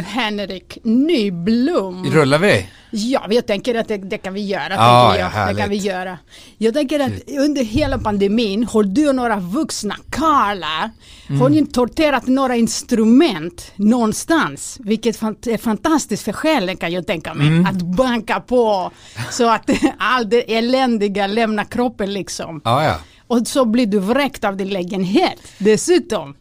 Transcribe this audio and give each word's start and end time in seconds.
Henrik 0.00 0.78
Nyblom. 0.82 2.04
Rullar 2.10 2.38
vi? 2.38 2.66
Ja, 2.92 3.26
jag 3.30 3.46
tänker 3.46 3.74
att 3.74 3.88
det, 3.88 3.96
det 3.96 4.18
kan 4.18 4.34
vi 4.34 4.46
göra. 4.46 4.74
Ja, 4.74 5.08
tänker 5.10 5.24
ja, 5.24 5.46
jag. 5.46 5.56
det 5.56 5.60
kan 5.60 5.70
vi 5.70 5.76
göra. 5.76 6.18
Jag 6.58 6.74
tänker 6.74 7.00
att 7.00 7.12
under 7.38 7.64
hela 7.64 7.98
pandemin 7.98 8.64
har 8.64 8.82
du 8.82 9.08
och 9.08 9.14
några 9.14 9.36
vuxna 9.36 9.96
karlar 10.10 10.90
Mm. 11.28 11.40
har 11.42 11.48
ni 11.48 11.66
torterat 11.66 12.26
några 12.26 12.56
instrument 12.56 13.72
någonstans. 13.76 14.78
Vilket 14.80 15.22
är 15.46 15.58
fantastiskt 15.58 16.22
för 16.24 16.32
själen 16.32 16.76
kan 16.76 16.92
jag 16.92 17.06
tänka 17.06 17.34
mig. 17.34 17.46
Mm. 17.46 17.66
Att 17.66 17.82
banka 17.82 18.40
på 18.40 18.90
så 19.30 19.50
att 19.50 19.70
allt 19.98 20.30
det 20.30 20.54
eländiga 20.56 21.26
lämnar 21.26 21.64
kroppen 21.64 22.12
liksom. 22.12 22.60
Ja, 22.64 22.84
ja. 22.84 22.96
Och 23.26 23.46
så 23.46 23.64
blir 23.64 23.86
du 23.86 23.98
vräkt 23.98 24.44
av 24.44 24.56
din 24.56 24.68
lägenhet 24.68 25.38
dessutom. 25.58 26.34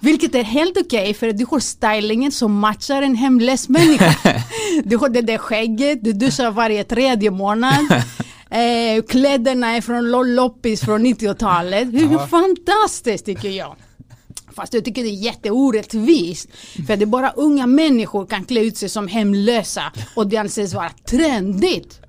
Vilket 0.00 0.34
är 0.34 0.44
helt 0.44 0.76
okej 0.76 1.14
för 1.14 1.28
att 1.28 1.38
du 1.38 1.46
har 1.50 1.60
stylingen 1.60 2.32
som 2.32 2.58
matchar 2.58 3.02
en 3.02 3.14
hemlös 3.14 3.68
människa. 3.68 4.14
du 4.84 4.96
har 4.96 5.08
det 5.08 5.20
där 5.22 5.38
skägget, 5.38 6.04
du 6.04 6.12
duschar 6.12 6.50
varje 6.50 6.84
tredje 6.84 7.30
månad. 7.30 7.86
Eh, 8.50 9.02
kläderna 9.02 9.76
är 9.76 9.80
från 9.80 10.10
lo- 10.10 10.22
loppis 10.22 10.80
från 10.80 11.06
90-talet. 11.06 11.88
Hur 11.92 12.06
hur 12.08 12.18
fantastiskt 12.18 13.26
tycker 13.26 13.48
jag. 13.48 13.76
Fast 14.56 14.74
jag 14.74 14.84
tycker 14.84 15.02
det 15.02 15.08
är 15.08 15.24
jätteorättvist. 15.24 16.48
För 16.86 16.96
det 16.96 17.04
är 17.04 17.06
bara 17.06 17.30
unga 17.30 17.66
människor 17.66 18.26
kan 18.26 18.44
klä 18.44 18.60
ut 18.60 18.76
sig 18.76 18.88
som 18.88 19.08
hemlösa 19.08 19.92
och 20.16 20.26
det 20.26 20.36
anses 20.36 20.74
vara 20.74 20.90
trendigt. 21.10 22.00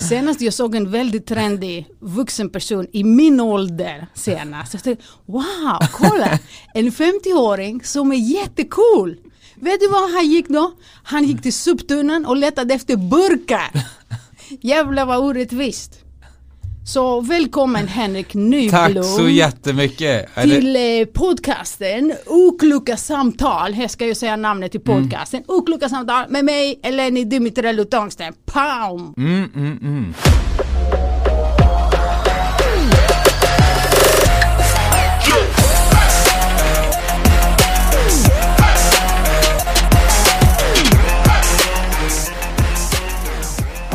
Senast 0.00 0.40
jag 0.40 0.54
såg 0.54 0.74
en 0.74 0.90
väldigt 0.90 1.26
trendig 1.26 1.86
vuxen 2.00 2.50
person 2.50 2.86
i 2.92 3.04
min 3.04 3.40
ålder 3.40 4.06
senast. 4.14 4.74
Jag 4.74 4.82
tänkte, 4.82 5.04
wow, 5.26 5.78
kolla! 5.92 6.38
En 6.74 6.90
50-åring 6.90 7.84
som 7.84 8.12
är 8.12 8.16
jättecool. 8.16 9.16
Vet 9.54 9.80
du 9.80 9.88
vad 9.88 10.10
han 10.10 10.26
gick 10.26 10.48
då? 10.48 10.72
Han 11.02 11.24
gick 11.24 11.42
till 11.42 11.52
soptunnan 11.52 12.26
och 12.26 12.36
letade 12.36 12.74
efter 12.74 12.96
burkar. 12.96 13.70
Jävlar 14.60 15.06
vad 15.06 15.18
orättvist. 15.18 16.07
Så 16.88 17.20
välkommen 17.20 17.88
Henrik 17.88 18.34
Nyblom 18.34 18.70
Tack 18.94 19.04
så 19.04 19.28
jättemycket. 19.28 20.34
Till 20.42 20.76
eh, 20.76 21.06
podcasten 21.12 22.12
Okloka 22.26 22.96
samtal. 22.96 23.72
Här 23.72 23.88
ska 23.88 24.06
jag 24.06 24.16
säga 24.16 24.36
namnet 24.36 24.72
till 24.72 24.80
Mm. 24.88 25.02
podcasten. 25.02 25.42
Okloka 25.46 25.88
samtal 25.88 26.24
med 26.28 26.44
mig, 26.44 26.80
Eleni 26.82 27.24
Dimitrello 27.24 27.84
Tångsten. 27.84 28.34
Pow! 28.46 29.14
Mm, 29.16 29.50
mm, 29.54 30.14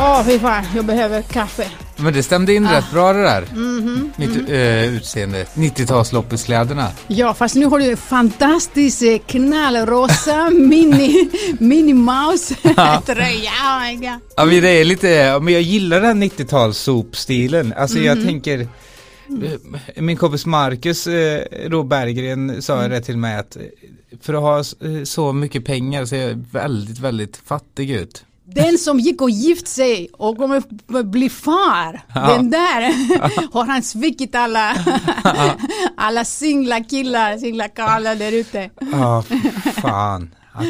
mm. 0.05 0.11
Åh 0.19 0.23
fy 0.25 0.39
fan, 0.39 0.63
jag 0.75 0.85
behöver 0.85 1.21
kaffe. 1.21 1.67
Men 1.97 2.13
det 2.13 2.23
stämde 2.23 2.53
in 2.53 2.67
rätt 2.67 2.91
bra 2.91 3.13
det 3.13 3.21
där. 3.21 3.45
Mhm, 3.53 4.11
Mitt 4.15 4.49
eh, 4.49 4.83
utseende. 4.95 5.43
90-talsloppiskläderna. 5.53 6.87
Ja, 7.07 7.33
fast 7.33 7.55
nu 7.55 7.65
har 7.65 7.79
du 7.79 7.91
en 7.91 7.97
fantastisk 7.97 9.01
eh, 9.01 9.19
knallrosa 9.27 10.49
mini, 10.49 11.29
mini 11.59 11.93
mouse 11.93 12.55
tröja. 13.05 13.51
Oh. 13.51 14.03
Ja 14.35 14.45
men 14.45 14.61
det 14.61 14.69
är 14.69 14.83
lite, 14.85 15.39
men 15.41 15.53
jag 15.53 15.61
gillar 15.61 16.01
den 16.01 16.23
90-talssopstilen. 16.23 17.73
Alltså 17.77 17.97
Mhm. 17.97 18.05
jag 18.05 18.23
tänker 18.25 18.59
eh, 18.59 20.01
min 20.03 20.17
kompis 20.17 20.45
Marcus 20.45 21.07
då 21.69 21.83
Berggren 21.83 22.61
sa 22.61 22.77
Mm. 22.79 22.91
det 22.91 23.01
till 23.01 23.17
mig 23.17 23.35
att 23.37 23.57
för 24.21 24.33
att 24.33 24.41
ha 24.41 24.63
så 25.05 25.33
mycket 25.33 25.65
pengar 25.65 26.05
så 26.05 26.15
är 26.15 26.27
jag 26.27 26.45
väldigt, 26.51 26.99
väldigt 26.99 27.37
fattig 27.45 27.91
ut. 27.91 28.25
Den 28.55 28.77
som 28.77 28.99
gick 28.99 29.21
och 29.21 29.29
gift 29.29 29.67
sig 29.67 30.07
och 30.13 30.37
kommer 30.37 31.03
bli 31.03 31.29
far, 31.29 32.01
Ja. 32.15 32.21
den 32.37 32.49
där 32.49 32.81
har 33.53 33.65
han 33.65 33.83
svikit 33.83 34.35
alla, 34.35 34.75
alla 35.97 36.25
singla 36.25 36.83
killar, 36.83 37.37
singla 37.37 37.67
karlar 37.67 38.15
där 38.15 38.31
ute. 38.31 38.69
Ja, 38.91 39.23
fan. 39.81 40.35
Att, 40.53 40.65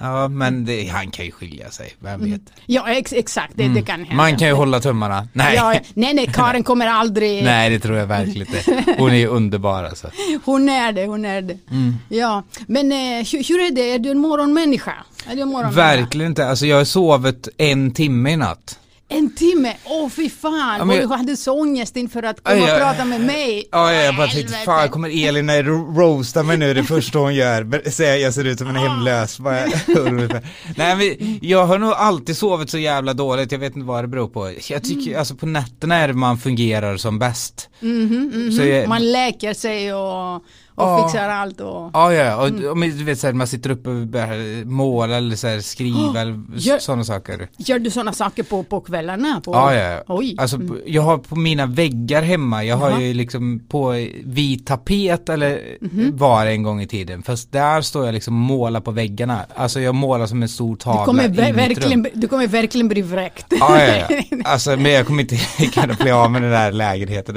ja, 0.00 0.28
men 0.28 0.64
det, 0.64 0.86
han 0.86 1.10
kan 1.10 1.24
ju 1.24 1.30
skilja 1.30 1.70
sig, 1.70 1.92
vem 1.98 2.30
vet. 2.30 2.40
Ja, 2.66 2.88
ex 2.88 3.12
exakt, 3.12 3.52
det, 3.56 3.68
det 3.68 3.82
kan 3.82 3.94
hända. 3.94 4.12
Mm. 4.12 4.16
Man 4.16 4.36
kan 4.36 4.48
ju 4.48 4.54
hålla 4.54 4.80
tummarna. 4.80 5.28
Nej. 5.32 5.54
Ja, 5.56 5.74
nej, 5.94 6.14
nej, 6.14 6.26
Karin 6.34 6.64
kommer 6.64 6.86
aldrig... 6.86 7.44
Nej, 7.44 7.70
det 7.70 7.78
tror 7.78 7.96
jag 7.96 8.06
verkligen 8.06 8.46
inte. 8.46 8.84
Hon 8.98 9.10
är 9.10 9.16
ju 9.16 9.26
underbar 9.26 9.84
alltså. 9.84 10.10
Hon 10.44 10.68
är 10.68 10.92
det, 10.92 11.06
hon 11.06 11.24
är 11.24 11.42
det. 11.42 11.58
Mm. 11.70 11.96
Ja, 12.08 12.42
men 12.66 12.92
eh, 12.92 12.98
hur, 13.32 13.48
hur 13.48 13.66
är 13.66 13.70
det? 13.70 13.92
Är 13.92 13.98
du 13.98 14.10
en 14.10 14.18
morgonmänniska? 14.18 14.94
Är 15.26 15.36
du 15.36 15.42
en 15.42 15.48
morgonmänniska? 15.48 15.80
Verkligen 15.80 16.30
inte. 16.30 16.46
Alltså 16.48 16.66
jag 16.66 16.76
har 16.76 16.84
sovit 16.84 17.48
en 17.56 17.90
timme 17.94 18.30
i 18.30 18.36
natt. 18.36 18.78
En 19.12 19.34
timme? 19.34 19.76
Åh 19.84 20.08
fy 20.08 20.30
fan! 20.30 20.78
Ja, 20.78 20.84
men 20.84 21.02
och 21.02 21.08
du 21.08 21.14
hade 21.14 21.36
så 21.36 21.52
ångest 21.60 21.96
inför 21.96 22.22
att 22.22 22.42
komma 22.44 22.56
Ja, 22.58 22.74
och 22.74 22.80
prata 22.80 23.04
med 23.04 23.20
mig. 23.20 23.68
Ja, 23.72 23.92
jag 23.92 24.16
bara 24.16 24.26
tänkte, 24.26 24.40
helvete. 24.42 24.64
fan 24.64 24.88
kommer 24.88 25.26
Elin 25.28 25.50
roasta 25.96 26.42
mig 26.42 26.56
nu 26.56 26.74
det 26.74 26.84
första 26.84 27.18
hon 27.18 27.34
gör, 27.34 27.90
säga 27.90 28.16
jag 28.16 28.34
ser 28.34 28.44
ut 28.44 28.58
som 28.58 28.68
en 28.68 28.76
hemlös. 28.76 29.38
Bara, 29.38 29.60
Nej 30.76 30.96
men 30.96 31.38
jag 31.42 31.66
har 31.66 31.78
nog 31.78 31.92
alltid 31.92 32.36
sovit 32.36 32.70
så 32.70 32.78
jävla 32.78 33.14
dåligt, 33.14 33.52
jag 33.52 33.58
vet 33.58 33.76
inte 33.76 33.86
vad 33.88 34.04
det 34.04 34.08
beror 34.08 34.28
på. 34.28 34.52
Jag 34.68 34.84
tycker, 34.84 35.18
alltså 35.18 35.34
på 35.34 35.46
nätterna 35.46 35.96
är 35.96 36.08
det 36.08 36.14
man 36.14 36.38
fungerar 36.38 36.96
som 36.96 37.18
bäst. 37.18 37.68
Mhm, 37.80 38.30
mhm. 38.34 38.52
Så 38.52 38.64
jag- 38.64 38.88
Man 38.88 39.12
läker 39.12 39.54
sig 39.54 39.94
och, 39.94 40.42
och 40.82 40.88
Ja. 40.88 41.08
fixar 41.08 41.28
allt 41.28 41.60
och... 41.60 41.90
Ja, 41.94 42.12
ja, 42.14 42.36
och 42.36 42.72
om 42.72 42.80
du 42.80 43.04
vet 43.04 43.18
såhär, 43.18 43.34
man 43.34 43.46
sitter 43.46 43.70
uppe 43.70 43.90
och 43.90 44.06
börjar 44.06 44.64
måla 44.64 45.16
eller 45.16 45.36
så 45.36 45.48
här, 45.48 45.60
skriva 45.60 46.20
eller 46.20 46.40
Gör- 46.54 46.78
sådana 46.78 47.04
saker. 47.04 47.48
Gör 47.56 47.78
du 47.78 47.90
sådana 47.90 48.12
saker 48.12 48.42
på, 48.42 48.62
på 48.62 48.80
kvällarna? 48.80 49.40
På... 49.44 49.52
Ja, 49.54 49.74
ja. 49.74 50.02
Oj. 50.08 50.36
Alltså 50.38 50.58
p- 50.58 50.64
jag 50.86 51.02
har 51.02 51.18
på 51.18 51.36
mina 51.36 51.66
väggar 51.66 52.22
hemma, 52.22 52.64
jag 52.64 52.76
har 52.76 53.00
ju 53.00 53.14
liksom 53.14 53.60
på 53.68 53.94
vit 54.24 54.66
tapet 54.66 55.28
eller 55.28 55.60
Mhm. 55.80 56.16
var 56.16 56.46
en 56.46 56.62
gång 56.62 56.82
i 56.82 56.86
tiden. 56.86 57.22
Fast 57.22 57.52
där 57.52 57.80
står 57.82 58.04
jag 58.06 58.12
liksom 58.14 58.34
och 58.34 58.40
målar 58.58 58.80
på 58.80 58.90
väggarna. 58.90 59.40
Alltså 59.54 59.80
jag 59.80 59.94
målar 59.94 60.26
som 60.26 60.42
en 60.42 60.48
stor 60.48 60.70
du, 60.70 60.76
tavla 60.80 61.04
kommer 61.04 61.24
i 61.24 61.28
ver- 61.28 61.52
verkligen, 61.54 62.06
du 62.14 62.28
kommer 62.28 62.46
verkligen 62.46 62.88
bli 62.88 63.02
vräkt. 63.02 63.46
Ja, 63.60 63.82
ja, 63.86 64.06
ja. 64.08 64.36
Alltså 64.44 64.70
men 64.76 64.92
jag 64.92 65.06
kommer 65.06 65.22
inte 65.22 65.36
kunna 65.74 65.94
bli 65.94 66.10
av 66.10 66.30
med 66.30 66.42
den 66.42 66.50
där 66.50 66.72
lägenheten. 66.72 67.34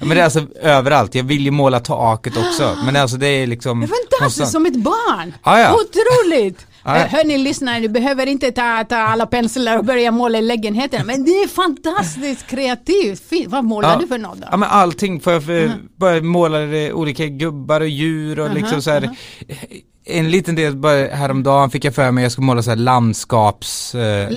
Men 0.00 0.08
det 0.08 0.20
är 0.20 0.24
alltså 0.24 0.46
överallt, 0.62 1.14
jag 1.14 1.24
vill 1.24 1.44
ju 1.44 1.50
måla 1.50 1.80
taket 1.80 2.36
också. 2.36 2.75
Men 2.84 2.96
alltså 2.96 3.16
det 3.16 3.26
är 3.26 3.46
liksom 3.46 3.80
Det 3.80 3.86
är 3.86 4.18
fantastiskt, 4.18 4.52
som 4.52 4.66
ett 4.66 4.76
barn! 4.76 5.34
Ja, 5.44 5.60
ja. 5.60 5.74
Otroligt! 5.74 6.66
Ja, 6.84 6.96
ja. 6.98 7.04
Eh, 7.04 7.08
Hörni 7.10 7.38
lyssnare, 7.38 7.80
du 7.80 7.88
behöver 7.88 8.26
inte 8.26 8.52
ta, 8.52 8.84
ta 8.88 8.96
alla 8.96 9.26
penslar 9.26 9.78
och 9.78 9.84
börja 9.84 10.10
måla 10.10 10.38
i 10.38 10.42
lägenheten. 10.42 11.06
Men 11.06 11.24
det 11.24 11.30
är 11.30 11.48
fantastiskt 11.48 12.46
kreativt. 12.46 13.22
Fint. 13.28 13.48
Vad 13.52 13.64
målar 13.64 13.90
Ja. 13.92 13.98
du 14.00 14.06
för 14.06 14.18
något 14.18 14.38
då? 14.38 14.46
Ja 14.50 14.56
men 14.56 14.68
allting, 14.68 15.20
får 15.20 15.32
jag 15.32 15.44
för, 15.44 15.72
bara 15.96 16.20
måla 16.20 16.62
eh, 16.62 16.94
olika 16.94 17.26
gubbar 17.26 17.80
och 17.80 17.88
djur 17.88 18.40
och 18.40 18.54
liksom 18.54 18.82
så 18.82 18.90
här. 18.90 19.10
En 20.08 20.30
liten 20.30 20.54
del 20.54 20.76
bara 20.76 21.06
häromdagen 21.06 21.70
fick 21.70 21.84
jag 21.84 21.94
för 21.94 22.10
mig 22.10 22.22
att 22.22 22.24
jag 22.24 22.32
skulle 22.32 22.46
måla 22.46 22.62
så 22.62 22.70
här 22.70 22.76
landskaps 22.76 23.94
eh, 23.94 24.28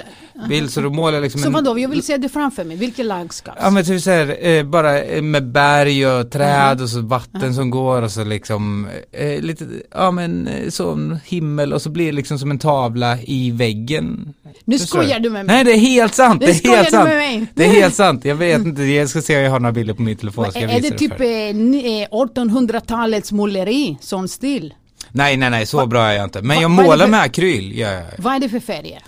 så 0.69 0.81
då 0.81 0.89
målade 0.89 1.17
jag 1.17 1.21
liksom 1.23 1.41
Så 1.41 1.47
en, 1.47 1.53
vadå, 1.53 1.79
jag 1.79 1.89
vill 1.89 2.03
se 2.03 2.17
det 2.17 2.29
framför 2.29 2.63
mig. 2.63 2.77
Vilket 2.77 3.05
landskap? 3.05 3.55
Ja 3.61 3.69
men 3.69 3.85
typ 3.85 4.01
så 4.01 4.09
här, 4.09 4.47
eh, 4.47 4.63
bara 4.63 5.01
eh, 5.03 5.21
med 5.21 5.51
berg 5.51 6.07
och 6.07 6.31
träd 6.31 6.81
och 6.81 6.89
så 6.89 7.01
vatten 7.01 7.53
som 7.55 7.69
går 7.69 8.01
och 8.01 8.11
så 8.11 8.23
liksom 8.23 8.87
eh, 9.11 9.41
lite, 9.41 9.65
ja 9.95 10.11
men 10.11 10.49
sån 10.69 11.19
himmel 11.25 11.73
och 11.73 11.81
så 11.81 11.89
blir 11.89 12.05
det 12.05 12.11
liksom 12.11 12.39
som 12.39 12.51
en 12.51 12.59
tavla 12.59 13.17
i 13.21 13.51
väggen. 13.51 14.33
Nu 14.65 14.79
skojar 14.79 15.19
du 15.19 15.29
med 15.29 15.45
mig. 15.45 15.55
Nej 15.55 15.63
det 15.63 15.71
är 15.71 15.77
helt 15.79 16.13
sant, 16.15 16.41
Nu 16.41 16.45
det 16.47 16.65
är 16.65 16.75
helt 16.75 16.89
sant. 16.91 17.07
med 17.09 17.17
mig. 17.17 17.45
Det 17.55 17.65
är 17.65 17.69
helt 17.69 17.95
sant, 17.95 18.25
jag 18.25 18.35
vet 18.35 18.59
inte, 18.65 18.81
jag 18.83 19.09
ska 19.09 19.21
se 19.21 19.37
om 19.37 19.43
jag 19.43 19.51
har 19.51 19.59
några 19.59 19.73
bilder 19.73 19.93
på 19.93 20.01
min 20.01 20.17
telefon. 20.17 20.45
Men 20.53 20.69
är 20.69 20.81
det 20.81 20.91
typ 20.91 21.11
för 21.11 21.19
dig. 21.23 21.49
eh, 21.49 21.55
ni- 21.55 22.01
eh, 22.11 22.17
1800-talets 22.17 23.31
måleri, 23.31 23.97
sån 24.01 24.27
stil? 24.27 24.73
Nej 25.11 25.37
nej 25.37 25.49
nej, 25.49 25.65
så 25.65 25.85
bra 25.85 26.03
är 26.05 26.13
jag 26.13 26.23
inte. 26.23 26.41
Men 26.41 26.61
jag 26.61 26.71
är 26.71 26.77
det 26.77 26.83
målar 26.83 27.05
för- 27.05 27.11
med 27.11 27.21
akryl, 27.21 27.77
gör 27.77 27.93
jag. 27.93 28.03
Vad 28.17 28.35
är 28.35 28.39
det 28.39 28.49
för 28.49 28.59
färger? 28.59 29.01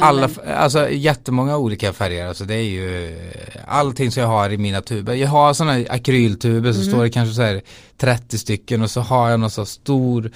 Alla, 0.00 0.28
alltså 0.56 0.90
jättemånga 0.90 1.56
olika 1.56 1.92
färger, 1.92 2.26
alltså 2.26 2.44
det 2.44 2.54
är 2.54 2.62
ju 2.62 3.06
eh, 3.06 3.60
allting 3.68 4.10
som 4.10 4.20
jag 4.22 4.28
har 4.28 4.50
i 4.50 4.58
mina 4.58 4.80
tuber. 4.80 5.14
Jag 5.14 5.28
har 5.28 5.54
sådana 5.54 5.84
akryltuber 5.90 6.72
så 6.72 6.82
står 6.82 7.02
det 7.02 7.10
kanske 7.10 7.34
så 7.34 7.42
här 7.42 7.60
30 8.00 8.38
stycken 8.38 8.82
och 8.82 8.90
så 8.90 9.00
har 9.00 9.30
jag 9.30 9.40
någon 9.40 9.50
så 9.50 9.66
stor 9.66 10.30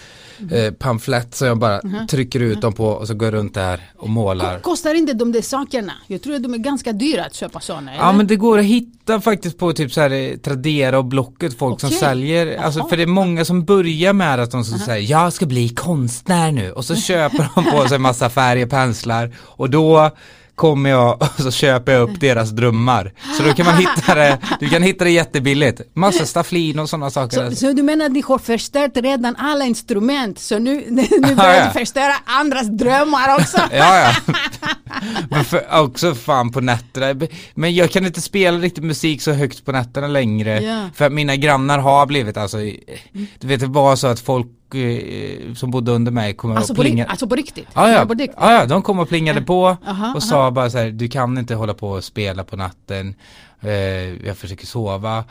eh, 0.50 0.72
pamflett 0.72 1.34
som 1.34 1.48
jag 1.48 1.58
bara 1.58 1.80
trycker 2.10 2.40
ut 2.40 2.60
dem 2.60 2.72
på 2.72 2.86
och 2.86 3.06
så 3.06 3.14
går 3.14 3.26
jag 3.26 3.34
runt 3.34 3.54
där 3.54 3.80
och 3.96 4.08
målar. 4.08 4.58
Kostar 4.58 4.94
inte 4.94 5.12
de 5.12 5.32
där 5.32 5.42
sakerna? 5.42 5.92
Jag 6.06 6.22
tror 6.22 6.34
att 6.34 6.42
de 6.42 6.54
är 6.54 6.58
ganska 6.58 6.92
dyra 6.92 7.24
att 7.24 7.34
köpa 7.34 7.60
sådana. 7.60 7.96
Ja 7.96 8.12
men 8.12 8.26
det 8.26 8.36
går 8.36 8.58
att 8.58 8.64
hitta 8.64 9.20
faktiskt 9.20 9.58
på 9.58 9.72
typ 9.72 9.92
så 9.92 10.00
här 10.00 10.10
eh, 10.10 10.36
Tradera 10.36 10.98
och 10.98 11.04
Blocket 11.04 11.58
folk 11.58 11.80
som 11.80 11.88
Okej. 11.88 11.98
säljer, 11.98 12.56
alltså 12.56 12.88
för 12.88 12.96
det 12.96 13.02
är 13.02 13.06
många 13.06 13.44
som 13.44 13.64
börjar 13.64 14.12
med 14.12 14.40
att 14.40 14.50
de 14.50 14.64
ska 14.64 14.78
säga 14.78 14.98
jag 14.98 15.32
ska 15.32 15.46
bli 15.46 15.68
konstnär 15.68 16.52
nu 16.52 16.72
och 16.72 16.84
så 16.84 16.96
köper 17.08 17.48
de 17.54 17.64
på 17.70 17.88
sig 17.88 17.98
massa 17.98 18.30
färger, 18.30 18.66
penslar 18.66 19.32
och 19.40 19.70
då 19.70 20.10
kommer 20.54 20.90
jag 20.90 21.22
och 21.22 21.42
så 21.42 21.50
köper 21.50 21.92
jag 21.92 22.02
upp 22.02 22.20
deras 22.20 22.50
drömmar. 22.50 23.12
Så 23.36 23.42
då 23.42 23.52
kan 23.52 23.66
man 23.66 23.76
hitta 23.76 24.14
det, 24.14 24.38
du 24.60 24.68
kan 24.68 24.82
hitta 24.82 25.04
det 25.04 25.10
jättebilligt. 25.10 25.80
Massa 25.94 26.26
stafflin 26.26 26.78
och 26.78 26.90
sådana 26.90 27.10
saker. 27.10 27.50
Så, 27.50 27.56
så 27.56 27.72
du 27.72 27.82
menar 27.82 28.06
att 28.06 28.12
ni 28.12 28.20
har 28.20 28.38
förstört 28.38 28.96
redan 28.96 29.36
alla 29.36 29.64
instrument 29.64 30.38
så 30.38 30.58
nu, 30.58 30.84
nu 31.20 31.34
börjar 31.34 31.54
ja. 31.54 31.66
du 31.66 31.78
förstöra 31.78 32.14
andras 32.24 32.66
drömmar 32.66 33.34
också? 33.34 33.58
ja, 33.72 33.98
ja. 33.98 34.34
Men 35.30 35.44
för, 35.44 35.80
också 35.82 36.14
fan 36.14 36.52
på 36.52 36.60
nätterna. 36.60 37.26
Men 37.54 37.74
jag 37.74 37.90
kan 37.90 38.06
inte 38.06 38.20
spela 38.20 38.58
riktigt 38.58 38.84
musik 38.84 39.22
så 39.22 39.32
högt 39.32 39.64
på 39.64 39.72
nätterna 39.72 40.06
längre. 40.06 40.60
Ja. 40.60 40.88
För 40.94 41.04
att 41.04 41.12
mina 41.12 41.36
grannar 41.36 41.78
har 41.78 42.06
blivit 42.06 42.36
alltså, 42.36 42.56
du 43.40 43.46
vet 43.46 43.60
det 43.60 43.66
var 43.66 43.96
så 43.96 44.06
att 44.06 44.20
folk 44.20 44.46
som 45.56 45.70
bodde 45.70 45.92
under 45.92 46.12
mig 46.12 46.34
kommer 46.34 46.56
Alltså 46.56 46.72
och 46.72 46.76
på, 46.76 46.82
ri- 46.82 46.86
plinga. 46.86 47.06
alltså 47.06 47.26
på 47.26 47.34
riktigt? 47.34 47.68
Ja, 47.74 47.90
ja. 47.90 48.06
På 48.06 48.14
riktigt? 48.14 48.36
ja, 48.40 48.52
ja, 48.52 48.66
de 48.66 48.82
kom 48.82 48.98
och 48.98 49.08
plingade 49.08 49.40
på 49.42 49.76
Aha, 49.86 50.12
och 50.14 50.22
sa 50.22 50.50
bara 50.50 50.70
så 50.70 50.78
här, 50.78 50.90
du 50.90 51.08
kan 51.08 51.38
inte 51.38 51.54
hålla 51.54 51.74
på 51.74 51.90
och 51.90 52.04
spela 52.04 52.44
på 52.44 52.56
natten. 52.56 53.14
Eh, 53.60 53.70
jag 54.26 54.36
försöker 54.36 54.66
sova. 54.66 55.24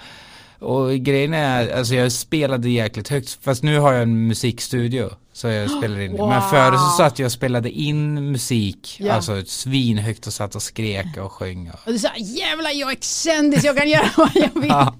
Och 0.63 0.93
grejen 0.95 1.33
är, 1.33 1.77
alltså 1.77 1.95
jag 1.95 2.11
spelade 2.11 2.69
jäkligt 2.69 3.09
högt, 3.09 3.37
fast 3.41 3.63
nu 3.63 3.79
har 3.79 3.93
jag 3.93 4.01
en 4.03 4.27
musikstudio. 4.27 5.09
Så 5.33 5.47
jag 5.47 5.71
spelar 5.77 5.99
in 5.99 6.11
Wow. 6.17 6.29
Men 6.29 6.41
förr 6.41 6.71
så 6.77 6.97
satt 6.97 7.19
jag 7.19 7.25
och 7.25 7.31
spelade 7.31 7.69
in 7.69 8.31
musik, 8.31 8.95
Ja. 8.99 9.13
alltså 9.13 9.43
svinhögt 9.45 10.27
och 10.27 10.33
satt 10.33 10.55
och 10.55 10.61
skrek 10.61 11.17
och 11.17 11.31
sjöng. 11.31 11.69
Och, 11.73 11.79
Och 11.85 11.91
du 11.93 11.99
sa 11.99 12.09
jävlar 12.17 12.71
jag 12.71 12.91
är 12.91 12.97
kändis, 13.01 13.63
jag 13.63 13.77
kan 13.77 13.89
göra 13.89 14.09
vad 14.17 14.29
jag 14.35 14.61
vill. 14.61 14.69
Ja. 14.69 14.95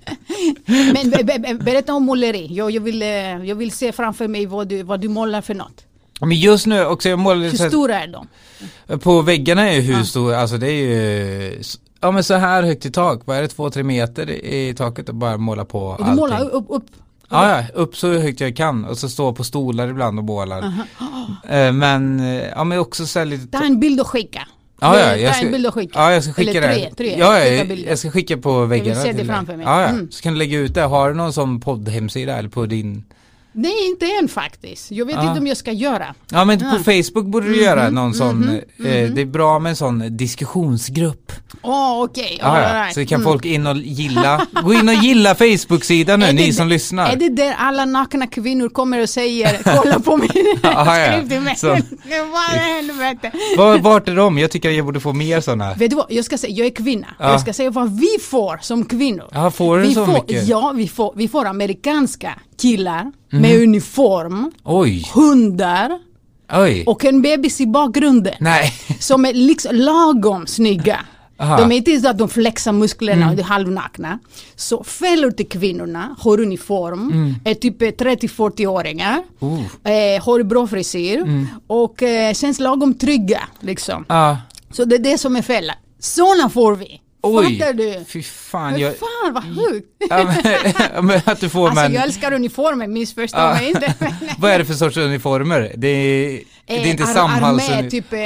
Men 0.94 1.10
be, 1.10 1.24
be, 1.24 1.40
be, 1.40 1.54
berätta 1.54 1.94
om 1.94 2.04
måleri. 2.04 2.48
Jag, 2.52 2.72
jag, 2.72 2.82
vill, 2.82 3.02
eh, 3.02 3.08
jag 3.46 3.56
vill 3.56 3.72
se 3.72 3.92
framför 3.92 4.28
mig 4.28 4.46
vad 4.46 4.68
du, 4.68 4.84
vad 4.84 5.00
du 5.02 5.08
målar 5.08 5.42
för 5.42 5.54
något. 5.54 5.86
men 6.22 6.38
just 6.40 6.66
nu 6.66 6.86
också, 6.86 7.10
jag 7.10 7.20
målade 7.20 7.50
Hur 7.50 7.70
stora 7.70 8.00
är 8.04 8.08
de? 8.08 8.28
på 9.00 9.22
väggarna 9.22 9.70
är 9.70 9.74
ju 9.76 9.82
hur 9.82 9.94
Ja. 9.98 10.04
stor, 10.06 10.34
alltså 10.34 10.58
det 10.58 10.68
är 10.68 10.84
ju 10.84 11.64
Ja 12.04 12.12
men 12.12 12.24
så 12.24 12.34
här 12.34 12.64
högt 12.64 12.86
i 12.86 12.92
tak, 12.92 13.22
vad 13.26 13.38
är 13.38 13.42
det, 13.42 13.48
två, 13.48 13.70
tre 13.70 13.84
meter 13.84 14.30
i 14.30 14.74
taket 14.78 15.10
och 15.10 15.16
bara 15.16 15.38
måla 15.38 15.66
på 15.66 15.80
Och 15.86 15.98
du 15.98 16.04
allting. 16.04 16.16
målar 16.16 16.50
upp, 16.50 16.66
upp. 16.70 16.86
Ja, 17.30 17.50
ja, 17.50 17.64
upp 17.74 17.96
så 17.98 18.14
högt 18.20 18.40
jag 18.40 18.56
kan 18.56 18.86
och 18.86 18.98
så 18.98 19.10
stå 19.10 19.34
på 19.34 19.44
stolar 19.44 19.88
ibland 19.88 20.20
och 20.20 20.26
målar. 20.26 20.74
Eh, 21.50 21.72
Men, 21.72 22.20
eh, 22.20 22.44
ja 22.56 22.64
men 22.64 22.80
också 22.80 23.06
så 23.06 23.20
här 23.20 23.26
lite 23.26 23.58
Ta 23.58 23.64
en 23.66 23.80
bild 23.80 24.00
och 24.02 24.08
skicka. 24.08 24.48
Ja, 24.82 25.00
ja, 25.00 25.16
jag 25.16 25.36
ska, 25.36 25.48
ja, 25.94 26.12
jag 26.12 26.24
ska 26.24 26.34
skicka 26.34 26.52
Eller 26.52 26.74
tre, 26.74 26.88
det. 26.90 26.96
tre. 26.96 27.16
ja, 27.20 27.34
Skicka 27.34 27.74
ja, 27.76 27.90
jag 27.90 28.00
ska 28.00 28.12
skicka 28.12 28.38
på 28.38 28.66
väggarna. 28.66 29.02
se 29.02 29.08
det 29.08 29.18
till 29.18 29.28
dig. 29.28 29.36
framför 29.36 29.56
mig. 29.58 29.66
Ja, 29.66 29.82
ja. 29.82 29.88
Mm. 29.88 30.12
Så 30.12 30.22
kan 30.24 30.34
du 30.34 30.40
lägga 30.40 30.60
ut 30.60 30.74
det. 30.74 30.82
Har 30.82 31.10
du 31.10 31.16
någon 31.16 31.34
sån 31.34 31.62
poddhemsida 31.62 32.38
eller 32.38 32.50
på 32.50 32.66
din? 32.66 33.04
Nej, 33.52 33.88
inte 33.90 34.06
än 34.22 34.28
faktiskt. 34.28 34.92
Jag 34.92 35.06
vet 35.06 35.16
Ja. 35.16 35.28
inte 35.28 35.40
om 35.40 35.48
jag 35.48 35.58
ska 35.58 35.72
göra. 35.72 36.16
Ja 36.32 36.46
men 36.46 36.60
på 36.60 36.78
Facebook 36.84 37.26
borde 37.26 37.46
du 37.46 37.52
Mhm, 37.52 37.64
göra 37.64 37.90
någon 37.90 38.14
sån, 38.14 38.38
mhm, 38.40 38.56
eh, 38.86 39.10
det 39.12 39.22
är 39.22 39.26
bra 39.26 39.60
med 39.60 39.70
en 39.70 39.76
sån 39.76 40.18
diskussionsgrupp. 40.18 41.32
Åh, 41.64 42.04
okej. 42.04 42.40
Right. 42.44 42.94
Så 42.94 43.06
kan 43.06 43.22
Mm. 43.22 43.32
folk 43.32 43.46
in 43.46 43.68
och 43.68 43.78
gilla, 43.78 44.48
gå 44.64 44.74
in 44.74 44.90
och 44.90 44.96
gilla 44.96 45.36
Facebook-sidan 45.36 46.20
nu, 46.20 46.32
ni 46.34 46.46
det- 46.48 46.54
som 46.54 46.68
lyssnar. 46.68 47.10
Är 47.12 47.16
det 47.16 47.30
där 47.30 47.56
alla 47.58 47.86
nakna 47.86 48.28
kvinnor 48.28 48.70
kommer 48.70 49.02
och 49.02 49.10
säger 49.10 49.62
kolla 49.82 50.00
på 50.00 50.18
min. 50.18 50.30
Så. 51.58 51.68
Vad 52.32 52.56
i 52.56 52.60
helvete. 52.60 53.32
Var, 53.58 53.78
vart 53.80 54.08
är 54.08 54.16
de? 54.16 54.38
Jag 54.38 54.52
tycker 54.52 54.70
jag 54.70 54.86
borde 54.86 55.00
få 55.00 55.14
mer 55.14 55.42
såna. 55.42 55.74
Vet 55.74 55.90
du 55.90 55.96
vad, 55.96 56.06
jag 56.10 56.26
ska 56.26 56.38
säga, 56.38 56.54
jag 56.54 56.68
är 56.68 56.72
kvinna. 56.72 57.08
Ja. 57.20 57.32
Jag 57.32 57.42
ska 57.42 57.54
säga 57.54 57.70
vad 57.70 58.00
vi 58.00 58.18
får 58.22 58.58
som 58.62 58.86
kvinnor. 58.86 59.30
Ja, 59.32 59.52
får 59.52 59.78
du 59.78 59.84
vi 59.88 59.94
så 59.94 60.06
får, 60.06 60.14
mycket? 60.14 60.48
Ja, 60.48 60.74
vi 60.76 60.88
får, 60.88 61.14
vi 61.16 61.28
får 61.28 61.46
amerikanska 61.46 62.40
killar 62.62 63.12
Mhm. 63.32 63.42
med 63.42 63.62
uniform, 63.64 64.52
Oj, 64.64 65.10
hundar 65.14 66.00
oj. 66.54 66.84
och 66.88 67.06
en 67.06 67.22
bebis 67.22 67.62
i 67.62 67.68
bakgrunden. 67.68 68.34
Nej. 68.40 68.74
Som 69.00 69.26
är 69.26 69.34
liksom 69.34 69.76
lagom 69.76 70.48
snygga. 70.48 71.00
Aha. 71.38 71.58
De 71.58 71.72
är 71.72 71.76
inte 71.76 72.00
så 72.00 72.08
att 72.10 72.18
de 72.18 72.30
flexar 72.30 72.72
musklerna 72.72 73.22
Mm. 73.24 73.34
och 73.34 73.40
är 73.40 73.44
halvnakna. 73.44 74.20
Så 74.56 74.84
fällor 74.84 75.32
till 75.32 75.50
kvinnorna, 75.50 76.16
har 76.20 76.40
uniform, 76.40 77.36
är 77.46 77.54
typ 77.54 77.82
30-40-åringar. 77.82 79.24
Oh. 79.40 79.60
Eh, 79.92 80.24
har 80.24 80.44
bra 80.44 80.68
frisyr 80.68 81.18
Mm. 81.18 81.48
och 81.68 82.04
eh, 82.04 82.34
känns 82.34 82.60
lagom 82.60 82.94
trygga 82.94 83.42
liksom. 83.60 84.06
Ja. 84.10 84.38
Så 84.72 84.86
det 84.86 84.96
är 84.96 85.00
det 85.00 85.18
som 85.18 85.36
är 85.36 85.42
fällan. 85.42 85.76
Såna 86.00 86.50
får 86.50 86.76
vi. 86.76 87.00
Oj. 87.26 87.60
Fattar 87.60 87.74
du? 87.74 88.06
Fy 88.08 88.24
fan. 88.24 88.80
Jag, 88.80 88.94
fan 88.98 89.34
vad 89.34 89.44
sjukt. 89.44 89.88
ja, 90.10 90.24
men, 90.94 91.06
men 91.06 91.22
att 91.26 91.40
du 91.40 91.50
får 91.50 91.68
Alltså 91.68 91.84
men. 91.84 91.94
jag 91.94 92.04
älskar 92.04 92.34
uniformen, 92.34 92.94
missförstå 92.94 93.38
Ja. 93.40 93.54
mig 93.54 93.68
inte. 93.70 93.94
Vad 94.38 94.52
är 94.52 94.60
det 94.60 94.66
för 94.66 94.74
sorts 94.74 94.98
uniformer? 94.98 95.72
Det 95.78 95.88
är, 95.88 96.42
det 96.66 96.74
är 96.74 96.86
inte 96.88 97.04
Eh, 97.04 97.10
ar- 97.10 97.14
samhälls... 97.14 97.70
Armé, 97.70 97.90
typ, 97.90 98.14
eh, 98.14 98.20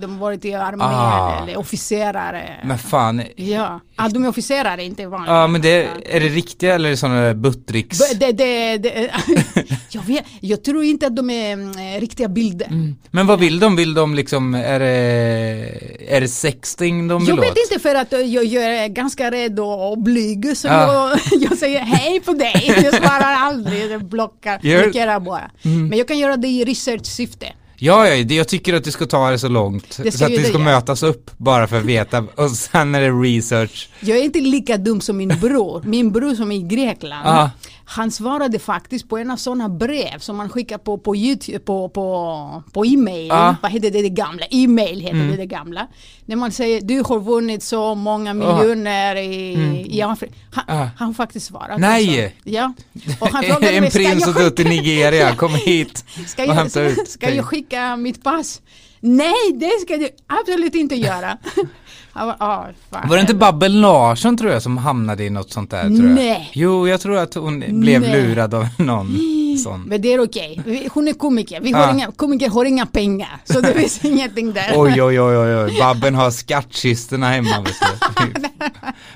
de 0.00 0.18
varit 0.18 0.44
i 0.44 0.54
armén 0.54 0.80
Ah. 0.88 1.42
eller 1.42 1.56
officerare. 1.58 2.50
Men 2.64 2.78
fan. 2.78 3.22
Ja, 3.36 3.80
ah, 3.96 4.08
de 4.08 4.24
är 4.24 4.28
officerare, 4.28 4.84
inte 4.84 5.06
vanliga. 5.06 5.34
Ja 5.34 5.46
men 5.46 5.60
det, 5.62 5.88
är 6.10 6.20
det 6.20 6.28
riktiga 6.28 6.74
eller 6.74 6.86
är 6.86 6.90
det 6.90 6.96
sådana 6.96 7.34
Buttricks? 7.34 7.98
Det, 8.18 8.32
det, 8.32 8.76
det, 8.78 9.10
jag, 9.90 10.02
vet, 10.02 10.24
jag 10.40 10.64
tror 10.64 10.84
inte 10.84 11.06
att 11.06 11.16
de 11.16 11.30
är 11.30 11.52
mm, 11.52 12.00
riktiga 12.00 12.28
bilder. 12.28 12.68
Men 13.10 13.26
vad 13.26 13.40
vill 13.40 13.58
de? 13.60 13.76
Vill 13.76 13.94
de 13.94 14.14
liksom, 14.14 14.54
är 14.54 14.78
det, 14.78 15.70
är 16.08 16.20
det 16.20 16.28
sexting 16.28 17.08
de 17.08 17.18
vill 17.20 17.28
Jag 17.28 17.36
vet 17.40 17.50
åt? 17.50 17.58
inte 17.70 17.82
för 17.82 17.94
att 17.94 18.12
eh, 18.12 18.18
jag, 18.20 18.44
jag 18.44 18.64
är 18.64 18.88
ganska 18.88 19.30
rädd 19.30 19.60
och, 19.60 19.90
och 19.92 19.98
blyg 19.98 20.56
så 20.56 20.66
Ja. 20.68 21.10
jag, 21.30 21.42
jag 21.42 21.58
säger 21.58 21.80
hej 21.80 22.20
på 22.20 22.32
dig. 22.32 22.72
Jag 22.84 22.94
svarar 22.94 23.34
aldrig, 23.36 23.90
jag 23.90 24.04
blockar, 24.04 24.58
blockerar 24.82 25.20
bara. 25.20 25.50
Mm. 25.64 25.88
Men 25.88 25.98
jag 25.98 26.08
kan 26.08 26.18
göra 26.18 26.36
det 26.36 26.48
i 26.48 26.64
research-syfte. 26.64 27.45
Ja, 27.78 28.08
ja, 28.08 28.24
det- 28.24 28.34
jag 28.34 28.48
tycker 28.48 28.74
att 28.74 28.84
du 28.84 28.90
ska 28.90 29.06
ta 29.06 29.30
det 29.30 29.38
så 29.38 29.48
långt. 29.48 29.98
Det 30.02 30.12
så 30.12 30.24
att 30.24 30.30
vi 30.30 30.36
det 30.36 30.42
ska 30.42 30.52
göra. 30.52 30.62
mötas 30.64 31.02
upp 31.02 31.30
bara 31.36 31.66
för 31.66 31.78
att 31.78 31.84
veta 31.84 32.24
och 32.34 32.50
sen 32.50 32.94
är 32.94 33.00
det 33.00 33.10
research. 33.10 33.88
Jag 34.00 34.18
är 34.18 34.22
inte 34.22 34.40
lika 34.40 34.76
dum 34.76 35.00
som 35.00 35.16
min 35.16 35.28
bror. 35.40 35.82
Min 35.86 36.12
bror 36.12 36.34
som 36.34 36.52
är 36.52 36.56
i 36.56 36.62
Grekland. 36.62 37.26
Ah. 37.28 37.50
Han 37.88 38.10
svarade 38.10 38.58
faktiskt 38.58 39.08
på 39.08 39.18
en 39.18 39.30
av 39.30 39.36
sådana 39.36 39.68
brev 39.68 40.18
som 40.18 40.36
man 40.36 40.48
skickar 40.48 40.78
på, 40.78 40.98
på, 40.98 41.16
YouTube, 41.16 41.58
på, 41.58 41.88
på, 41.88 42.62
på 42.72 42.84
e-mail. 42.86 43.30
Ah. 43.32 43.54
Vad 43.62 43.72
heter 43.72 43.90
det, 43.90 44.02
det 44.02 44.08
gamla? 44.08 44.46
E-mail 44.50 45.00
heter 45.00 45.14
Mm. 45.16 45.30
det, 45.30 45.36
det 45.36 45.46
gamla. 45.46 45.86
När 46.24 46.36
man 46.36 46.52
säger 46.52 46.80
du 46.80 47.02
har 47.08 47.20
vunnit 47.20 47.62
så 47.62 47.94
många 47.94 48.34
miljoner 48.34 49.16
i, 49.16 49.86
i 49.88 50.02
Afrika. 50.02 50.34
Han, 50.52 50.64
Ah. 50.68 50.88
han 50.96 51.06
har 51.08 51.14
faktiskt 51.14 51.46
svarat. 51.46 51.80
Nej. 51.80 52.24
alltså. 52.24 52.38
Ja. 52.44 52.72
Och 53.20 53.28
han 53.28 53.44
frågade 53.50 53.72
en 53.76 53.80
mig, 53.82 53.90
prins 53.90 54.24
har 54.26 54.32
dött 54.32 54.60
i 54.60 54.64
Nigeria, 54.64 55.34
kom 55.34 55.54
hit 55.54 56.04
Ska 56.26 56.42
och 56.42 56.48
jag, 56.48 56.54
hämta 56.54 56.82
ut 56.82 57.08
ska 57.08 57.30
jag 57.34 57.44
skicka 57.44 57.96
mitt 57.96 58.24
pass? 58.24 58.60
Nej, 59.06 59.52
det 59.54 59.70
ska 59.82 59.96
du 59.96 60.08
absolut 60.26 60.74
inte 60.74 60.94
göra. 60.94 61.38
Han 62.12 62.28
bara, 62.28 62.36
ah. 62.40 62.66
Var 63.08 63.16
det 63.16 63.20
inte 63.20 63.34
Babbel 63.34 63.80
Larsson 63.80 64.36
tror 64.36 64.52
jag 64.52 64.62
som 64.62 64.78
hamnade 64.78 65.24
i 65.24 65.30
något 65.30 65.52
sånt 65.52 65.70
där 65.70 65.82
tror 65.82 65.94
jag? 65.96 66.04
Nej. 66.14 66.50
Jo, 66.54 66.88
jag 66.88 67.00
tror 67.00 67.16
att 67.18 67.34
hon 67.34 67.80
blev 67.80 68.00
Nej. 68.00 68.12
lurad 68.22 68.54
av 68.54 68.66
någon 68.78 69.18
sån. 69.64 69.82
Men 69.82 70.02
det 70.02 70.12
är 70.14 70.20
okej. 70.24 70.62
Vi- 70.66 70.88
Hon 70.92 71.08
är 71.08 71.12
komiker. 71.12 71.60
Vi 71.60 71.72
har 71.72 71.88
Ah. 71.88 71.92
inga, 71.92 72.12
komiker 72.12 72.48
har 72.50 72.64
inga 72.64 72.86
pengar. 72.86 73.38
Så 73.44 73.60
det 73.60 73.74
finns 73.74 74.04
ingenting 74.04 74.52
där. 74.52 74.72
Oj, 74.74 75.02
oj, 75.02 75.20
oj, 75.20 75.36
oj, 75.38 75.56
oj. 75.64 75.76
Babben 75.78 76.14
har 76.14 76.30
skattkistorna 76.30 77.28
hemma. 77.30 77.66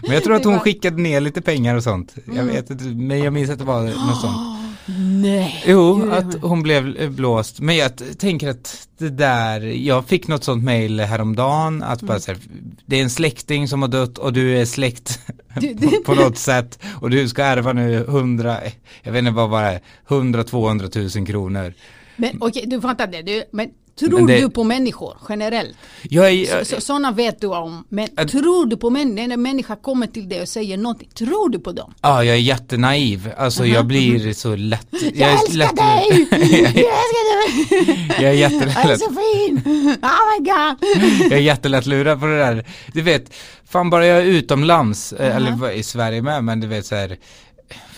Men 0.02 0.10
jag 0.12 0.24
tror 0.24 0.34
att 0.36 0.44
hon 0.44 0.58
skickade 0.60 0.96
ner 1.02 1.20
lite 1.20 1.40
pengar 1.42 1.74
och 1.74 1.82
sånt. 1.82 2.14
Jag 2.26 2.34
Mm. 2.36 2.46
vet 2.54 2.70
inte, 2.70 2.84
men 2.84 3.18
jag 3.18 3.32
minns 3.32 3.50
att 3.50 3.58
det 3.58 3.64
var 3.64 3.82
något 3.82 4.20
sånt. 4.20 4.36
Nej. 5.22 5.64
Jo, 5.66 6.10
att 6.10 6.34
hon 6.42 6.62
blev 6.62 7.10
blåst. 7.12 7.60
Men 7.60 7.76
jag 7.76 8.18
tänker 8.18 8.48
att 8.48 8.88
det 8.98 9.08
där, 9.08 9.60
jag 9.60 10.04
fick 10.06 10.28
något 10.28 10.44
sånt 10.44 10.64
mail 10.64 11.00
häromdagen 11.00 11.82
att 11.82 12.02
Mm. 12.02 12.08
bara 12.08 12.20
så 12.20 12.30
här, 12.30 12.40
det 12.86 12.96
är 12.98 13.02
en 13.02 13.10
släkting 13.10 13.68
som 13.68 13.82
har 13.82 13.88
dött 13.88 14.18
och 14.18 14.32
du 14.32 14.58
är 14.58 14.64
släkt 14.64 15.20
Du- 15.60 15.74
på, 15.76 16.02
på 16.04 16.14
något 16.14 16.38
sätt 16.48 16.78
och 17.00 17.10
du 17.10 17.28
ska 17.28 17.42
ärva 17.44 17.72
nu 17.72 17.94
100, 17.96 18.56
jag 19.02 19.12
vet 19.12 19.18
inte 19.18 19.30
vad 19.30 19.50
var 19.50 19.62
det, 19.62 19.80
100-200 20.08 21.16
000 21.18 21.26
kronor. 21.26 21.74
Men 22.16 22.36
okej, 22.40 22.64
du 22.66 22.80
fattar 22.80 23.06
det. 23.06 23.22
Du, 23.22 23.44
men 23.52 23.68
tror 24.08 24.26
det- 24.26 24.40
du 24.40 24.50
på 24.50 24.64
människor 24.64 25.16
generellt? 25.28 25.76
Jag 26.02 26.46
sådana 26.82 27.12
vet 27.12 27.40
du 27.40 27.46
om. 27.46 27.84
Men 27.88 28.08
Att- 28.16 28.28
tror 28.28 28.66
du 28.66 28.76
på 28.76 28.90
människor? 28.90 29.26
När 29.28 29.34
en 29.34 29.42
människa 29.42 29.76
kommer 29.76 30.06
till 30.06 30.28
dig 30.28 30.42
och 30.42 30.48
säger 30.48 30.76
någonting. 30.76 31.08
Tror 31.14 31.48
du 31.48 31.58
på 31.58 31.72
dem? 31.72 31.94
Ja, 32.02 32.24
jag 32.24 32.36
är 32.36 32.40
jättenaiv. 32.40 33.30
Alltså 33.38 33.66
jag 33.66 33.86
blir 33.86 34.32
så 34.32 34.56
lätt. 34.56 34.86
Jag, 35.14 35.30
är 35.30 35.32
älskar 35.32 35.54
lätt- 35.56 35.76
dig! 35.76 36.28
jag 36.30 36.40
jag, 36.40 36.94
älskar 37.02 37.76
dig! 37.86 38.06
jag 38.08 38.18
är 38.18 38.22
Jag 38.22 38.30
är 38.30 38.32
jättelätt. 38.32 39.00
så 39.00 39.08
fin! 39.08 39.62
Oh 40.02 40.38
my 40.38 40.38
god! 40.50 40.76
Jag 41.22 41.32
är 41.38 41.42
jättelätt 41.42 41.86
lurad 41.86 42.20
på 42.20 42.26
det 42.26 42.38
där. 42.38 42.64
Du 42.92 43.02
vet, 43.02 43.34
fan 43.68 43.90
bara 43.90 44.06
jag 44.06 44.18
är 44.18 44.22
utomlands, 44.24 45.12
eh, 45.12 45.36
eller 45.36 45.52
var- 45.52 45.70
i 45.70 45.82
Sverige 45.82 46.22
med, 46.22 46.44
men 46.44 46.60
du 46.60 46.66
vet 46.66 46.86
så 46.86 46.94
här. 46.94 47.18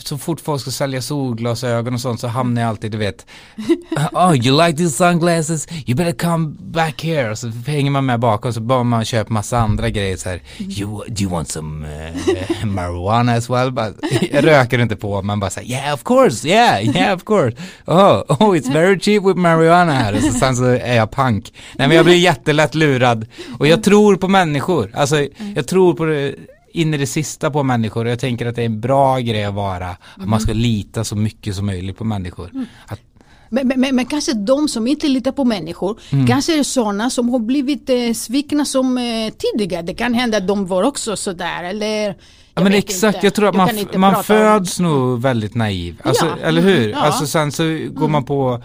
Så 0.09 0.19
fort 0.19 0.41
folk 0.41 0.61
ska 0.61 0.71
sälja 0.71 1.03
solglasögon 1.03 1.95
och 1.95 2.01
sånt 2.01 2.21
så 2.21 2.29
hamnar 2.29 2.63
jag 2.63 2.69
alltid, 2.69 2.93
du 2.93 2.99
vet, 2.99 3.27
oh 4.13 4.37
you 4.37 4.67
like 4.67 4.79
these 4.79 4.97
sunglasses, 4.97 5.69
you 5.87 5.97
better 5.97 6.13
come 6.13 6.57
back 6.61 7.05
here. 7.05 7.31
Och 7.31 7.39
så 7.39 7.49
hänger 7.67 7.91
man 7.91 8.07
med 8.07 8.21
bakom 8.21 8.53
så 8.53 8.61
bara 8.61 8.83
man 8.83 9.05
köper 9.05 9.33
massa 9.33 9.59
andra 9.59 9.91
grejer 9.91 10.17
så 10.17 10.29
här, 10.29 10.41
you, 10.59 11.05
do 11.09 11.23
you 11.23 11.31
want 11.31 11.49
some 11.49 11.87
uh, 11.87 12.67
marijuana 12.67 13.33
as 13.33 13.51
well? 13.51 13.73
Bara, 13.73 13.93
jag 14.31 14.47
röker 14.47 14.79
inte 14.79 14.97
på, 14.97 15.23
man 15.23 15.41
bara 15.41 15.51
säger 15.51 15.69
yeah 15.69 15.95
of 15.95 16.03
course, 16.03 16.49
yeah, 16.49 16.97
yeah 16.97 17.17
of 17.17 17.25
course. 17.25 17.57
Oh, 17.87 18.23
oh 18.29 18.57
it's 18.57 18.73
very 18.73 19.01
cheap 19.01 19.25
with 19.25 19.37
marijuana 19.37 19.93
här. 19.93 20.15
Och 20.15 20.23
så, 20.23 20.33
sen 20.33 20.57
så 20.57 20.65
är 20.65 20.95
jag 20.95 21.11
pank. 21.11 21.53
Nej 21.75 21.89
men 21.89 21.97
jag 21.97 22.05
blir 22.05 22.17
jättelätt 22.17 22.75
lurad. 22.75 23.27
Och 23.59 23.67
jag 23.67 23.83
tror 23.83 24.17
på 24.17 24.29
människor. 24.29 24.91
Alltså 24.95 25.27
jag 25.55 25.69
tror 25.69 25.95
på 25.95 26.05
det 26.05 26.35
in 26.73 26.95
i 26.95 26.97
det 26.99 27.07
sista 27.07 27.51
på 27.51 27.63
människor 27.63 28.05
och 28.05 28.11
jag 28.11 28.19
tänker 28.19 28.47
att 28.47 28.57
det 28.57 28.63
är 28.63 28.67
en 28.67 28.81
bra 28.81 29.19
grej 29.19 29.45
att 29.45 29.55
vara. 29.55 29.89
Att 29.91 30.29
man 30.29 30.41
ska 30.41 30.53
lita 30.53 31.05
så 31.05 31.17
mycket 31.17 31.57
som 31.57 31.67
möjligt 31.67 31.99
på 31.99 32.05
människor. 32.05 32.51
Att, 32.87 33.01
Men, 33.49 33.69
men, 33.77 33.97
men, 33.97 34.07
kanske 34.07 34.33
de 34.33 34.69
som 34.69 34.87
inte 34.87 35.09
litar 35.09 35.33
på 35.33 35.45
människor, 35.45 36.01
kanske 36.29 36.59
är 36.59 36.63
sådana 36.63 37.11
som 37.11 37.29
har 37.29 37.39
blivit 37.39 37.91
eh, 37.91 38.13
svikna 38.15 38.65
som 38.65 38.99
eh, 38.99 39.33
tidigare. 39.39 39.83
Det 39.83 39.95
kan 39.95 40.15
hända 40.15 40.37
att 40.39 40.47
de 40.49 40.67
var 40.67 40.83
också 40.83 41.17
sådär 41.17 41.65
eller 41.65 42.17
Ja 42.55 42.63
men 42.63 42.75
exakt, 42.75 43.15
inte. 43.15 43.27
jag 43.27 43.35
tror 43.35 43.49
att 43.49 43.55
man, 43.55 43.69
man 43.97 44.15
prata 44.15 44.19
om- 44.19 44.25
föds 44.25 44.81
nog 44.81 45.23
väldigt 45.23 45.55
naiv. 45.55 46.01
Alltså, 46.05 46.27
Ja, 46.27 46.37
eller 46.49 46.63
hur? 46.63 46.79
mm, 46.79 46.91
ja. 46.91 46.97
Alltså 46.99 47.27
sen 47.27 47.53
så 47.53 47.63
går 47.91 48.09
man 48.09 48.25
på 48.25 48.63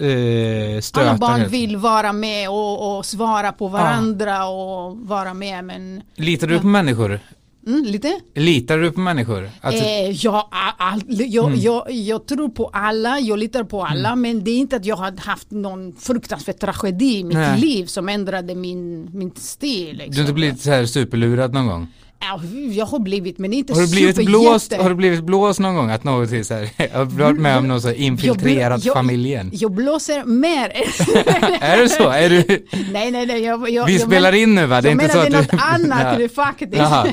eh, 0.00 0.72
Alla 0.72 0.82
stötar. 0.82 1.18
barn 1.18 1.48
vill 1.48 1.76
vara 1.76 2.12
med 2.12 2.48
och, 2.50 2.98
och 2.98 3.06
svara 3.06 3.52
på 3.52 3.68
varandra 3.68 4.46
och 4.48 4.98
vara 4.98 5.34
med 5.34 5.64
men 5.64 6.02
Litar 6.16 6.46
du 6.46 6.58
på 6.60 6.66
människor? 6.66 7.20
mm, 7.66 7.84
lite? 7.84 8.20
Litar 8.34 8.78
du 8.78 8.92
på 8.92 9.00
människor? 9.00 9.50
Alltså, 9.60 9.84
Eh, 9.84 10.10
jag, 10.10 10.44
all, 10.78 11.02
jag, 11.08 11.46
Mm. 11.46 11.60
jag, 11.60 11.90
jag 11.90 12.26
tror 12.26 12.48
på 12.48 12.70
alla, 12.72 13.18
jag 13.20 13.38
litar 13.38 13.64
på 13.64 13.84
alla 13.84 14.16
men 14.16 14.44
det 14.44 14.50
är 14.50 14.58
inte 14.58 14.76
att 14.76 14.84
jag 14.84 14.96
har 14.96 15.12
haft 15.20 15.50
någon 15.50 15.92
fruktansvärd 15.96 16.58
tragedi 16.58 17.18
i 17.18 17.24
mitt 17.24 17.36
Nej. 17.36 17.60
liv 17.60 17.86
som 17.86 18.08
ändrade 18.08 18.54
min, 18.54 19.10
min 19.18 19.30
stil. 19.36 19.96
Liksom. 19.96 20.10
du 20.14 20.18
har 20.20 20.22
inte 20.22 20.32
blivit 20.32 20.60
så 20.60 20.70
här 20.70 20.86
superlurad 20.86 21.54
någon 21.54 21.66
gång? 21.66 21.86
Ja, 22.22 22.40
jag 22.72 22.86
har 22.86 22.98
blivit 22.98 23.38
men 23.38 23.52
inte 23.52 23.72
Har 23.74 23.80
du 23.80 23.90
blivit 23.90 24.16
superjätte. 24.16 24.30
blåst, 24.42 24.72
har 24.76 24.88
du 24.88 24.94
blivit 24.94 25.24
blåst 25.24 25.60
någon 25.60 25.74
gång? 25.74 25.90
Att 25.90 26.04
något 26.04 26.32
är 26.32 26.42
så 26.42 26.54
här, 26.54 26.92
har 26.98 27.04
du 27.04 27.14
varit 27.22 27.38
med 27.40 27.58
om 27.58 27.68
något 27.68 27.82
så 27.82 27.92
infiltrerat 27.92 28.84
jag, 28.84 28.94
familjen? 28.94 29.50
Jag 29.54 29.72
blåser 29.72 30.24
mer. 30.24 30.68
är 31.60 31.82
det 31.82 31.88
så? 31.88 32.08
Är 32.10 32.30
du, 32.30 32.44
nej, 32.92 33.10
nej, 33.10 33.26
nej. 33.26 33.42
Jag, 33.42 33.70
jag, 33.70 33.86
vi 33.86 33.92
jag 33.92 34.02
spelar 34.02 34.32
men- 34.32 34.40
in 34.40 34.54
nu 34.54 34.66
va? 34.66 34.80
Det 34.80 34.88
är 34.88 34.94
jag 34.94 35.02
inte 35.02 35.14
så 35.14 35.18
att 35.18 35.26
du... 35.30 35.36
något 35.36 35.48
annat 35.52 36.20
Ja. 36.20 36.28
faktiskt. 36.28 36.74
Jaha. 36.76 37.06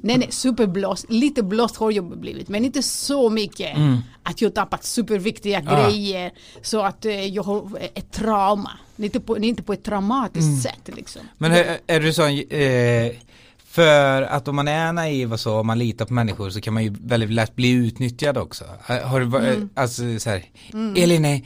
nej, 0.00 0.18
nej, 0.18 0.26
superblåst. 0.30 1.06
Lite 1.08 1.42
blåst 1.42 1.76
har 1.76 1.90
jag 1.90 2.18
blivit, 2.20 2.48
men 2.48 2.64
inte 2.64 2.82
så 2.82 3.30
mycket. 3.30 3.76
Att 4.22 4.42
jag 4.42 4.54
tappat 4.54 4.84
superviktiga 4.84 5.58
Mm. 5.60 5.74
Ja. 5.74 5.88
grejer. 5.88 6.30
Så 6.62 6.80
att 6.82 7.04
eh, 7.04 7.26
jag 7.26 7.42
har 7.42 7.70
ett 7.94 8.12
trauma. 8.12 8.70
Inte 8.96 9.20
på, 9.20 9.38
inte 9.38 9.62
på 9.62 9.72
ett 9.72 9.82
traumatiskt 9.84 10.46
Mm. 10.48 10.60
sätt 10.60 10.90
liksom. 10.96 11.22
Men 11.38 11.52
är, 11.52 11.78
är 11.86 12.00
du 12.00 12.12
sån, 12.12 12.26
eh, 12.28 13.12
för 13.70 14.22
att 14.22 14.48
om 14.48 14.56
man 14.56 14.68
är 14.68 14.92
naiv 14.92 15.32
och 15.32 15.40
så, 15.40 15.58
om 15.60 15.66
man 15.66 15.78
litar 15.78 16.04
på 16.04 16.14
människor 16.14 16.50
så 16.50 16.60
kan 16.60 16.74
man 16.74 16.84
ju 16.84 16.96
väldigt 17.00 17.30
lätt 17.30 17.56
bli 17.56 17.70
utnyttjad 17.70 18.38
också. 18.38 18.64
Har 19.04 19.20
du 19.20 19.26
va- 19.26 19.40
Mm. 19.40 19.68
alltså 19.74 20.02
så 20.18 20.30
här, 20.30 20.44
Elin, 20.96 21.24
eh, 21.24 21.40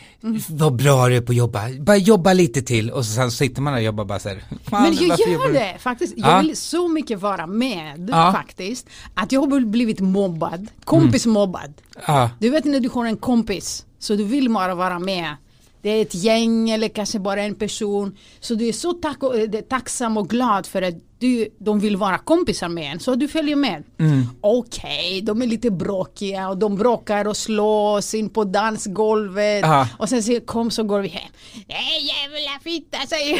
vad 0.48 0.76
bra 0.76 1.08
du 1.08 1.16
är 1.16 1.20
på 1.20 1.32
att 1.32 1.36
jobba, 1.36 1.60
bara 1.80 1.96
jobba 1.96 2.32
lite 2.32 2.62
till 2.62 2.90
och 2.90 3.04
så 3.06 3.12
sen 3.12 3.30
sitter 3.30 3.62
man 3.62 3.72
där 3.72 3.80
och 3.80 3.84
jobbar 3.84 4.04
bara 4.04 4.18
så 4.18 4.28
här. 4.28 4.44
"Fan, 4.64 4.82
Men 4.82 4.94
jag 4.94 5.18
gör 5.20 5.32
jobbar 5.32 5.46
du?" 5.46 5.52
det 5.52 5.76
faktiskt. 5.80 6.14
Jag 6.16 6.28
Ja. 6.30 6.40
vill 6.40 6.56
så 6.56 6.88
mycket 6.88 7.20
vara 7.20 7.46
med 7.46 8.08
Ja. 8.12 8.32
faktiskt. 8.32 8.86
Att 9.14 9.32
jag 9.32 9.40
har 9.40 9.60
blivit 9.60 10.00
mobbad. 10.00 10.66
Kompis 10.84 11.24
Mm. 11.26 11.34
mobbad. 11.34 11.72
Ja, 12.06 12.30
Du 12.38 12.50
vet 12.50 12.64
när 12.64 12.80
du 12.80 12.88
har 12.88 13.06
en 13.06 13.16
kompis 13.16 13.84
så 13.98 14.14
du 14.14 14.24
vill 14.24 14.50
bara 14.50 14.74
vara 14.74 14.98
med. 14.98 15.36
Det 15.84 15.90
är 15.90 16.02
ett 16.02 16.14
gäng 16.14 16.70
eller 16.70 16.88
kanske 16.88 17.18
bara 17.18 17.42
en 17.42 17.54
person. 17.54 18.16
Så 18.40 18.54
du 18.54 18.68
är 18.68 18.72
så 18.72 18.92
tack 18.92 19.22
och, 19.22 19.36
eh, 19.38 19.50
tacksam 19.60 20.16
och 20.16 20.28
glad 20.28 20.66
för 20.66 20.82
att 20.82 20.94
du, 21.18 21.48
de 21.58 21.80
vill 21.80 21.96
vara 21.96 22.18
kompisar 22.18 22.68
med 22.68 22.92
en. 22.92 23.00
Så 23.00 23.14
du 23.14 23.28
följer 23.28 23.56
med. 23.56 23.82
Mm. 23.98 24.22
Okej, 24.40 25.20
de 25.22 25.42
är 25.42 25.46
lite 25.46 25.70
bråkiga 25.70 26.48
och 26.48 26.58
de 26.58 26.76
bråkar 26.76 27.24
och 27.28 27.36
slås 27.36 28.14
in 28.14 28.30
på 28.30 28.44
dansgolvet. 28.44 29.60
Ja. 29.62 29.88
Och 29.98 30.08
sen 30.08 30.22
säger 30.22 30.40
kom 30.40 30.70
så 30.70 30.82
går 30.82 31.00
vi 31.00 31.08
hem. 31.08 31.30
Nej 31.68 32.06
jävla 32.06 32.60
fitta 32.62 32.98
säger 33.08 33.38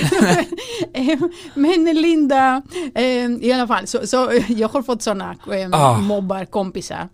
Men 1.58 1.84
Linda, 1.84 2.62
eh, 2.94 3.04
i 3.46 3.52
alla 3.52 3.66
fall 3.66 3.86
så, 3.86 4.06
så 4.06 4.30
jag 4.48 4.68
har 4.68 4.82
fått 4.82 5.02
sådana 5.02 5.36
eh, 5.52 5.68
Ah. 5.72 5.98
mobbarkompisar. 5.98 7.08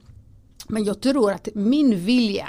Men 0.69 0.85
jag 0.85 1.01
tror 1.01 1.33
att 1.33 1.49
min 1.55 2.05
vilja, 2.05 2.49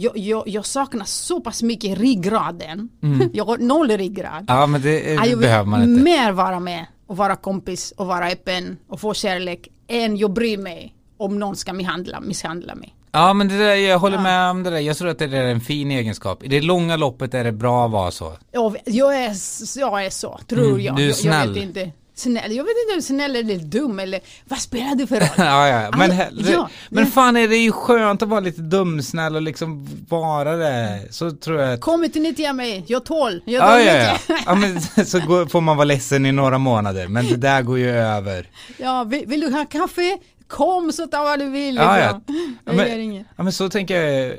jag, 0.00 0.18
jag, 0.18 0.48
jag 0.48 0.66
saknar 0.66 1.04
så 1.04 1.40
pass 1.40 1.62
mycket 1.62 1.98
ryggraden. 1.98 2.88
Jag 3.32 3.44
har 3.44 3.58
noll 3.58 3.90
ryggrad. 3.90 4.44
ja 4.48 4.66
men 4.66 4.82
det 4.82 5.00
Ja, 5.00 5.10
jag 5.14 5.26
vill 5.26 5.38
behöver 5.38 5.64
man 5.64 5.82
inte. 5.82 6.02
mer 6.02 6.32
vara 6.32 6.60
med 6.60 6.86
och 7.06 7.16
vara 7.16 7.36
kompis 7.36 7.92
och 7.96 8.06
vara 8.06 8.26
öppen 8.28 8.76
och 8.88 9.00
få 9.00 9.14
kärlek 9.14 9.68
än 9.88 10.16
jag 10.16 10.32
bryr 10.32 10.58
mig 10.58 10.94
om 11.18 11.38
någon 11.38 11.56
ska 11.56 11.72
misshandla, 11.72 12.20
misshandla 12.20 12.74
mig. 12.74 12.94
Ja 13.12 13.32
men 13.32 13.48
det 13.48 13.58
där, 13.58 13.74
jag 13.74 13.98
håller 13.98 14.18
med 14.18 14.50
om 14.50 14.62
det 14.62 14.70
där. 14.70 14.78
Jag 14.78 14.96
tror 14.96 15.08
att 15.08 15.18
det 15.18 15.24
är 15.24 15.44
en 15.44 15.60
fin 15.60 15.90
egenskap. 15.90 16.42
I 16.42 16.48
det 16.48 16.60
långa 16.60 16.96
loppet 16.96 17.34
är 17.34 17.44
det 17.44 17.52
bra 17.52 17.84
att 17.84 17.90
vara 17.90 18.10
så. 18.10 18.32
Jag, 18.52 18.76
jag, 18.84 19.16
är, 19.24 19.32
jag 19.78 20.04
är 20.04 20.10
så, 20.10 20.38
tror 20.48 20.68
Mm, 20.68 20.80
jag. 20.80 20.96
du 20.96 21.02
är 21.02 21.06
jag, 21.06 21.10
jag 21.10 21.16
snäll. 21.16 21.54
vet 21.54 21.62
inte. 21.62 21.90
Snäll, 22.18 22.52
jag 22.52 22.64
vet 22.64 22.72
inte 22.86 22.96
om 22.96 23.02
snäll 23.02 23.36
eller 23.36 23.56
dum 23.56 23.98
eller 23.98 24.20
vad 24.44 24.58
spelar 24.58 24.94
det 24.94 25.06
för 25.06 25.20
roll? 25.20 25.28
ja, 25.36 25.68
ja, 25.68 25.90
men, 25.98 26.08
Ja, 26.10 26.14
hellre, 26.16 26.50
ja, 26.52 26.68
men 26.90 27.04
det- 27.04 27.10
fan 27.10 27.36
är 27.36 27.48
det 27.48 27.56
ju 27.56 27.72
skönt 27.72 28.22
att 28.22 28.28
vara 28.28 28.40
lite 28.40 28.60
dumsnäll 28.60 29.36
och 29.36 29.42
liksom 29.42 29.86
vara 30.08 30.56
det. 30.56 31.00
Så 31.10 31.30
tror 31.30 31.60
jag 31.60 31.72
att 31.72 31.80
Kom 31.80 32.04
inte 32.04 32.18
nyttja 32.18 32.52
mig, 32.52 32.84
jag 32.88 33.04
tål. 33.04 33.42
Jag 33.44 33.64
Ja, 33.64 33.80
ja, 33.80 34.18
ja. 34.28 34.38
ja 34.46 34.54
men 34.54 34.80
så 35.06 35.20
går, 35.20 35.46
får 35.46 35.60
man 35.60 35.76
vara 35.76 35.84
ledsen 35.84 36.26
i 36.26 36.32
några 36.32 36.58
månader, 36.58 37.08
men 37.08 37.26
det 37.26 37.36
där 37.36 37.62
går 37.62 37.78
ju 37.78 37.90
över. 37.90 38.50
Ja, 38.78 39.04
vill, 39.04 39.26
vill 39.26 39.40
du 39.40 39.50
ha 39.50 39.64
kaffe? 39.64 40.18
Kom 40.46 40.92
så 40.92 41.06
ta 41.06 41.22
vad 41.24 41.38
du 41.38 41.50
vill. 41.50 41.76
Ja, 41.76 41.98
ja. 42.00 42.04
liksom. 42.26 42.56
Ja, 42.64 42.72
Jag 42.72 42.98
men-. 42.98 43.24
Ja 43.36 43.42
men 43.44 43.52
så 43.52 43.68
tänker 43.68 44.02
jag, 44.02 44.36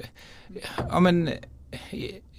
ja 0.92 1.00
men 1.00 1.30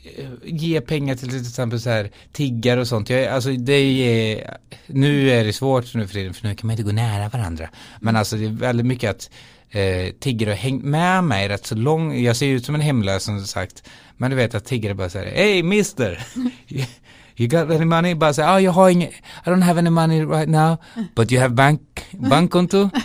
Eh, 0.03 0.25
ge 0.45 0.81
pengar 0.81 1.15
till 1.15 1.29
till 1.29 1.41
exempel 1.41 1.81
så 1.81 1.91
här 1.91 2.11
tiggare 2.33 2.81
och 2.81 2.89
sånt. 2.89 3.11
Jag, 3.11 3.27
alltså 3.27 3.51
det 3.51 3.73
är, 3.73 4.57
nu 4.87 5.31
är 5.31 5.45
det 5.45 5.53
svårt 5.53 5.95
nu 5.95 6.07
för 6.07 6.15
tiden 6.15 6.35
för 6.35 6.49
nu 6.49 6.55
kan 6.55 6.67
man 6.67 6.73
inte 6.73 6.83
gå 6.83 6.93
nära 6.93 7.29
varandra. 7.29 7.69
Men 8.01 8.17
alltså 8.17 8.37
det 8.37 8.45
är 8.45 8.51
väldigt 8.51 8.87
mycket 8.87 9.11
att 9.11 9.31
eh, 9.71 10.13
tiggare 10.21 10.51
har 10.51 10.57
hängt 10.57 10.85
med 10.85 11.25
mig 11.25 11.49
rätt 11.49 11.67
så 11.67 11.75
lång, 11.75 12.23
jag 12.23 12.37
ser 12.37 12.47
ut 12.47 12.65
som 12.65 12.75
en 12.75 12.81
hemlös 12.81 13.25
som 13.25 13.47
sagt. 13.47 13.89
Men 14.17 14.31
du 14.31 14.37
vet 14.37 14.55
att 14.55 14.65
tiggare 14.65 14.95
bara 14.95 15.11
säger, 15.11 15.37
hey 15.37 15.63
mister, 15.63 16.27
you 17.37 17.49
got 17.49 17.71
any 17.71 17.85
money? 17.85 18.15
Bara 18.15 18.35
säger, 18.35 18.57
oh, 18.57 18.63
jag 18.63 18.73
har 18.73 18.91
inget, 18.91 19.11
I 19.47 19.49
don't 19.49 19.63
have 19.63 19.79
any 19.79 19.91
money 19.91 20.25
right 20.25 20.49
now, 20.49 20.77
but 21.15 21.33
you 21.33 21.43
have 21.43 21.55
bank, 21.55 21.81
bankkonto? 22.13 22.91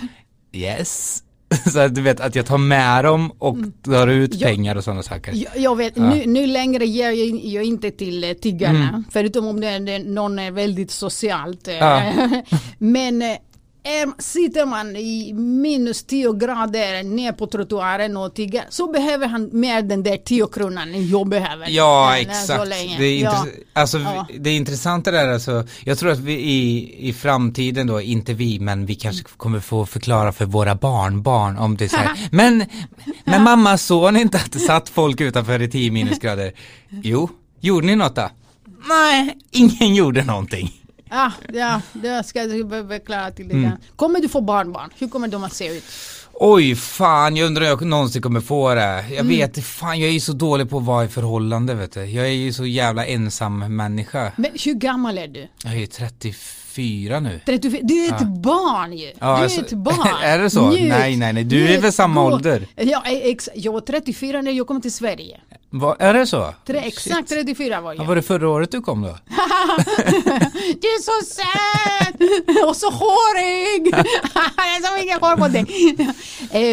Yes. 0.51 1.24
Så 1.71 1.79
att 1.79 1.95
du 1.95 2.01
vet 2.01 2.19
att 2.19 2.35
jag 2.35 2.45
tar 2.45 2.57
med 2.57 3.03
dem 3.05 3.31
och 3.39 3.57
ut 4.07 4.31
Mm. 4.33 4.39
Ja. 4.41 4.47
pengar 4.47 4.75
och 4.75 4.83
sådana 4.83 5.03
saker. 5.03 5.33
Jag, 5.35 5.57
jag 5.63 5.75
vet, 5.75 5.93
Ja. 5.97 6.09
nu, 6.09 6.23
nu 6.25 6.47
längre 6.47 6.85
ger 6.85 7.11
jag, 7.11 7.39
jag 7.45 7.63
inte 7.63 7.91
till 7.91 8.23
eh, 8.23 8.33
tiggarna. 8.33 8.89
Mm. 8.89 9.03
Förutom 9.11 9.45
om 9.47 9.59
det, 9.61 9.67
är- 9.67 10.03
någon 10.03 10.39
är 10.39 10.51
väldigt 10.51 10.91
socialt. 10.91 11.67
eh. 11.67 11.73
Ja. 11.75 12.11
Men 12.77 13.21
eh, 13.21 13.37
sitter 14.19 14.65
man 14.65 14.95
i 14.95 15.33
minus 15.33 16.03
10 16.03 16.33
grader 16.33 17.03
ner 17.03 17.31
på 17.31 17.47
trottoaren 17.47 18.17
och 18.17 18.35
tigger 18.35 18.63
så 18.69 18.87
behöver 18.91 19.27
han 19.27 19.49
mer 19.53 19.81
den 19.81 20.03
där 20.03 20.17
10 20.17 20.47
kronan 20.47 20.93
än 20.95 21.09
jag 21.09 21.27
behöver. 21.27 21.67
Ja, 21.69 22.09
så 22.09 22.21
exakt. 22.21 22.69
Det 22.97 23.05
är, 23.05 23.23
ja. 23.23 23.45
alltså, 23.73 23.97
Ja. 23.99 24.27
det 24.39 24.49
är 24.49 24.55
intressant 24.55 25.05
det 25.05 25.11
där 25.11 25.27
alltså. 25.33 25.63
Jag 25.83 25.97
tror 25.97 26.11
att 26.11 26.19
vi 26.19 26.33
i, 26.33 26.95
i 27.09 27.13
framtiden 27.13 27.87
då, 27.87 28.01
inte 28.01 28.33
vi, 28.33 28.59
men 28.59 28.85
vi 28.85 28.95
kanske 28.95 29.23
kommer 29.37 29.59
få 29.59 29.85
förklara 29.85 30.31
för 30.31 30.45
våra 30.45 30.75
barnbarn 30.75 31.57
om 31.57 31.77
det 31.77 31.85
är 31.85 31.89
så 31.89 31.97
här. 31.97 32.17
Men, 32.31 32.65
men 33.25 33.43
mamma 33.43 33.77
såg 33.77 34.13
ni 34.13 34.21
inte 34.21 34.37
att 34.37 34.51
det 34.51 34.59
satt 34.59 34.89
folk 34.89 35.21
utanför 35.21 35.61
i 35.61 35.67
10 35.69 35.91
minusgrader? 35.91 36.53
Jo, 36.89 37.29
gjorde 37.59 37.87
ni 37.87 37.95
något 37.95 38.15
då? 38.15 38.29
Nej, 38.89 39.37
ingen 39.51 39.95
gjorde 39.95 40.23
någonting. 40.23 40.81
Ja, 41.15 41.31
ja, 41.53 41.81
det 41.93 42.23
ska 42.27 42.43
jag 42.43 42.69
förklara 42.69 43.31
till 43.31 43.47
dig. 43.47 43.57
Mm. 43.57 43.71
Kommer 43.95 44.19
du 44.19 44.29
få 44.29 44.41
barnbarn? 44.41 44.89
Hur 44.97 45.07
kommer 45.07 45.27
de 45.27 45.43
att 45.43 45.53
se 45.53 45.77
ut? 45.77 45.83
Oj, 46.33 46.75
fan, 46.75 47.35
jag 47.35 47.45
undrar 47.47 47.61
om 47.63 47.67
jag 47.67 47.81
någonsin 47.81 48.21
kommer 48.21 48.41
få 48.41 48.73
det. 48.75 48.81
Jag 49.09 49.11
Mm. 49.11 49.27
vet, 49.27 49.65
fan, 49.65 49.99
jag 49.99 50.09
är 50.09 50.13
ju 50.13 50.19
så 50.19 50.33
dålig 50.33 50.69
på 50.69 50.77
att 50.77 50.83
vara 50.85 51.05
i 51.05 51.07
förhållande, 51.07 51.73
vet 51.73 51.91
du. 51.93 52.05
Jag 52.05 52.25
är 52.25 52.31
ju 52.31 52.53
så 52.53 52.65
jävla 52.65 53.05
ensam 53.05 53.75
människa. 53.75 54.31
Men 54.35 54.51
hur 54.65 54.73
gammal 54.73 55.17
är 55.17 55.27
du? 55.27 55.47
Jag 55.63 55.75
är 55.81 55.85
34 55.87 57.19
nu. 57.19 57.39
34? 57.45 57.79
Du 57.83 58.05
är 58.05 58.13
ett 58.15 58.27
barn 58.27 58.93
ju! 58.93 59.05
Ja, 59.19 59.37
du 59.37 59.43
alltså, 59.43 59.61
är 59.61 59.65
ett 59.65 59.71
barn! 59.73 60.07
är 60.23 60.39
det 60.39 60.49
så? 60.49 60.69
Njut. 60.69 60.89
Nej, 60.89 61.15
nej, 61.17 61.33
nej. 61.33 61.43
Du 61.43 61.63
är 61.65 61.69
Njut. 61.71 61.83
väl 61.83 61.93
samma 61.93 62.21
Gå. 62.29 62.35
ålder? 62.35 62.67
Ja, 62.75 63.03
ex- 63.07 63.49
jag 63.55 63.71
var 63.73 63.81
34 63.81 64.41
när 64.41 64.51
jag 64.51 64.67
kom 64.67 64.81
till 64.81 64.93
Sverige. 64.93 65.39
Va, 65.79 65.95
är 65.99 66.13
det 66.13 66.27
så? 66.27 66.53
Tre, 66.65 66.77
exakt 66.85 67.29
34 67.29 67.81
var 67.81 67.93
Ja, 67.93 67.97
jag. 68.01 68.05
var 68.07 68.15
det 68.15 68.21
förra 68.21 68.49
året 68.49 68.71
du 68.71 68.81
kom 68.81 69.01
då? 69.01 69.07
Du 70.81 70.87
är 70.87 71.01
så 71.01 71.25
söt! 71.35 72.15
Och 72.69 72.75
så 72.75 72.89
hårig! 72.89 73.87
jag 74.55 74.63
har 74.63 74.87
så 74.87 75.03
mycket 75.03 75.21
hår 75.21 75.37
på 75.37 75.47
dig. 75.47 75.65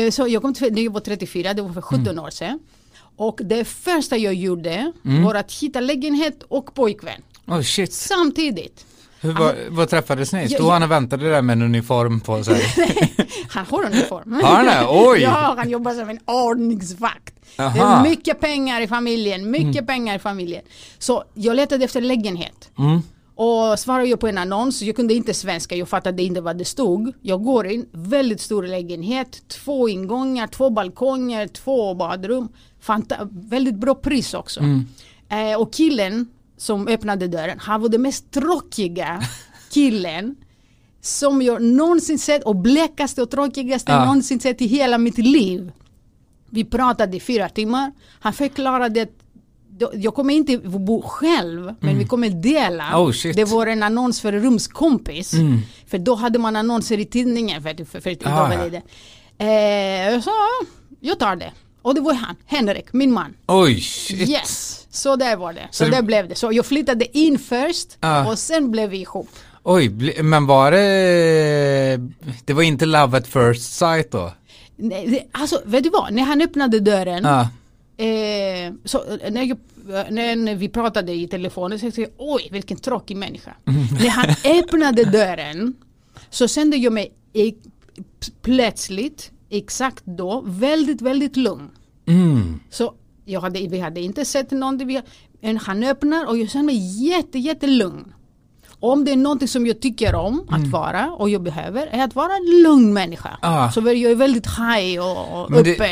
Eh, 0.06 0.10
så 0.10 0.28
jag 0.28 0.42
kom 0.42 0.54
till 0.54 0.84
jag 0.84 0.92
var 0.92 1.00
34, 1.00 1.54
det 1.54 1.62
var 1.62 1.72
för 1.72 1.80
17 1.80 2.18
år 2.18 2.30
sedan. 2.30 2.58
Och 3.16 3.40
det 3.44 3.64
första 3.64 4.16
jag 4.16 4.34
gjorde 4.34 4.92
var 5.02 5.34
att 5.34 5.52
hitta 5.52 5.80
lägenhet 5.80 6.42
och 6.48 6.74
pojkvän. 6.74 7.22
Oh 7.46 7.62
shit. 7.62 7.92
Samtidigt. 7.92 8.84
Hur 9.20 9.32
var, 9.32 9.54
vad 9.70 9.88
träffades 9.88 10.32
ni? 10.32 10.48
Stod 10.48 10.70
han 10.70 10.82
och 10.82 10.90
väntade 10.90 11.30
där 11.30 11.42
med 11.42 11.52
en 11.52 11.62
uniform 11.62 12.20
på 12.20 12.44
sig? 12.44 12.62
Han 13.48 13.66
har 13.66 13.84
uniform. 13.84 14.32
Har 14.32 14.56
han 14.56 14.66
det? 14.66 14.86
Oj! 14.88 15.20
Ja, 15.22 15.54
han 15.58 15.70
jobbar 15.70 15.94
som 15.94 16.08
en 16.10 16.18
ordningsvakt. 16.24 17.34
Det 17.56 17.62
Aha. 17.62 17.98
är 17.98 18.02
mycket 18.10 18.40
pengar 18.40 18.80
i 18.80 18.86
familjen, 18.86 19.50
mycket 19.50 19.86
pengar 19.86 20.16
i 20.16 20.18
familjen. 20.18 20.62
Så 20.98 21.24
jag 21.34 21.56
letade 21.56 21.84
efter 21.84 22.00
lägenhet. 22.00 22.70
Mm. 22.78 23.00
Och 23.34 23.78
svarade 23.78 24.08
jag 24.08 24.20
på 24.20 24.28
en 24.28 24.38
annons, 24.38 24.82
jag 24.82 24.96
kunde 24.96 25.14
inte 25.14 25.34
svenska, 25.34 25.76
jag 25.76 25.88
fattade 25.88 26.22
inte 26.22 26.40
vad 26.40 26.58
det 26.58 26.64
stod. 26.64 27.12
Jag 27.22 27.44
går 27.44 27.66
in, 27.66 27.86
väldigt 27.92 28.40
stor 28.40 28.62
lägenhet, 28.62 29.48
två 29.48 29.88
ingångar, 29.88 30.46
två 30.46 30.70
balkonger, 30.70 31.48
två 31.48 31.94
badrum. 31.94 32.48
Fanta 32.80 33.28
väldigt 33.30 33.74
bra 33.74 33.94
pris 33.94 34.34
också. 34.34 34.60
Mm. 34.60 34.86
Eh, 35.28 35.60
och 35.60 35.72
killen 35.72 36.26
som 36.56 36.88
öppnade 36.88 37.28
dörren, 37.28 37.58
han 37.60 37.80
var 37.80 37.88
den 37.88 38.02
mest 38.02 38.30
tråkiga 38.30 39.22
killen 39.70 40.36
som 41.00 41.42
jag 41.42 41.62
någonsin 41.62 42.18
sett 42.18 42.42
och 42.42 42.56
blekaste 42.56 43.22
och 43.22 43.30
tråkigaste 43.30 43.92
Ja. 43.92 43.98
jag 43.98 44.06
någonsin 44.06 44.40
sett 44.40 44.62
i 44.62 44.66
hela 44.66 44.98
mitt 44.98 45.18
liv. 45.18 45.72
Vi 46.54 46.64
pratade 46.64 47.16
i 47.16 47.20
fyra 47.20 47.48
timmar. 47.48 47.92
Han 48.20 48.32
förklarade 48.32 49.02
att 49.02 49.08
jag 49.94 50.14
kommer 50.14 50.34
inte 50.34 50.58
bo 50.58 51.02
själv, 51.02 51.74
men 51.80 51.98
vi 51.98 52.04
kommer 52.04 52.28
dela. 52.28 52.84
Mm. 52.86 53.00
Oh, 53.00 53.12
det 53.34 53.44
var 53.44 53.66
en 53.66 53.82
annons 53.82 54.20
för 54.20 54.32
rumskompis. 54.32 55.32
Mm. 55.34 55.58
För 55.86 55.98
då 55.98 56.14
hade 56.14 56.38
man 56.38 56.56
annonser 56.56 56.98
i 57.00 57.04
tidningen. 57.04 57.62
För, 57.62 57.84
för, 57.84 58.00
för, 58.00 58.16
Ah, 58.24 58.48
var 58.48 58.70
det. 58.70 58.82
Eh, 59.38 60.20
"Ja, 60.26 60.32
jag 61.00 61.18
tar 61.18 61.36
det. 61.36 61.52
Och 61.82 61.94
det 61.94 62.00
var 62.00 62.14
han, 62.14 62.36
Henrik, 62.46 62.92
min 62.92 63.12
man. 63.12 63.34
Oj, 63.46 63.80
shit. 63.80 64.28
Yes, 64.28 64.86
så 64.90 65.16
där 65.16 65.36
var 65.36 65.52
det. 65.52 65.68
Så, 65.70 65.84
Så 65.84 65.90
det- 65.90 65.96
där 65.96 66.02
blev 66.02 66.28
det. 66.28 66.34
Så 66.34 66.52
jag 66.52 66.66
flyttade 66.66 67.18
in 67.18 67.38
först 67.38 67.96
Ah. 68.00 68.30
och 68.30 68.38
sen 68.38 68.70
blev 68.70 68.90
vi 68.90 68.98
ihop. 69.00 69.28
Oj, 69.64 69.88
men 70.22 70.46
var 70.46 70.70
det... 70.70 72.00
Det 72.44 72.52
var 72.52 72.62
inte 72.62 72.86
love 72.86 73.18
at 73.18 73.26
first 73.26 73.72
sight 73.78 74.10
då? 74.10 74.32
Nej, 74.82 75.28
alltså, 75.32 75.62
vet 75.64 75.84
du 75.84 75.90
vad? 75.90 76.12
När 76.12 76.22
han 76.22 76.40
öppnade 76.40 76.80
dörren 76.80 77.24
Ja. 77.24 77.48
Eh, 77.96 78.72
så, 78.84 79.02
när, 79.30 79.42
jag, 79.42 79.58
när, 80.12 80.54
vi 80.54 80.68
pratade 80.68 81.12
i 81.12 81.28
telefonen 81.28 81.78
så 81.78 81.82
tänkte 81.82 82.00
jag 82.00 82.10
oj 82.18 82.48
vilken 82.52 82.76
tråkig 82.76 83.16
människa. 83.16 83.54
när 83.64 84.08
han 84.08 84.34
öppnade 84.58 85.04
dörren 85.04 85.74
så 86.30 86.48
kände 86.48 86.76
jag 86.76 86.92
mig 86.92 87.12
i, 87.32 87.54
plötsligt 88.42 89.30
exakt 89.50 90.02
då 90.04 90.40
väldigt 90.46 91.02
väldigt 91.02 91.36
lugn. 91.36 91.70
Mm. 92.06 92.60
Så 92.70 92.94
jag 93.24 93.40
hade, 93.40 93.60
vi 93.60 93.78
hade 93.78 94.00
inte 94.00 94.24
sett 94.24 94.50
någonting. 94.50 94.86
Vi, 94.86 95.02
men 95.40 95.56
han 95.56 95.84
öppnar 95.84 96.26
och 96.26 96.38
jag 96.38 96.50
känner 96.50 96.64
mig 96.64 97.06
jätte 97.08 97.38
jättelugn. 97.38 98.14
Om 98.82 99.04
det 99.04 99.12
är 99.12 99.16
någonting 99.16 99.48
som 99.48 99.66
jag 99.66 99.80
tycker 99.80 100.14
om 100.14 100.46
att 100.50 100.66
vara 100.66 101.10
och 101.12 101.30
jag 101.30 101.42
behöver 101.42 101.86
är 101.86 102.04
att 102.04 102.14
vara 102.14 102.32
en 102.36 102.62
lugn 102.62 102.92
människa. 102.92 103.38
Ah. 103.42 103.70
Så 103.70 103.80
jag 103.80 103.96
är 103.96 104.14
väldigt 104.14 104.46
high 104.46 105.00
och, 105.00 105.42
och 105.52 105.62
det- 105.62 105.74
uppe. 105.74 105.86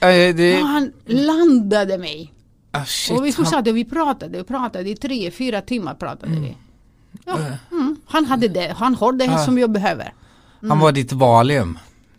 Eh, 0.00 0.34
det... 0.36 0.50
Ja, 0.50 0.64
han 0.66 0.92
landade 1.06 1.98
mig. 1.98 2.32
Ah, 2.70 2.84
shit, 2.84 3.18
och 3.18 3.24
vi 3.24 3.30
han- 3.30 3.44
fortsatte, 3.44 3.72
vi 3.72 3.84
pratade 3.84 4.40
och 4.40 4.46
pratade 4.48 4.90
i 4.90 4.96
tre, 4.96 5.30
fyra 5.30 5.60
timmar 5.60 5.94
pratade 5.94 6.32
vi. 6.32 6.56
Ja, 7.24 7.38
mm, 7.72 7.96
han 8.06 8.24
hade 8.24 8.48
det, 8.48 8.74
han 8.78 8.94
har 8.94 9.12
det 9.12 9.28
Ah. 9.34 9.44
som 9.44 9.58
jag 9.58 9.70
behöver. 9.70 10.12
Han 10.68 10.78
var 10.78 10.92
ditt 10.92 11.12
valium. 11.12 11.78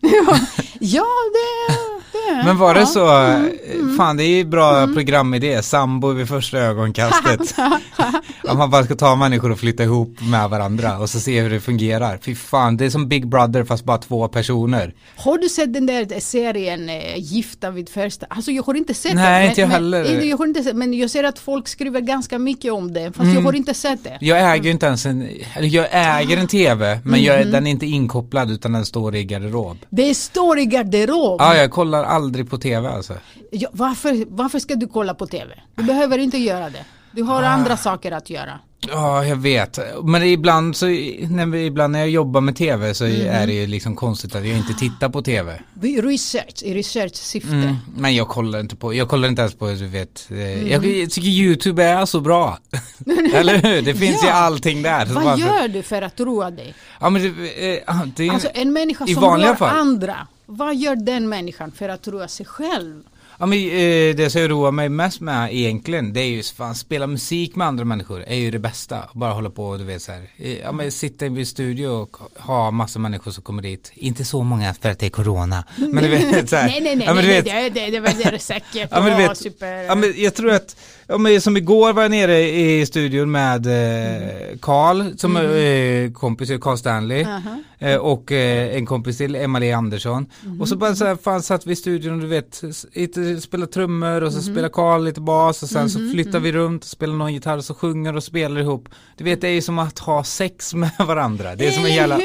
Ja, 0.80 1.04
det, 1.34 1.74
det 2.12 2.42
Men 2.44 2.58
var 2.58 2.74
det 2.74 2.80
ja. 2.80 2.86
så, 2.86 3.26
eh, 3.26 3.96
fan 3.96 4.16
det 4.16 4.24
är 4.24 4.36
ju 4.36 4.44
bra 4.44 4.86
programidé, 4.86 5.62
sambo 5.62 6.12
vid 6.12 6.28
första 6.28 6.58
ögonkastet. 6.58 7.54
Om 8.48 8.58
man 8.58 8.70
bara 8.70 8.84
ska 8.84 8.94
ta 8.94 9.16
människor 9.16 9.52
och 9.52 9.58
flytta 9.58 9.82
ihop 9.82 10.20
med 10.20 10.50
varandra 10.50 10.98
och 10.98 11.10
så 11.10 11.20
se 11.20 11.40
hur 11.40 11.50
det 11.50 11.60
fungerar. 11.60 12.18
Fy 12.22 12.34
fan, 12.34 12.76
det 12.76 12.84
är 12.84 12.90
som 12.90 13.08
Big 13.08 13.28
Brother 13.28 13.64
fast 13.64 13.84
bara 13.84 13.98
två 13.98 14.28
personer. 14.28 14.94
Har 15.16 15.38
du 15.38 15.48
sett 15.48 15.74
den 15.74 15.86
där 15.86 16.20
serien 16.20 16.88
eh, 16.88 17.16
Gifta 17.16 17.70
vid 17.70 17.88
första? 17.88 18.26
Alltså 18.30 18.50
jag 18.50 18.62
har 18.62 18.74
inte 18.74 18.94
sett 18.94 19.14
Nej, 19.14 19.40
den. 19.40 19.48
inte 19.48 19.60
jag 19.60 19.68
heller. 19.68 20.02
Men, 20.04 20.28
jag 20.28 20.36
har 20.36 20.46
inte 20.46 20.62
sett, 20.62 20.76
men 20.76 20.94
jag 20.94 21.10
ser 21.10 21.24
att 21.24 21.38
folk 21.38 21.68
skriver 21.68 22.00
ganska 22.00 22.38
mycket 22.38 22.72
om 22.72 22.92
det. 22.92 23.12
Fast 23.12 23.34
jag 23.34 23.40
har 23.40 23.52
inte 23.52 23.74
sett 23.74 24.04
det. 24.04 24.18
Jag 24.20 24.52
äger 24.54 24.64
ju 24.64 24.70
inte 24.70 24.86
ens 24.86 25.06
en, 25.06 25.28
eller 25.54 25.68
jag 25.68 25.86
äger 25.92 26.36
en 26.36 26.46
tv 26.46 27.00
men 27.04 27.22
jag, 27.22 27.46
den 27.46 27.66
är 27.66 27.70
inte 27.70 27.86
inkopplad 27.86 28.50
utan 28.50 28.72
den 28.72 28.86
står 28.86 29.16
i 29.16 29.24
garderob. 29.24 29.76
Det 29.90 30.14
står 30.14 30.58
i 30.58 30.64
garderob. 30.64 31.40
Ja, 31.40 31.56
jag 31.56 31.70
kollar 31.70 31.97
aldrig 32.04 32.50
på 32.50 32.58
tv 32.58 32.88
alltså. 32.88 33.14
Ja, 33.50 33.68
varför, 33.72 34.24
varför 34.28 34.58
ska 34.58 34.74
du 34.74 34.86
kolla 34.86 35.14
på 35.14 35.26
TV? 35.26 35.54
Du 35.74 35.82
behöver 35.82 36.18
inte 36.18 36.38
göra 36.38 36.70
det. 36.70 36.84
Du 37.12 37.22
har 37.22 37.42
Ah. 37.42 37.46
andra 37.48 37.76
saker 37.76 38.12
att 38.12 38.30
göra. 38.30 38.58
Ja, 38.80 39.24
jag 39.24 39.36
vet. 39.36 39.78
Men 40.04 40.22
ibland 40.22 40.76
så, 40.76 40.86
när, 40.86 41.46
vi- 41.46 41.66
ibland 41.66 41.92
när 41.92 41.98
jag 41.98 42.08
jobbar 42.10 42.40
med 42.40 42.56
tv 42.56 42.94
så 42.94 43.04
är 43.04 43.46
det 43.46 43.52
ju 43.52 43.66
liksom 43.66 43.96
konstigt 43.96 44.34
att 44.34 44.46
jag 44.46 44.56
inte 44.58 44.74
tittar 44.74 45.08
på 45.08 45.22
tv. 45.22 45.60
Research, 46.02 46.62
i 46.62 46.74
research-syfte. 46.74 47.48
Mm, 47.54 47.76
men 47.96 48.14
jag 48.14 48.28
kollar 48.28 48.60
inte 48.60 48.76
på, 48.76 48.94
jag 48.94 49.08
kollar 49.08 49.28
inte 49.28 49.42
ens 49.42 49.54
på, 49.54 49.66
du 49.66 49.86
vet, 49.86 50.26
eh, 50.30 50.70
jag 50.72 50.82
tycker 50.82 51.28
YouTube 51.28 51.84
är 51.84 52.06
så 52.06 52.20
bra. 52.20 52.58
Eller 53.34 53.58
hur? 53.58 53.82
Det 53.82 53.94
finns 53.94 54.22
ju 54.24 54.26
Ja. 54.28 54.32
allting 54.34 54.82
där. 54.82 55.06
Vad 55.06 55.24
bara- 55.24 55.36
gör 55.36 55.68
du 55.68 55.82
för 55.82 56.02
att 56.02 56.20
roa 56.20 56.50
dig? 56.50 56.74
Ja 57.00 57.10
men 57.10 57.22
det, 57.22 57.28
eh, 57.74 57.78
ja, 57.86 58.06
det 58.16 58.28
Alltså 58.30 58.48
en 58.54 58.72
människa 58.72 59.06
som 59.06 59.24
rör 59.24 59.62
andra. 59.68 60.26
Vad 60.50 60.76
gör 60.76 60.96
den 60.96 61.28
människan 61.28 61.72
för 61.72 61.88
att 61.88 62.08
roa 62.08 62.28
sig 62.28 62.46
själv? 62.46 63.02
ja, 63.38 63.46
men, 63.46 63.58
eh, 63.58 64.16
det 64.16 64.30
som 64.30 64.40
jag 64.40 64.50
roar 64.50 64.70
mig 64.70 64.88
mest 64.88 65.20
med 65.20 65.54
egentligen, 65.54 66.12
det 66.12 66.20
är 66.20 66.26
ju 66.26 66.42
fan, 66.42 66.74
spela 66.74 67.06
musik 67.06 67.56
med 67.56 67.66
andra 67.66 67.84
människor 67.84 68.24
är 68.26 68.36
ju 68.36 68.50
det 68.50 68.58
bästa. 68.58 69.08
Bara 69.14 69.32
hålla 69.32 69.50
på 69.50 69.66
och 69.66 69.78
du 69.78 69.84
vet 69.84 70.02
så 70.02 70.12
här, 70.12 70.30
eh, 70.36 70.58
ja 70.58 70.72
men 70.72 70.92
sitta 70.92 71.26
i 71.26 71.28
en 71.28 71.46
studio 71.46 71.88
och 71.88 72.16
ha 72.36 72.70
massa 72.70 72.98
människor 72.98 73.30
som 73.30 73.42
kommer 73.42 73.62
dit. 73.62 73.92
Inte 73.94 74.24
så 74.24 74.42
många 74.42 74.74
för 74.74 74.88
att 74.88 74.98
det 74.98 75.06
är 75.06 75.10
corona. 75.10 75.64
Men 75.76 76.04
du 76.04 76.08
vet 76.08 76.50
så 76.50 76.56
här, 76.56 76.66
Nej, 76.68 76.80
nej, 76.80 76.96
nej, 76.96 77.06
ja, 77.06 77.14
men, 77.14 77.24
du 77.24 77.30
nej, 77.30 77.42
vet, 77.42 77.74
det, 77.74 77.90
det, 77.90 78.00
det, 78.00 78.30
det 78.30 78.38
säkert. 78.38 78.88
Ja 78.90 79.02
men 79.02 79.16
du 79.16 79.28
vet, 79.28 79.38
super... 79.38 79.82
ja, 79.82 79.94
men 79.94 80.14
jag 80.16 80.34
tror 80.34 80.50
att, 80.50 80.76
ja, 81.08 81.18
men 81.18 81.40
som 81.40 81.56
igår 81.56 81.92
var 81.92 82.02
jag 82.02 82.10
nere 82.10 82.40
i 82.40 82.86
studion 82.86 83.30
med 83.30 83.66
eh, 83.66 84.58
Carl 84.60 85.16
som 85.16 85.36
är 85.36 85.56
eh, 86.04 86.12
kompis, 86.12 86.50
Carl 86.60 86.76
Stanley 86.76 87.24
Aha. 87.24 87.62
eh, 87.78 87.96
och 87.96 88.32
eh, 88.32 88.76
en 88.76 88.86
kompis 88.86 89.18
till, 89.18 89.36
Emma-Lee 89.36 89.76
Andersson. 89.76 90.26
Och 90.60 90.68
så 90.68 90.76
bara 90.76 90.94
så 90.94 91.04
här, 91.04 91.16
fan 91.16 91.42
satt 91.42 91.66
vi 91.66 91.72
i 91.72 91.76
studion 91.76 92.14
och 92.14 92.20
du 92.20 92.26
vet, 92.26 92.62
lite 92.92 93.40
spela 93.40 93.66
trummor 93.66 94.22
och 94.22 94.32
så 94.32 94.42
spelar 94.42 94.68
Carl 94.68 95.04
lite 95.04 95.20
bas 95.20 95.62
och 95.62 95.68
sen 95.68 95.90
så 95.90 95.98
flyttar 95.98 96.40
vi 96.40 96.52
runt 96.52 96.84
och 96.84 96.90
spelar 96.90 97.14
någon 97.14 97.32
gitarr 97.32 97.56
och 97.56 97.64
så 97.64 97.74
sjunger 97.74 98.16
och 98.16 98.24
spelar 98.24 98.60
ihop. 98.60 98.88
Du 99.16 99.24
vet 99.24 99.40
det 99.40 99.48
är 99.48 99.52
ju 99.52 99.62
som 99.62 99.78
att 99.78 99.98
ha 99.98 100.24
sex 100.24 100.74
med 100.74 100.90
varandra. 100.98 101.54
Det 101.56 101.66
är 101.66 101.70
som 101.70 101.84
en 101.84 101.94
jävla, 101.94 102.18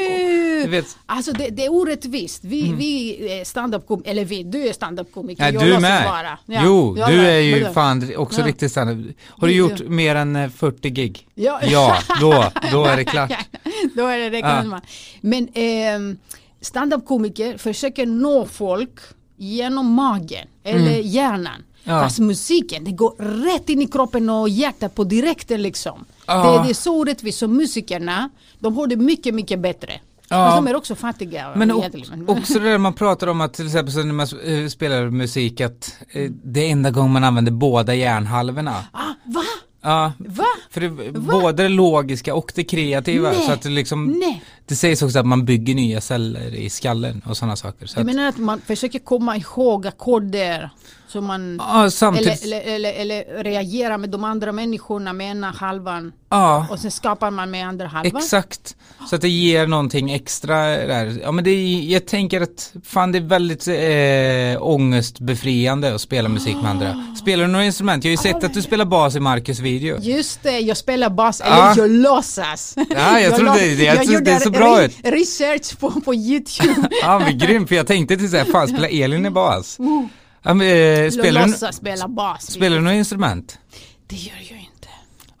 Du 0.64 0.70
vet, 0.70 0.96
Alltså 1.06 1.32
det, 1.32 1.48
det 1.48 1.64
är 1.64 1.72
orättvist. 1.72 2.44
Vi, 2.44 2.72
vi 2.72 3.18
är 3.40 3.44
standup-komiker, 3.44 4.10
eller 4.10 4.24
vi, 4.24 4.42
du 4.42 4.68
är 4.68 4.72
standup-komiker. 4.72 5.52
Jag 5.52 5.62
du 5.64 5.78
med. 5.78 6.04
Vara. 6.04 6.38
Ja, 6.46 6.62
jo, 6.64 6.94
du 6.94 7.00
med. 7.00 7.36
är 7.36 7.40
ju 7.40 7.72
fan 7.72 8.16
också 8.16 8.40
Ja. 8.40 8.46
riktigt 8.46 8.70
standup. 8.70 9.16
Har 9.28 9.48
du 9.48 9.54
Ja. 9.54 9.58
gjort 9.58 9.88
mer 9.88 10.14
än 10.16 10.36
eh, 10.36 10.50
40 10.50 10.90
gig? 10.90 11.28
Ja. 11.34 11.60
Ja, 11.62 11.96
då, 12.20 12.44
då 12.72 12.84
är 12.84 12.96
det 12.96 13.04
klart. 13.04 13.30
Då 13.96 14.06
är 14.06 14.30
det 14.30 14.40
kan 14.40 14.70
Ja. 14.70 14.80
Men 15.20 15.48
ehm, 15.54 16.16
standup-komiker 16.60 17.58
försöker 17.58 18.06
nå 18.06 18.46
folk 18.46 18.98
genom 19.36 19.92
magen 19.92 20.46
eller 20.64 20.90
hjärnan. 20.98 21.46
Mm. 21.86 21.96
Ja. 21.96 22.02
Fast 22.02 22.18
musiken, 22.18 22.84
det 22.84 22.90
går 22.92 23.14
rätt 23.54 23.68
in 23.68 23.82
i 23.82 23.86
kroppen 23.86 24.30
och 24.30 24.48
hjärtat 24.48 24.94
på 24.94 25.04
direkten 25.04 25.62
liksom. 25.62 26.04
Ja. 26.26 26.52
Det, 26.58 26.64
det 26.64 26.70
är 26.70 26.74
så 26.74 26.98
orättvist. 26.98 27.38
Så 27.38 27.48
musikerna, 27.48 28.30
de 28.58 28.76
har 28.76 28.86
det 28.86 28.96
mycket, 28.96 29.34
mycket 29.34 29.60
bättre. 29.60 30.00
Ja. 30.28 30.36
Fast 30.36 30.56
de 30.56 30.66
är 30.66 30.76
också 30.76 30.94
fattiga. 30.94 31.52
Men 31.56 31.70
också 32.26 32.58
det 32.58 32.70
där 32.70 32.78
man 32.78 32.94
pratar 32.94 33.26
om 33.26 33.40
att 33.40 33.54
till 33.54 33.66
exempel 33.66 34.06
när 34.06 34.12
man 34.12 34.26
eh, 34.44 34.68
spelar 34.68 35.10
musik 35.10 35.60
att 35.60 35.98
eh, 36.10 36.30
det 36.44 36.60
är 36.60 36.70
enda 36.70 36.90
gången 36.90 37.12
man 37.12 37.24
använder 37.24 37.52
båda 37.52 37.94
hjärnhalvorna. 37.94 38.84
Ah, 38.92 39.14
va? 39.24 39.42
Ja, 39.82 40.12
Va? 40.18 40.44
för 40.70 40.80
det, 40.80 41.12
både 41.12 41.62
det 41.62 41.68
logiska 41.68 42.34
och 42.34 42.52
det 42.54 42.64
kreativa. 42.64 43.30
Nej. 43.30 43.46
Så 43.46 43.52
att 43.52 43.62
det 43.62 43.68
liksom, 43.68 44.06
Nej. 44.06 44.42
det 44.66 44.76
sägs 44.76 45.02
också 45.02 45.18
att 45.18 45.26
man 45.26 45.44
bygger 45.44 45.74
nya 45.74 46.00
celler 46.00 46.54
i 46.54 46.70
skallen 46.70 47.22
och 47.26 47.36
sådana 47.36 47.56
saker. 47.56 47.86
Så 47.86 48.00
att, 48.00 48.06
menar 48.06 48.28
att 48.28 48.38
man 48.38 48.60
försöker 48.60 48.98
komma 48.98 49.36
ihåg 49.36 49.86
ackorder 49.86 50.70
Så 51.14 51.20
man, 51.20 51.56
Ja, 51.72 51.90
samtidigt. 51.90 52.44
eller, 52.44 52.60
eller, 52.60 52.92
eller, 52.92 53.22
eller 53.30 53.44
reagerar 53.44 53.98
med 53.98 54.10
de 54.10 54.24
andra 54.24 54.52
människorna 54.52 55.12
med 55.12 55.30
ena 55.30 55.50
halvan 55.50 56.12
Ja, 56.30 56.66
och 56.70 56.78
sen 56.78 56.90
skapar 56.90 57.30
man 57.30 57.50
med 57.50 57.68
andra 57.68 57.86
halvan. 57.86 58.16
exakt. 58.22 58.76
Så 59.10 59.16
att 59.16 59.22
det 59.22 59.28
ger 59.28 59.66
någonting 59.66 60.10
extra 60.12 60.56
där. 60.66 61.18
Ja 61.22 61.32
men 61.32 61.44
det 61.44 61.72
jag 61.82 62.06
tänker 62.06 62.40
att 62.40 62.72
fan 62.84 63.12
det 63.12 63.18
är 63.18 63.22
väldigt 63.22 63.68
eh, 63.68 64.62
ångestbefriande 64.66 65.94
att 65.94 66.00
spela 66.00 66.28
musik 66.28 66.56
med 66.62 66.70
andra. 66.70 67.14
Spelar 67.20 67.44
du 67.44 67.50
några 67.50 67.64
instrument? 67.64 68.04
Jag 68.04 68.08
har 68.10 68.12
ju 68.26 68.32
sett 68.32 68.44
att 68.44 68.54
du 68.54 68.62
spelar 68.62 68.84
bas 68.84 69.16
i 69.16 69.20
Marcus 69.20 69.58
video. 69.60 69.98
Just 70.00 70.42
det, 70.42 70.58
jag 70.58 70.76
spelar 70.76 71.10
bas, 71.10 71.42
Ja. 71.44 71.70
eller 71.72 71.82
jag 71.82 71.90
låtsas. 71.90 72.74
Ja, 72.90 73.20
jag 73.20 73.36
tror 73.36 73.46
lo- 73.46 73.52
det- 73.54 73.74
det- 73.74 73.84
jag 73.84 73.96
tror 74.02 74.14
gjorde 74.14 74.30
det 74.34 74.40
ser 74.40 74.50
bra 74.50 74.78
re- 74.78 74.84
ut. 74.84 74.96
research 75.02 75.78
på, 75.78 75.90
på 76.00 76.14
YouTube. 76.14 76.88
Ja 77.02 77.18
men 77.18 77.38
grymt, 77.38 77.68
för 77.68 77.76
jag 77.76 77.86
tänkte 77.86 78.16
till 78.16 78.30
såhär, 78.30 78.44
fan 78.44 78.68
spelar 78.68 79.02
Elin 79.04 79.26
i 79.26 79.30
bas? 79.30 79.78
Ja, 80.46 80.54
men, 80.54 80.66
eh, 80.66 81.10
spelar, 81.10 81.46
du, 81.46 81.72
spela 81.72 82.08
bas. 82.08 82.50
spelar 82.50 82.76
du 82.76 82.82
några 82.82 82.96
instrument? 82.96 83.58
Det 84.06 84.16
gör 84.16 84.34
jag 84.50 84.58
inte. 84.58 84.88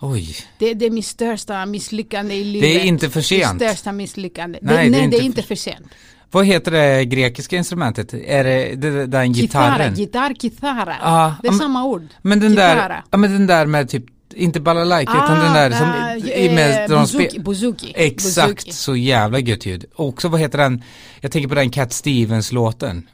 Oj. 0.00 0.36
Det, 0.58 0.74
det 0.74 0.86
är 0.86 0.90
mitt 0.90 1.06
största 1.06 1.66
misslyckande 1.66 2.34
i 2.34 2.44
livet. 2.44 2.68
Det 2.70 2.80
är 2.80 2.84
inte 2.84 3.10
för 3.10 3.20
sent. 3.20 3.52
Mitt 3.60 3.62
största 3.70 3.92
misslyckande. 3.92 4.58
Nej, 4.62 4.76
det, 4.76 4.82
det 4.82 4.86
är 4.86 4.90
nej, 4.90 5.04
inte 5.04 5.16
det 5.16 5.22
är 5.22 5.24
inte 5.24 5.42
för 5.42 5.54
sent. 5.54 5.86
Vad 6.30 6.46
heter 6.46 6.70
det 6.70 7.04
grekiska 7.04 7.56
instrumentet? 7.56 8.14
Är 8.14 8.44
det, 8.44 8.74
det 8.76 9.06
den 9.06 9.32
Gitarr, 9.32 9.72
gitarren? 9.72 9.94
gitarr, 9.94 10.34
gitarr. 10.40 10.96
Ja, 11.02 11.34
det 11.42 11.48
är 11.48 11.52
men- 11.52 11.60
samma 11.60 11.84
ord. 11.84 12.06
Men 12.22 12.40
den 12.40 12.54
där, 12.54 13.02
ja 13.10 13.18
men 13.18 13.32
den 13.32 13.46
där 13.46 13.66
med 13.66 13.88
typ, 13.88 14.04
inte 14.34 14.60
balalaika 14.60 15.12
utan 15.12 15.38
den 15.38 15.52
där 15.52 15.70
som, 15.70 15.88
ah, 15.88 16.14
i 16.16 16.54
med, 16.54 16.90
eh, 16.90 16.98
spe- 17.02 17.42
bouzouki. 17.42 17.92
Exakt, 17.96 18.46
Bouzouki. 18.48 18.72
så 18.72 18.96
jävla 18.96 19.38
gött 19.38 19.66
ljud. 19.66 19.84
Och 19.94 20.08
också 20.08 20.28
vad 20.28 20.40
heter 20.40 20.58
den, 20.58 20.82
jag 21.20 21.32
tänker 21.32 21.48
på 21.48 21.54
den 21.54 21.70
Cat 21.70 21.92
Stevens 21.92 22.52
låten. 22.52 23.08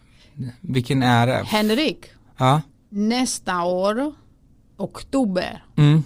Vilken 0.61 1.03
är 1.03 1.27
det? 1.27 1.43
Henrik, 1.47 2.05
Ja. 2.39 2.61
nästa 2.89 3.63
år, 3.65 4.13
oktober, 4.77 5.65
Mm. 5.77 6.03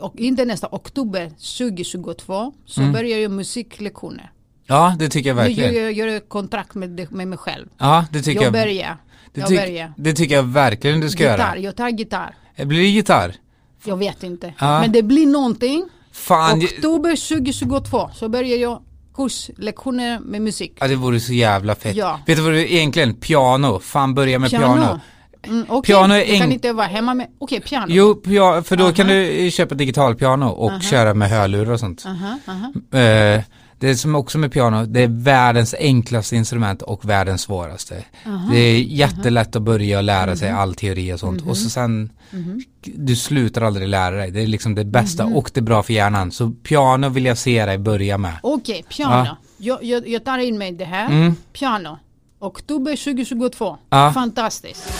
och 0.00 0.16
inte 0.16 0.44
nästa, 0.44 0.68
oktober 0.70 1.30
2022, 1.38 2.52
så 2.66 2.80
Mm. 2.80 2.92
börjar 2.92 3.18
jag 3.18 3.30
musiklektioner. 3.30 4.30
Ja, 4.66 4.96
det 4.98 5.08
tycker 5.08 5.28
jag 5.30 5.36
Jag 5.38 5.44
verkligen. 5.44 5.74
gör, 5.74 5.88
gör 5.90 6.06
ett 6.08 6.28
kontrakt 6.28 6.74
med, 6.74 7.12
med 7.12 7.28
mig 7.28 7.38
själv. 7.38 7.66
Ja, 7.78 8.06
det 8.12 8.22
tycker 8.22 8.40
Jag 8.40 8.44
jag. 8.46 8.52
börjar. 8.52 8.96
Det, 9.32 9.40
Jag 9.40 9.50
börjar. 9.50 9.92
det 9.96 10.12
tycker 10.12 10.34
jag 10.34 10.42
verkligen 10.42 11.00
du 11.00 11.08
ska 11.10 11.22
Gitarr, 11.22 11.38
göra. 11.38 11.58
jag 11.58 11.76
tar 11.76 11.88
gitarr. 11.88 12.34
Blir 12.56 12.78
det 12.78 12.84
gitarr? 12.88 13.34
Jag 13.84 13.96
vet 13.96 14.22
inte. 14.22 14.54
Ja. 14.58 14.80
Men 14.80 14.92
det 14.92 15.02
blir 15.02 15.26
någonting. 15.26 15.84
Fan, 16.12 16.60
jag- 16.60 16.70
Oktober 16.72 17.16
2022 17.16 18.10
så 18.14 18.28
börjar 18.28 18.58
jag 18.58 18.82
kurslektioner 19.14 20.18
med 20.20 20.42
musik. 20.42 20.76
ja, 20.80 20.88
det 20.88 20.96
vore 20.96 21.20
så 21.20 21.32
jävla 21.32 21.74
fett. 21.74 21.96
Ja. 21.96 22.20
Vet 22.26 22.36
du 22.36 22.42
vad 22.42 22.52
det 22.52 22.72
är 22.72 22.76
egentligen? 22.76 23.14
Piano. 23.14 23.80
Fan 23.80 24.14
börja 24.14 24.38
med 24.38 24.50
piano. 24.50 25.00
Mm, 25.46 25.66
okej, 25.68 25.92
Piano 25.94 26.14
är 26.14 26.18
jag 26.18 26.26
kan 26.38 26.48
enk- 26.50 26.52
inte 26.52 26.72
vara 26.72 26.86
hemma 26.86 27.14
med, 27.14 27.26
okej 27.38 27.60
piano. 27.60 27.86
Jo, 27.88 28.22
pia- 28.24 28.62
för 28.62 28.76
då 28.76 28.92
kan 28.92 29.06
Aha. 29.06 29.14
du 29.16 29.50
köpa 29.50 29.74
digitalpiano 29.74 30.46
och 30.46 30.82
köra 30.82 31.14
med 31.14 31.30
hörlurar 31.30 31.72
och 31.72 31.80
sånt. 31.80 32.04
Aha, 32.06 32.38
aha. 32.48 32.72
Det 33.84 33.90
är 33.90 33.94
som 33.94 34.14
också 34.14 34.38
med 34.38 34.52
piano, 34.52 34.86
det 34.86 35.00
är 35.02 35.08
världens 35.08 35.74
enklaste 35.78 36.36
instrument 36.36 36.82
och 36.82 37.04
världens 37.04 37.42
svåraste. 37.42 38.04
Det 38.50 38.56
är 38.58 38.78
jättelätt 38.78 39.56
att 39.56 39.62
börja 39.62 39.98
och 39.98 40.04
lära 40.04 40.26
Mhm. 40.26 40.36
sig 40.36 40.50
all 40.50 40.74
teori 40.74 41.12
och 41.12 41.20
sånt 41.20 41.42
och 41.46 41.56
så 41.56 41.70
sen 41.70 42.10
du 42.82 43.16
slutar 43.16 43.62
aldrig 43.62 43.88
lära 43.88 44.16
dig. 44.16 44.30
Det 44.30 44.42
är 44.42 44.46
liksom 44.46 44.74
det 44.74 44.84
bästa 44.84 45.26
Mhm. 45.26 45.36
och 45.36 45.50
det 45.54 45.60
är 45.60 45.62
bra 45.62 45.82
för 45.82 45.92
hjärnan. 45.92 46.30
Så 46.32 46.50
piano 46.50 47.08
vill 47.08 47.24
jag 47.24 47.38
se 47.38 47.66
dig 47.66 47.78
börja 47.78 48.18
med. 48.18 48.34
Okej, 48.42 48.84
piano. 48.88 49.24
Ja. 49.26 49.36
Jag, 49.58 49.84
jag, 49.84 50.08
jag 50.08 50.24
tar 50.24 50.38
in 50.38 50.58
mig 50.58 50.72
det 50.72 50.84
här. 50.84 51.06
Mm. 51.06 51.34
Piano. 51.52 51.98
Oktober 52.40 52.96
2022. 52.96 53.76
Ja. 53.90 54.12
Fantastiskt. 54.14 54.92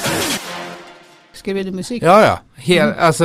Skriver 1.32 1.64
du 1.64 1.70
musik? 1.72 2.02
Ja, 2.02 2.22
ja. 2.24 2.38
Hel, 2.56 2.86
Mm. 2.88 2.96
Alltså 3.00 3.24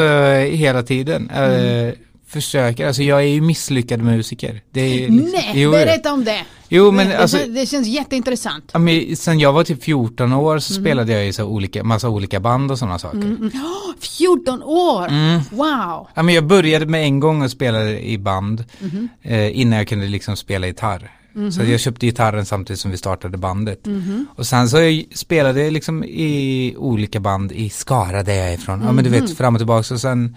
hela 0.52 0.84
tiden. 0.84 1.30
Eh, 1.30 1.94
försöker, 2.30 2.88
alltså 2.88 3.04
jag 3.04 3.20
är 3.20 3.24
ju 3.28 3.42
misslyckad 3.42 4.00
musiker. 4.02 4.62
Liksom, 4.74 5.16
Nej, 5.16 5.52
jo, 5.56 5.72
berätta 5.72 6.14
om 6.14 6.24
det. 6.24 6.46
Jo, 6.70 6.92
men 6.92 7.08
det, 7.10 7.18
alltså- 7.18 7.38
känns, 7.38 7.56
det 7.56 7.66
känns 7.66 7.88
jätteintressant. 7.88 8.70
Ja, 8.74 8.80
men 8.80 9.16
sen 9.18 9.40
jag 9.40 9.54
var 9.54 9.64
typ 9.64 9.84
14 9.84 10.34
år 10.34 10.52
Mm. 10.52 10.62
så 10.62 10.74
spelade 10.74 11.12
jag 11.14 11.28
i 11.28 11.34
så 11.34 11.44
olika, 11.46 11.84
massa 11.84 12.10
olika 12.10 12.40
band 12.40 12.72
och 12.72 12.80
sådana 12.80 13.00
saker. 13.00 13.38
Åh, 13.54 13.94
14 14.00 14.64
år! 14.64 15.08
Mm. 15.08 15.42
Wow! 15.52 16.08
Ja, 16.14 16.24
men 16.24 16.36
jag 16.36 16.46
började 16.48 16.86
med 16.86 17.04
en 17.04 17.20
gång 17.20 17.42
att 17.44 17.52
spela 17.52 17.90
i 17.92 18.18
band 18.18 18.64
Mhm. 18.80 19.10
eh, 19.22 19.60
innan 19.60 19.78
jag 19.78 19.88
kunde 19.88 20.08
liksom 20.08 20.36
spela 20.36 20.68
gitarr. 20.68 21.12
Så 21.52 21.64
jag 21.64 21.80
köpte 21.80 22.06
gitarren 22.06 22.46
samtidigt 22.46 22.80
som 22.80 22.92
vi 22.92 22.98
startade 22.98 23.38
bandet. 23.38 23.86
Mhm. 23.86 24.26
Och 24.36 24.48
sen 24.48 24.70
så 24.70 24.78
jag 24.82 25.04
spelade 25.14 25.64
jag 25.64 25.74
liksom 25.74 26.04
i 26.04 26.74
olika 26.78 27.20
band 27.20 27.52
i 27.52 27.70
Skara 27.70 28.24
där 28.24 28.34
jag 28.34 28.50
är 28.50 28.54
ifrån. 28.54 28.82
Ja 28.86 28.92
men 28.92 29.04
du 29.04 29.10
vet 29.10 29.38
fram 29.38 29.56
och 29.56 29.60
tillbaka 29.60 29.94
och 29.94 30.02
sen, 30.02 30.36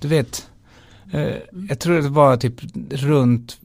du 0.00 0.08
vet, 0.08 0.47
jag 1.68 1.78
tror 1.78 2.02
det 2.02 2.08
var 2.08 2.36
typ 2.36 2.54
runt 2.90 3.58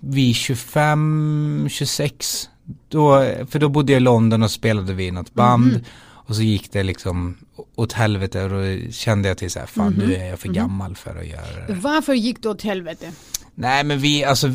vid 0.00 0.34
25, 0.36 1.66
26. 1.70 2.48
Då, 2.88 3.26
för 3.48 3.58
då 3.58 3.68
bodde 3.68 3.92
jag 3.92 4.00
i 4.00 4.04
London 4.04 4.42
och 4.42 4.50
spelade 4.50 4.92
vi 4.92 5.06
i 5.06 5.10
något 5.10 5.34
band. 5.34 5.66
Mhm. 5.66 5.80
Och 6.04 6.36
så 6.36 6.42
gick 6.42 6.72
det 6.72 6.82
liksom 6.82 7.36
åt 7.74 7.92
helvete 7.92 8.44
och 8.44 8.50
då 8.50 8.90
kände 8.92 9.28
jag 9.28 9.38
till 9.38 9.50
så 9.50 9.58
här, 9.58 9.66
fan 9.66 9.92
Mhm. 9.92 10.08
nu 10.08 10.14
är 10.14 10.24
jag 10.28 10.38
för 10.40 10.48
gammal 10.48 10.96
för 10.96 11.16
att 11.20 11.26
göra 11.26 11.66
det. 11.68 11.74
Varför 11.74 12.14
gick 12.14 12.42
det 12.42 12.48
åt 12.48 12.62
helvete? 12.62 13.12
Nej 13.54 13.84
men 13.84 13.98
vi, 13.98 14.24
alltså 14.24 14.50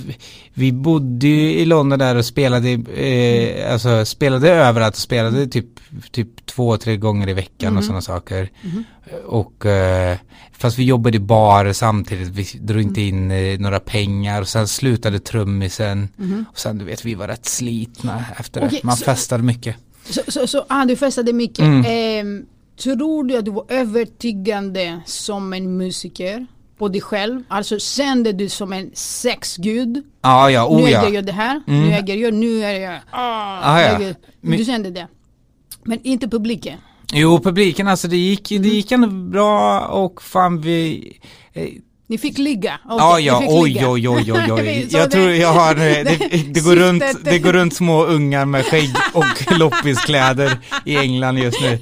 vi- 0.53 0.71
bodde 0.71 1.27
ju 1.27 1.51
i 1.51 1.65
London 1.65 1.99
där 1.99 2.15
och 2.15 2.25
spelade, 2.25 2.69
eh, 3.03 3.73
alltså 3.73 4.05
spelade 4.05 4.49
överallt 4.49 4.95
och 4.95 5.01
spelade 5.01 5.47
typ, 5.47 5.65
typ 6.11 6.45
två, 6.45 6.77
tre 6.77 6.97
gånger 6.97 7.29
i 7.29 7.33
veckan 7.33 7.77
och 7.77 7.83
sådana 7.83 8.01
saker. 8.01 8.49
Och 9.25 9.65
eh, 9.65 10.17
fast 10.51 10.77
vi 10.79 10.83
jobbade 10.83 11.17
i 11.17 11.19
bar 11.19 11.73
samtidigt, 11.73 12.27
vi 12.27 12.59
drog 12.59 12.81
inte 12.81 13.01
in 13.01 13.31
eh, 13.31 13.59
några 13.59 13.79
pengar 13.79 14.41
och 14.41 14.47
sen 14.47 14.67
slutade 14.67 15.19
trummisen. 15.19 16.07
Och 16.51 16.59
sen 16.59 16.77
du 16.77 16.85
vet, 16.85 17.05
vi 17.05 17.15
var 17.15 17.27
rätt 17.27 17.45
slitna 17.45 18.25
efter 18.39 18.61
Okej, 18.65 18.79
det. 18.81 18.87
Man 18.87 18.97
så- 18.97 19.05
festade 19.05 19.43
mycket. 19.43 19.75
Så, 20.09 20.21
så, 20.27 20.47
så 20.47 20.65
ah, 20.69 20.85
du 20.85 20.95
festade 20.95 21.33
mycket. 21.33 21.59
Mm. 21.59 21.85
Ehm, 21.87 22.45
tror 22.83 23.23
du 23.23 23.37
att 23.37 23.45
du 23.45 23.51
var 23.51 23.65
övertygande 23.69 24.99
som 25.05 25.53
en 25.53 25.77
musiker 25.77 26.47
på 26.77 26.87
dig 26.87 27.01
själv? 27.01 27.43
Alltså 27.47 27.79
kände 27.79 28.31
du 28.33 28.49
som 28.49 28.73
en 28.73 28.91
sexgud? 28.93 30.03
Ja, 30.21 30.51
ja, 30.51 30.67
nu 30.71 30.75
oh 30.83 30.87
äger 30.89 31.03
ja. 31.03 31.09
jag 31.09 31.25
det 31.25 31.31
här, 31.31 31.61
Mm. 31.67 31.81
nu 31.87 31.93
äger 31.93 32.15
jag, 32.15 32.33
nu 32.33 32.63
är 32.63 32.79
jag... 32.79 32.93
Ah, 33.11 33.59
Ah, 33.63 33.81
ja. 33.81 33.87
äger- 33.99 34.15
Du 34.41 34.65
kände 34.65 34.89
det? 34.91 35.07
Men 35.83 35.99
inte 36.03 36.27
publiken? 36.27 36.79
Jo, 37.13 37.39
publiken 37.43 37.87
alltså 37.87 38.07
det 38.07 38.17
gick, 38.17 38.51
Mm. 38.51 38.63
det 38.63 38.69
gick 38.69 38.91
ändå 38.91 39.07
bra 39.07 39.79
och 39.79 40.21
fan 40.21 40.61
vi 40.61 41.11
eh, 41.53 41.63
Ni 42.09 42.17
fick 42.17 42.37
ligga? 42.37 42.79
Okej, 42.85 42.97
Ja, 42.99 43.19
ja, 43.19 43.39
fick 43.39 43.49
oj, 43.51 43.69
ligga. 43.69 43.89
oj, 43.89 44.09
oj, 44.09 44.31
oj, 44.33 44.51
oj. 44.51 44.87
Jag 44.91 45.11
tror 45.11 45.29
jag 45.31 45.53
har, 45.53 45.75
eh, 45.75 45.77
det, 45.77 46.03
det- 46.53 46.63
går 46.63 46.75
runt, 46.75 47.03
det 47.23 47.39
går 47.39 47.53
runt 47.53 47.73
små 47.75 48.03
ungar 48.05 48.45
med 48.45 48.65
skägg 48.65 48.95
och 49.13 49.25
loppiskläder 49.59 50.57
i 50.85 50.97
England 50.97 51.37
just 51.37 51.61
nu. 51.61 51.79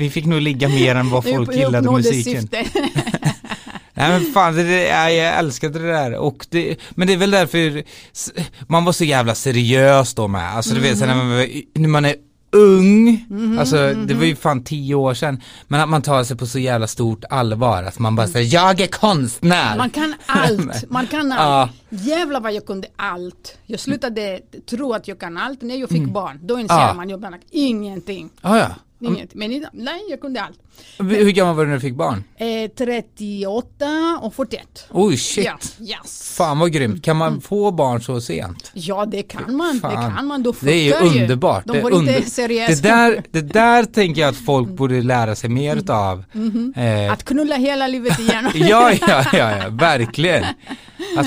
Ja, 0.00 0.04
vi 0.04 0.10
fick 0.10 0.26
nog 0.26 0.40
ligga 0.40 0.68
mer 0.68 0.94
än 0.94 1.10
vad 1.10 1.24
folk 1.24 1.54
gillade 1.54 1.90
musiken. 1.90 2.48
Nej 3.94 4.10
men 4.20 4.32
fan, 4.32 4.54
det, 4.54 4.62
det, 4.62 4.86
jag, 5.14 5.38
älskade 5.38 5.78
det 5.78 5.92
där 5.92 6.14
och 6.14 6.46
det, 6.50 6.76
men 6.90 7.06
det 7.06 7.12
är 7.12 7.16
väl 7.16 7.30
därför 7.30 7.82
man 8.72 8.84
var 8.84 8.92
så 8.92 9.04
jävla 9.04 9.34
seriös 9.34 10.14
då 10.14 10.28
med. 10.28 10.56
Alltså 10.56 10.74
du 10.74 10.80
vet, 10.80 10.98
sen 10.98 11.08
när 11.08 11.14
man, 11.16 11.30
var- 11.30 11.78
när 11.78 11.88
man 11.88 12.04
är 12.04 12.14
ung, 12.52 13.24
alltså 13.60 13.94
det 13.94 14.14
var 14.14 14.24
ju 14.24 14.36
fan 14.36 14.64
tio 14.64 14.94
år 14.94 15.14
sedan, 15.14 15.40
men 15.68 15.80
att 15.80 15.88
man 15.88 16.02
tar 16.02 16.24
sig 16.24 16.36
på 16.36 16.46
så 16.46 16.58
jävla 16.58 16.86
stort 16.86 17.24
allvar, 17.30 17.82
att 17.82 17.98
man 17.98 18.16
bara 18.16 18.26
säger 18.28 18.54
jag 18.54 18.80
är 18.80 18.86
konstnär. 18.86 19.76
Man 19.76 19.90
kan 19.90 20.14
allt, 20.26 20.84
man 20.90 21.06
kan 21.06 21.30
Ja. 21.30 21.36
allt. 21.36 21.70
Jävlar 21.88 22.40
vad 22.40 22.52
jag 22.52 22.66
kunde 22.66 22.88
allt. 22.96 23.56
Jag 23.66 23.80
slutade 23.80 24.40
tro 24.70 24.92
att 24.92 25.08
jag 25.08 25.18
kan 25.20 25.36
allt 25.36 25.62
när 25.62 25.76
jag 25.76 25.88
fick 25.88 26.04
barn. 26.08 26.38
Då 26.42 26.60
inser 26.60 26.74
Ja. 26.74 26.94
man, 26.94 27.08
jag 27.10 27.22
kan 27.22 27.34
ingenting. 27.50 28.30
Ah, 28.40 28.56
ja. 28.58 28.68
Inget. 29.02 29.34
Men 29.34 29.52
idag, 29.52 29.70
nej, 29.72 30.00
jag 30.10 30.20
kunde 30.20 30.42
allt. 30.42 30.58
Hur 30.98 31.30
gammal 31.30 31.54
var 31.56 31.62
du 31.64 31.68
när 31.68 31.74
du 31.76 31.80
fick 31.80 31.94
barn? 31.94 32.24
Eh, 32.36 32.70
38 32.78 34.18
och 34.22 34.34
41. 34.34 34.86
Oj 34.90 35.16
shit. 35.16 35.44
Ja, 35.44 35.58
yes. 36.02 36.34
Fan 36.36 36.58
vad 36.58 36.72
grymt. 36.72 37.04
Kan 37.04 37.16
man 37.16 37.40
få 37.40 37.70
barn 37.70 38.02
så 38.02 38.20
sent? 38.20 38.70
ja, 38.74 39.04
det 39.06 39.22
kan 39.22 39.56
man. 39.56 39.74
Det 39.74 39.80
Fan. 39.80 40.14
kan 40.16 40.26
man. 40.26 40.42
Då 40.42 40.54
Det 40.60 40.72
är 40.72 40.82
ju 40.84 40.92
funkar 40.92 41.22
underbart. 41.22 41.64
De 41.66 41.72
det, 41.72 41.78
är 41.78 41.82
var 41.82 41.90
inte 41.90 42.16
under- 42.16 42.30
seriösa. 42.30 42.82
det, 42.82 42.88
där, 42.88 43.22
det 43.30 43.40
där 43.40 43.84
tänker 43.84 44.20
jag 44.20 44.30
att 44.30 44.36
folk 44.36 44.68
borde 44.68 45.02
lära 45.02 45.34
sig 45.36 45.50
mer 45.50 45.76
utav. 45.76 46.24
Eh, 46.76 47.12
Att 47.12 47.24
knulla 47.24 47.56
hela 47.56 47.86
livet 47.86 48.18
igenom. 48.18 48.52
ja, 48.54 48.92
ja, 48.92 49.24
ja, 49.32 49.56
ja, 49.58 49.68
verkligen. 49.70 50.44
Att, 51.16 51.26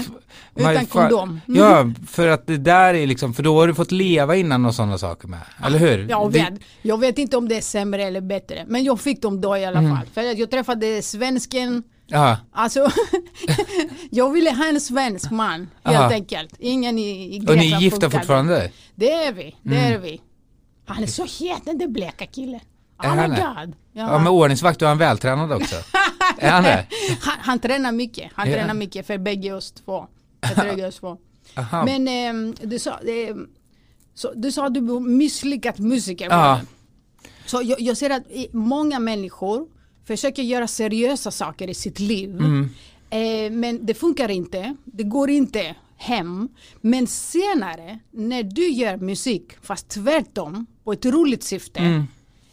Utan 0.56 0.86
kondom. 0.86 1.30
Mm. 1.30 1.42
Ja, 1.60 1.92
för 2.08 2.28
att 2.28 2.48
det 2.48 2.58
där 2.58 2.94
är 2.94 3.08
liksom, 3.08 3.34
för 3.34 3.44
då 3.44 3.60
har 3.60 3.68
du 3.68 3.74
fått 3.76 3.92
leva 3.92 4.36
innan 4.36 4.66
och 4.66 4.76
sådana 4.76 4.98
saker 4.98 5.28
med. 5.28 5.40
Eller 5.66 5.80
hur? 5.80 6.10
Jag 6.10 6.32
vet, 6.34 6.54
jag 6.82 7.00
vet 7.00 7.18
inte 7.18 7.38
om 7.38 7.48
det 7.50 7.58
är 7.58 7.62
sämre 7.62 8.04
eller 8.04 8.22
bättre. 8.22 8.66
Men 8.68 8.84
jag 8.84 9.00
fick 9.02 9.22
dem 9.22 9.42
då 9.42 9.58
i 9.58 9.66
alla 9.66 9.80
Mm. 9.80 9.98
fall. 9.98 10.06
För 10.14 10.32
att 10.32 10.38
jag 10.38 10.52
träffade 10.52 11.02
svensken. 11.02 11.84
Ja, 12.08 12.38
Alltså, 12.52 12.88
jag 14.12 14.32
ville 14.32 14.52
ha 14.52 14.66
en 14.68 14.82
svensk 14.82 15.32
man 15.32 15.70
helt 15.84 15.98
Aha. 16.00 16.12
enkelt. 16.12 16.56
Ingen 16.60 17.00
i, 17.00 17.36
i 17.36 17.40
och 17.40 17.44
Grekland 17.44 17.60
ni 17.60 17.72
är 17.72 17.80
gifta 17.80 17.96
funkade. 18.00 18.20
fortfarande? 18.20 18.72
Det 18.96 19.12
är 19.12 19.34
vi, 19.34 19.56
det 19.64 19.76
Mm. 19.78 19.94
är 19.94 19.98
vi. 19.98 20.22
Han 20.86 21.04
är 21.04 21.08
så 21.08 21.24
het 21.24 21.66
den 21.66 21.78
där 21.78 21.88
bleka 21.88 22.26
killen. 22.26 22.60
Är 23.04 23.10
my 23.16 23.22
han 23.22 23.30
det? 23.30 23.36
god. 23.66 23.76
Ja, 23.94 24.20
med 24.20 24.32
ordningsvakt 24.32 24.82
och 24.82 24.88
han 24.88 24.98
vältränad 24.98 25.52
också. 25.52 25.76
är 26.38 26.52
han 26.52 26.64
det? 26.64 26.86
han, 27.22 27.34
han 27.40 27.60
tränar 27.60 27.92
mycket. 27.92 28.32
Han 28.36 28.50
Ja. 28.50 28.56
tränar 28.56 28.74
mycket 28.74 29.08
för 29.08 29.18
bägge 29.18 29.54
oss 29.54 29.72
två. 29.72 30.08
Bägge 30.56 30.88
oss 30.88 30.96
två. 30.96 31.18
Aha. 31.56 31.86
Men 31.86 32.08
ehm, 32.08 32.56
du 32.62 32.80
sa, 32.80 33.00
ehm, 33.00 33.48
så, 34.14 34.32
du 34.36 34.52
sa 34.52 34.66
att 34.66 34.74
du 34.74 34.80
var 34.80 35.00
misslyckad 35.00 35.80
musiker. 35.80 36.28
Ja. 36.30 36.62
Så 37.46 37.62
jag, 37.64 37.82
jag 37.82 37.98
ser 37.98 38.10
att 38.10 38.24
många 38.52 39.00
människor 39.00 39.68
försöker 40.06 40.44
göra 40.44 40.68
seriösa 40.68 41.32
saker 41.32 41.70
i 41.70 41.74
sitt 41.74 42.00
liv. 42.00 42.30
Mm. 42.30 42.70
Eh, 43.10 43.52
men 43.52 43.86
det 43.86 43.94
funkar 43.94 44.32
inte. 44.32 44.76
Det 44.86 45.04
går 45.04 45.30
inte 45.30 45.76
hem. 45.98 46.50
Men 46.82 47.08
senare 47.08 48.00
när 48.12 48.44
du 48.44 48.70
gör 48.70 48.98
musik, 48.98 49.52
fast 49.62 49.90
tvärtom, 49.90 50.66
på 50.84 50.94
ett 50.94 51.06
roligt 51.06 51.44
syfte. 51.44 51.80
Mm. 51.80 52.04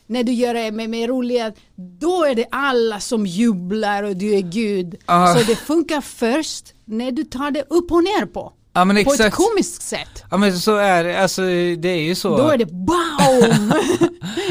När 0.07 0.24
du 0.24 0.33
gör 0.33 0.55
det 0.55 0.72
med, 0.72 0.90
med 0.90 1.09
roliga, 1.09 1.53
då 1.76 2.24
är 2.24 2.35
det 2.35 2.46
alla 2.50 3.00
som 3.00 3.26
jublar 3.26 4.03
och 4.03 4.16
du 4.16 4.35
är 4.35 4.40
Gud. 4.40 4.96
Ah. 5.07 5.35
Så 5.35 5.46
det 5.46 5.57
funkar 5.57 6.00
först 6.00 6.74
när 6.90 7.12
du 7.12 7.24
tar 7.24 7.50
det 7.50 7.64
upp 7.68 7.92
och 7.92 8.05
ner 8.05 8.26
på. 8.26 8.53
Ja 8.72 8.85
På 8.85 8.90
ett 8.92 8.98
exakt. 8.98 9.37
komiskt 9.37 9.83
sätt. 9.83 10.24
Ja 10.31 10.37
men 10.37 10.59
så 10.59 10.76
är 10.76 11.05
det, 11.05 11.22
alltså 11.22 11.42
det 11.79 11.88
är 11.88 12.03
ju 12.03 12.14
så. 12.14 12.37
Då 12.37 12.48
är 12.48 12.59
det 12.59 12.66
BAM! 12.66 13.72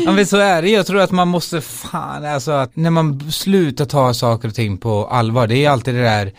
Ja 0.06 0.12
men 0.12 0.26
så 0.28 0.38
är 0.38 0.62
det, 0.62 0.70
jag 0.70 0.88
tror 0.88 1.00
att 1.00 1.12
man 1.12 1.28
måste 1.28 1.62
fan, 1.62 2.26
alltså 2.26 2.52
att 2.52 2.76
när 2.76 2.90
man 2.90 3.32
slutar 3.32 3.86
ta 3.86 4.14
saker 4.14 4.48
och 4.48 4.56
ting 4.56 4.78
på 4.78 5.08
allvar, 5.08 5.48
det 5.48 5.66
är 5.66 5.70
alltid 5.70 5.96
det 5.96 6.02
där 6.02 6.34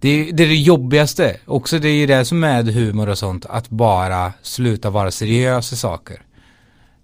det 0.00 0.08
är, 0.08 0.32
det 0.32 0.42
är 0.42 0.48
det 0.48 0.54
jobbigaste, 0.54 1.36
också 1.46 1.78
det 1.78 1.88
är 1.88 1.94
ju 1.94 2.06
det 2.06 2.24
som 2.24 2.44
är 2.44 2.62
humor 2.62 3.08
och 3.08 3.18
sånt, 3.18 3.46
att 3.46 3.68
bara 3.68 4.32
sluta 4.42 4.90
vara 4.90 5.10
seriös 5.10 5.72
i 5.72 5.76
saker. 5.76 6.22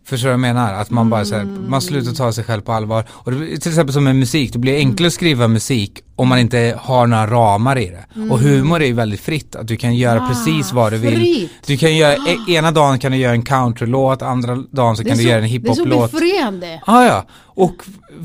Förstår 0.08 0.28
du 0.28 0.30
vad 0.30 0.32
jag 0.32 0.54
menar? 0.54 0.74
Att 0.74 0.90
man 0.90 1.10
bara 1.10 1.24
så 1.24 1.34
här, 1.34 1.44
man 1.44 1.82
slutar 1.82 2.12
ta 2.12 2.32
sig 2.32 2.44
själv 2.44 2.60
på 2.62 2.72
allvar. 2.72 3.04
Och 3.10 3.32
det, 3.32 3.58
till 3.58 3.70
exempel 3.72 3.92
som 3.92 4.04
med 4.04 4.16
musik, 4.16 4.52
det 4.52 4.58
blir 4.58 4.76
enklare 4.76 5.06
att 5.06 5.12
skriva 5.12 5.48
musik 5.48 6.00
om 6.16 6.28
man 6.28 6.38
inte 6.38 6.74
har 6.80 7.06
några 7.06 7.26
ramar 7.26 7.78
i 7.78 7.86
det. 7.90 8.30
Och 8.30 8.38
humor 8.38 8.82
är 8.82 8.86
ju 8.86 8.92
väldigt 8.92 9.20
fritt, 9.20 9.56
att 9.56 9.66
du 9.68 9.76
kan 9.76 9.94
göra 9.96 10.22
Ah, 10.22 10.28
precis 10.28 10.72
vad 10.72 10.92
du 10.92 10.96
vill. 10.98 11.14
fritt. 11.16 11.50
Du 11.66 11.76
kan 11.76 11.96
göra, 11.96 12.12
e- 12.14 12.52
ena 12.52 12.70
dagen 12.70 12.98
kan 12.98 13.12
du 13.12 13.18
göra 13.18 13.32
en 13.32 13.42
countrylåt, 13.42 14.22
andra 14.22 14.56
dagen 14.70 14.96
så 14.96 15.04
kan 15.04 15.16
du 15.16 15.22
så- 15.22 15.28
göra 15.28 15.36
en 15.38 15.42
Det 15.42 15.56
är 15.56 15.60
så 15.60 15.70
hiphop-låt. 15.72 16.12
befriande. 16.12 16.80
Ah, 16.86 17.04
ja, 17.04 17.24
och 17.44 17.74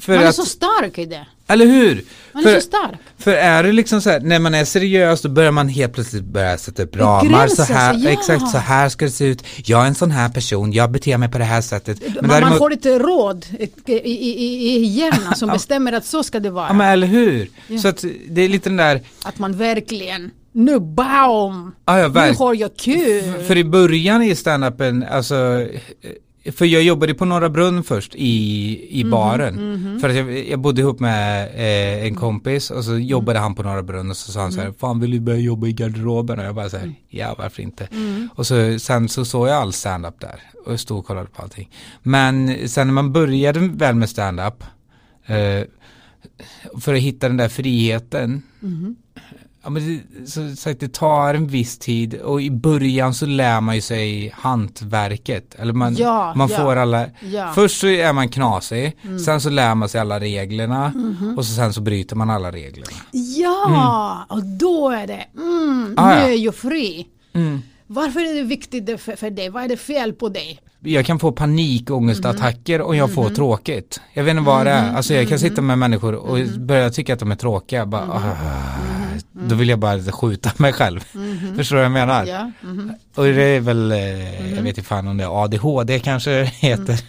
för 0.01 0.13
Man 0.15 0.23
är 0.23 0.27
att, 0.29 0.35
så 0.35 0.45
stark 0.45 0.97
i 0.97 1.05
det. 1.05 1.25
Eller 1.47 1.65
hur? 1.65 2.03
Man 2.33 2.43
är 2.43 2.47
För, 2.47 2.55
så 2.59 2.61
stark. 2.61 2.95
för 3.17 3.31
är 3.31 3.63
det 3.63 3.71
liksom 3.71 4.01
så 4.01 4.09
här, 4.09 4.19
när 4.19 4.39
man 4.39 4.53
är 4.53 4.65
seriös 4.65 5.21
då 5.21 5.29
börjar 5.29 5.51
man 5.51 5.67
helt 5.69 5.93
plötsligt 5.93 6.23
börja 6.23 6.57
sätta 6.57 6.83
upp 6.83 6.95
ramar, 6.95 7.47
så 7.47 7.63
här, 7.63 7.93
sig, 7.93 8.03
ja. 8.03 8.09
exakt 8.09 8.49
så 8.49 8.57
här 8.57 8.89
ska 8.89 9.05
det 9.05 9.11
se 9.11 9.25
ut, 9.25 9.43
jag 9.65 9.83
är 9.83 9.87
en 9.87 9.95
sån 9.95 10.11
här 10.11 10.29
person, 10.29 10.71
jag 10.71 10.91
beter 10.91 11.17
mig 11.17 11.29
på 11.29 11.37
det 11.37 11.43
här 11.43 11.61
sättet. 11.61 11.99
Men 12.01 12.13
man, 12.15 12.27
man 12.27 12.41
däremot, 12.41 12.57
får 12.57 12.73
ett 12.73 12.85
råd 12.85 13.45
i, 13.59 13.93
i, 13.93 14.75
i 14.75 14.85
hjärnan 14.85 15.35
som 15.35 15.49
bestämmer 15.53 15.93
att 15.93 16.05
så 16.05 16.23
ska 16.23 16.39
det 16.39 16.49
vara. 16.49 16.67
ja 16.67 16.73
men 16.73 16.91
eller 16.91 17.07
hur? 17.07 17.49
Så 17.81 17.87
att 17.87 18.05
det 18.29 18.41
är 18.41 18.49
lite 18.49 18.69
den 18.69 18.77
där, 18.77 19.01
Att 19.23 19.39
man 19.39 19.53
verkligen, 19.57 20.31
nu 20.51 20.79
BAM! 20.79 21.75
ja 21.85 21.99
ja 21.99 22.07
Nu 22.07 22.33
har 22.33 22.53
jag 22.53 22.75
kul! 22.77 23.43
För 23.47 23.57
i 23.57 23.63
början 23.63 24.23
i 24.23 24.35
standupen, 24.35 25.05
alltså 25.11 25.67
för 26.51 26.65
jag 26.65 26.83
jobbade 26.83 27.13
på 27.13 27.25
Norra 27.25 27.49
Brunn 27.49 27.83
först 27.83 28.15
i, 28.15 28.87
Mhm, 28.91 28.99
i 28.99 29.11
baren. 29.11 29.99
För 30.01 30.09
att 30.09 30.15
jag, 30.15 30.47
jag 30.47 30.59
bodde 30.59 30.81
ihop 30.81 30.99
med 30.99 31.47
eh, 31.55 32.05
en 32.07 32.15
kompis 32.15 32.71
och 32.71 32.83
så 32.85 32.97
jobbade 32.97 33.39
han 33.39 33.55
på 33.55 33.63
Norra 33.63 33.83
Brunn 33.83 34.09
och 34.09 34.17
så 34.17 34.31
sa 34.31 34.41
han 34.41 34.51
så 34.51 34.59
Mm. 34.59 34.71
här, 34.71 34.79
fan 34.79 34.99
vill 34.99 35.11
du 35.11 35.19
börja 35.19 35.39
jobba 35.39 35.67
i 35.67 35.73
garderoben? 35.73 36.39
Och 36.39 36.45
jag 36.45 36.55
bara 36.55 36.69
så 36.69 36.77
här, 36.77 36.93
ja 37.09 37.35
varför 37.37 37.61
inte? 37.63 37.87
Och 38.35 38.47
så, 38.47 38.79
sen 38.79 39.09
så 39.09 39.25
såg 39.25 39.47
jag 39.47 39.55
all 39.55 39.73
standup 39.73 40.19
där 40.19 40.39
och 40.65 40.79
stod 40.79 40.97
och 40.99 41.05
kollade 41.05 41.27
på 41.27 41.41
allting. 41.41 41.69
Men 42.03 42.57
sen 42.69 42.87
när 42.87 42.93
man 42.93 43.11
började 43.13 43.59
väl 43.59 43.95
med 43.95 44.09
standup, 44.09 44.63
eh, 45.25 45.63
för 46.81 46.93
att 46.93 46.99
hitta 46.99 47.27
den 47.27 47.37
där 47.37 47.49
friheten, 47.49 48.41
Mhm. 48.59 48.95
Ja 49.63 49.69
men 49.69 49.87
det, 49.87 50.27
så 50.29 50.55
sagt, 50.55 50.79
det 50.79 50.93
tar 50.93 51.33
en 51.33 51.47
viss 51.47 51.77
tid 51.79 52.13
och 52.21 52.41
i 52.41 52.51
början 52.51 53.13
så 53.13 53.25
lär 53.25 53.61
man 53.61 53.75
ju 53.75 53.81
sig 53.81 54.33
hantverket. 54.35 55.55
Eller 55.59 55.73
man, 55.73 55.95
Ja, 55.95 56.33
man 56.35 56.49
ja, 56.49 56.57
får 56.57 56.75
alla, 56.75 57.05
ja. 57.31 57.51
först 57.55 57.79
så 57.79 57.87
är 57.87 58.13
man 58.13 58.29
knasig, 58.29 58.97
Mm. 59.03 59.19
sen 59.19 59.41
så 59.41 59.49
lär 59.49 59.75
man 59.75 59.89
sig 59.89 60.01
alla 60.01 60.19
reglerna 60.19 60.89
Mhm. 60.95 61.37
och 61.37 61.45
så 61.45 61.53
sen 61.53 61.73
så 61.73 61.81
bryter 61.81 62.15
man 62.15 62.29
alla 62.29 62.51
reglerna. 62.51 62.97
Ja, 63.11 64.25
och 64.29 64.43
då 64.43 64.89
är 64.89 65.07
det, 65.07 65.25
mm, 65.37 65.93
Ah, 65.97 66.09
nu 66.15 66.21
är 66.33 66.37
jag 66.37 66.55
fri. 66.55 67.07
Mm. 67.33 67.61
Varför 67.87 68.19
är 68.19 68.33
det 68.33 68.43
viktigt 68.43 69.01
för, 69.01 69.15
för 69.15 69.29
dig? 69.29 69.49
Vad 69.49 69.63
är 69.63 69.67
det 69.67 69.77
fel 69.77 70.13
på 70.13 70.29
dig? 70.29 70.59
Jag 70.85 71.05
kan 71.05 71.19
få 71.19 71.31
panikångestattacker 71.31 72.81
om 72.81 72.97
jag 72.97 73.13
får 73.13 73.29
tråkigt. 73.29 74.01
Jag 74.13 74.23
vet 74.23 74.31
inte 74.31 74.43
vad 74.43 74.65
det 74.65 74.71
är. 74.71 74.95
Alltså 74.95 75.13
jag 75.13 75.29
kan 75.29 75.39
sitta 75.39 75.61
med 75.61 75.77
människor 75.77 76.13
och 76.15 76.37
börja 76.59 76.89
tycka 76.89 77.13
att 77.13 77.19
de 77.19 77.31
är 77.31 77.35
tråkiga. 77.35 77.85
Bara, 77.85 78.21
ah, 79.37 79.39
Då 79.49 79.55
vill 79.55 79.69
jag 79.69 79.79
bara 79.79 79.99
skjuta 80.11 80.51
mig 80.57 80.73
själv. 80.73 80.99
Förstår 81.55 81.75
du 81.75 81.79
vad 81.81 81.85
jag 81.85 81.91
menar? 81.91 82.25
Ja, 82.25 82.51
mhm. 82.61 82.91
Och 83.15 83.23
det 83.23 83.41
är 83.43 83.59
väl, 83.59 83.91
eh, 83.91 84.49
jag 84.55 84.61
vet 84.63 84.77
inte 84.77 84.81
fan 84.89 85.07
om 85.07 85.17
det 85.17 85.23
är 85.23 85.43
ADHD 85.43 85.99
kanske 85.99 86.43
heter. 86.43 86.99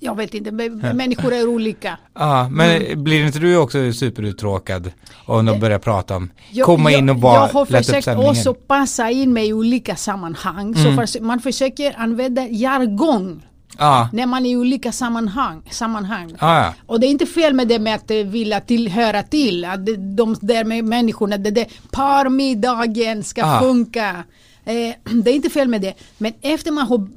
Jag 0.00 0.16
vet 0.16 0.34
inte, 0.34 0.50
människor 0.94 1.32
är 1.34 1.48
olika. 1.48 1.98
Ja, 2.14 2.48
men 2.48 3.04
blir 3.04 3.26
inte 3.26 3.38
du 3.38 3.56
också 3.56 3.92
superuttråkad 3.92 4.92
om 5.26 5.46
de 5.46 5.60
börjar 5.60 5.78
prata 5.78 6.16
om, 6.16 6.30
Jag- 6.50 6.66
komma 6.66 6.90
in 6.92 7.08
och 7.08 7.14
jag, 7.16 7.20
bara 7.20 7.34
jag 7.34 7.52
har 7.52 7.66
lätta 7.66 7.78
upp 7.78 7.84
försökt 7.86 8.02
stämningen? 8.04 8.30
också 8.30 8.54
passa 8.54 9.10
in 9.10 9.32
mig 9.32 9.48
i 9.48 9.52
olika 9.52 9.96
sammanhang. 9.96 10.74
Så 10.74 10.82
för, 10.92 11.20
man 11.20 11.40
försöker 11.40 11.94
använda 11.98 12.42
jargong 12.48 13.46
Ja, 13.78 14.08
när 14.12 14.26
man 14.26 14.46
är 14.46 14.50
i 14.50 14.56
olika 14.56 14.92
sammanhang. 14.92 15.62
sammanhang. 15.70 16.32
ja, 16.40 16.62
ja. 16.64 16.74
Och 16.86 17.00
det 17.00 17.06
är 17.06 17.10
inte 17.10 17.26
fel 17.26 17.54
med 17.54 17.68
det 17.68 17.78
med 17.78 17.94
att 17.94 18.10
eh, 18.10 18.16
vilja 18.16 18.60
tillhöra 18.60 19.22
till. 19.22 19.64
Att 19.64 19.86
de 20.16 20.36
där 20.40 20.64
med 20.64 20.84
människorna, 20.84 21.36
det 21.36 21.50
där 21.50 21.66
parmiddagen 21.90 23.24
ska 23.24 23.44
Ah. 23.44 23.60
funka. 23.60 24.24
Eh, 24.64 24.94
det 25.24 25.30
är 25.30 25.34
inte 25.34 25.50
fel 25.50 25.68
med 25.68 25.80
det. 25.80 25.94
Men 26.18 26.32
efter 26.40 26.72
man 26.72 26.86
har 26.86 27.08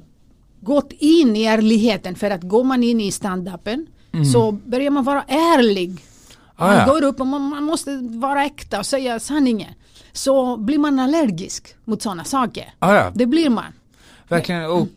gått 0.62 0.92
in 1.00 1.36
i 1.36 1.44
ärligheten, 1.44 2.16
för 2.16 2.32
att 2.32 2.42
går 2.44 2.64
man 2.64 2.84
in 2.84 3.02
i 3.02 3.12
standupen 3.12 3.88
så 4.34 4.52
börjar 4.52 4.92
man 4.92 5.04
vara 5.04 5.22
ärlig. 5.28 5.90
Mm. 5.90 5.98
Ah, 6.56 6.68
Man 6.68 6.78
ja. 6.78 6.86
går 6.94 7.04
upp 7.04 7.20
och 7.20 7.28
man, 7.28 7.42
man 7.42 7.64
måste 7.64 7.98
vara 8.02 8.46
äkta 8.46 8.80
och 8.80 8.86
säga 8.86 9.20
sanningen. 9.20 9.74
Så 10.14 10.58
blir 10.58 10.78
man 10.78 11.00
allergisk 11.00 11.76
mot 11.86 12.02
sådana 12.02 12.24
saker. 12.24 12.74
Ja, 12.80 12.96
ja. 12.96 13.12
Det 13.16 13.26
blir 13.26 13.50
man. 13.50 13.74
Verkligen, 14.32 14.66
och 14.66 14.88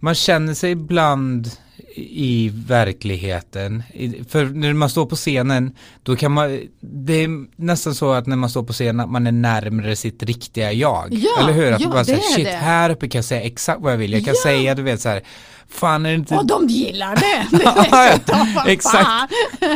man 0.00 0.14
känner 0.14 0.54
sig 0.54 0.70
ibland 0.70 1.50
i 1.96 2.50
verkligheten. 2.66 3.82
För 4.28 4.44
när 4.44 4.72
man 4.72 4.90
står 4.90 5.06
på 5.06 5.16
scenen, 5.16 5.72
då 6.02 6.16
kan 6.16 6.32
man, 6.32 6.60
det 6.80 7.12
är 7.24 7.28
nästan 7.62 7.94
så 7.94 8.12
att 8.12 8.26
när 8.26 8.36
man 8.36 8.50
står 8.50 8.62
på 8.62 8.72
scenen 8.72 9.00
att 9.00 9.10
man 9.10 9.26
är 9.26 9.32
närmare 9.32 9.96
sitt 9.96 10.22
riktiga 10.22 10.72
jag. 10.72 11.08
Ja, 11.14 11.30
Eller 11.40 11.52
hur? 11.52 11.72
Att 11.72 11.80
ja, 11.80 11.86
man 11.88 11.92
bara 11.94 11.98
det 12.04 12.04
säger, 12.04 12.20
shit, 12.36 12.44
det. 12.44 12.50
här 12.50 12.90
uppe 12.90 13.08
kan 13.08 13.18
jag 13.18 13.24
säga 13.24 13.42
exakt 13.42 13.80
vad 13.80 13.92
jag 13.92 13.98
vill. 13.98 14.12
Jag 14.12 14.24
kan 14.24 14.34
Ja. 14.34 14.42
säga, 14.42 14.74
du 14.74 14.82
vet 14.82 15.00
så 15.00 15.08
här, 15.08 15.22
fan 15.68 16.06
är 16.06 16.10
det 16.10 16.14
inte 16.16 16.34
Och 16.36 16.46
de 16.46 16.66
gillar 16.68 17.16
det. 17.16 17.46
Ja, 17.64 18.18
ja, 18.26 18.64
exakt. 18.66 19.32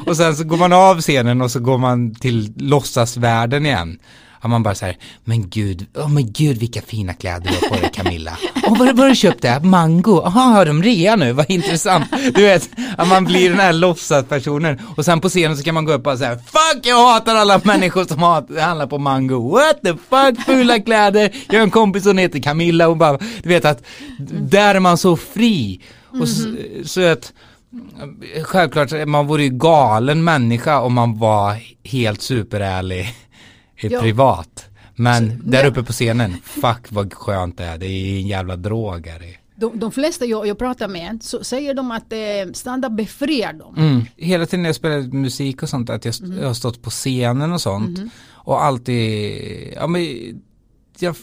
Och 0.07 0.17
sen 0.17 0.37
så 0.37 0.45
går 0.45 0.57
man 0.57 0.73
av 0.73 1.01
scenen 1.01 1.41
och 1.41 1.51
så 1.51 1.61
går 1.61 1.79
man 1.79 2.14
till 2.14 2.53
låtsasvärlden 2.57 3.67
igen. 3.67 3.99
Ja, 4.42 4.48
man 4.48 4.62
bara 4.62 4.74
så 4.74 4.87
här, 4.87 4.96
men 5.24 5.48
gud, 5.48 5.87
oh, 5.94 6.09
men 6.09 6.33
gud 6.33 6.59
vilka 6.59 6.83
fina 6.83 7.14
kläder 7.14 7.51
du 7.51 7.55
har 7.55 7.68
på 7.68 7.83
dig 7.83 7.90
Camilla. 7.94 8.38
Och 8.66 8.79
vad, 8.79 8.98
har 8.98 9.09
du 9.09 9.14
köpt 9.14 9.42
det? 9.42 9.61
Mango? 9.61 10.22
Jaha, 10.24 10.42
har 10.42 10.66
de 10.66 10.83
rea 10.83 11.16
nu? 11.16 11.33
Vad 11.33 11.51
intressant. 11.51 12.05
Du 12.35 12.42
vet, 12.42 12.70
att 12.96 13.09
man 13.09 13.24
blir 13.24 13.51
den 13.51 13.59
här 13.59 13.72
låtsaspersonen. 13.72 14.81
Och 14.96 15.05
sen 15.05 15.20
på 15.20 15.29
scenen 15.29 15.57
så 15.57 15.62
kan 15.62 15.74
man 15.74 15.85
gå 15.85 15.92
upp 15.92 16.07
och 16.07 16.18
säga, 16.18 16.38
fuck 16.38 16.87
jag 16.87 17.12
hatar 17.12 17.35
alla 17.35 17.61
människor 17.64 18.05
som 18.05 18.18
hat, 18.18 18.48
handlar 18.61 18.87
på 18.87 18.98
mango. 18.98 19.51
What 19.51 19.83
the 19.83 19.92
fuck, 19.92 20.46
fula 20.46 20.79
kläder. 20.79 21.31
Jag 21.48 21.55
har 21.55 21.62
en 21.62 21.70
kompis 21.70 22.03
som 22.03 22.18
heter 22.18 22.38
Camilla 22.38 22.88
och 22.88 22.96
bara, 22.96 23.18
du 23.42 23.48
vet 23.48 23.64
att 23.64 23.83
där 24.31 24.74
är 24.74 24.81
man 24.81 24.98
så 24.98 25.16
fri. 25.16 25.81
Och 26.20 26.29
så, 26.29 26.55
så 26.85 27.07
att 27.07 27.33
Självklart, 28.42 29.07
man 29.07 29.27
vore 29.27 29.42
ju 29.42 29.51
galen 29.51 30.24
människa 30.24 30.81
om 30.81 30.94
man 30.94 31.18
var 31.18 31.57
helt 31.85 32.22
superärlig 32.22 33.14
Ja. 33.81 34.01
privat. 34.01 34.64
Men 34.97 35.31
Så, 35.31 35.49
där 35.51 35.67
uppe 35.67 35.83
på 35.83 35.93
scenen, 35.93 36.35
fuck 36.45 36.87
vad 36.93 37.12
skönt 37.14 37.59
det 37.59 37.64
är, 37.64 37.79
det 37.79 37.87
är 37.87 38.19
en 38.21 38.27
jävla 38.27 38.57
drog 38.57 39.07
är 39.07 39.19
det. 39.19 39.35
De, 39.57 39.79
de 39.79 39.93
flesta 39.93 40.25
jag, 40.25 40.47
jag 40.47 40.59
pratar 40.59 40.88
med 40.88 41.23
så 41.23 41.45
säger 41.45 41.75
de 41.75 41.91
att 41.91 42.12
eh, 42.12 42.19
stand-up 42.55 42.93
befriar 42.93 43.53
dem. 43.53 43.75
Mm. 43.77 44.03
Hela 44.17 44.47
tiden 44.47 44.62
när 44.62 44.69
jag 44.69 44.77
spelar 44.77 45.01
musik 45.01 45.62
och 45.62 45.69
sånt, 45.69 45.91
att 45.91 46.05
jag, 46.05 46.12
st- 46.12 46.27
jag 46.41 46.47
har 46.47 46.55
stått 46.55 46.83
på 46.83 46.91
scenen 46.91 47.53
och 47.53 47.61
sånt. 47.61 48.01
Och 48.31 48.64
alltid, 48.64 49.73
ja 49.77 49.87
men 49.87 50.07
jag 50.99 51.17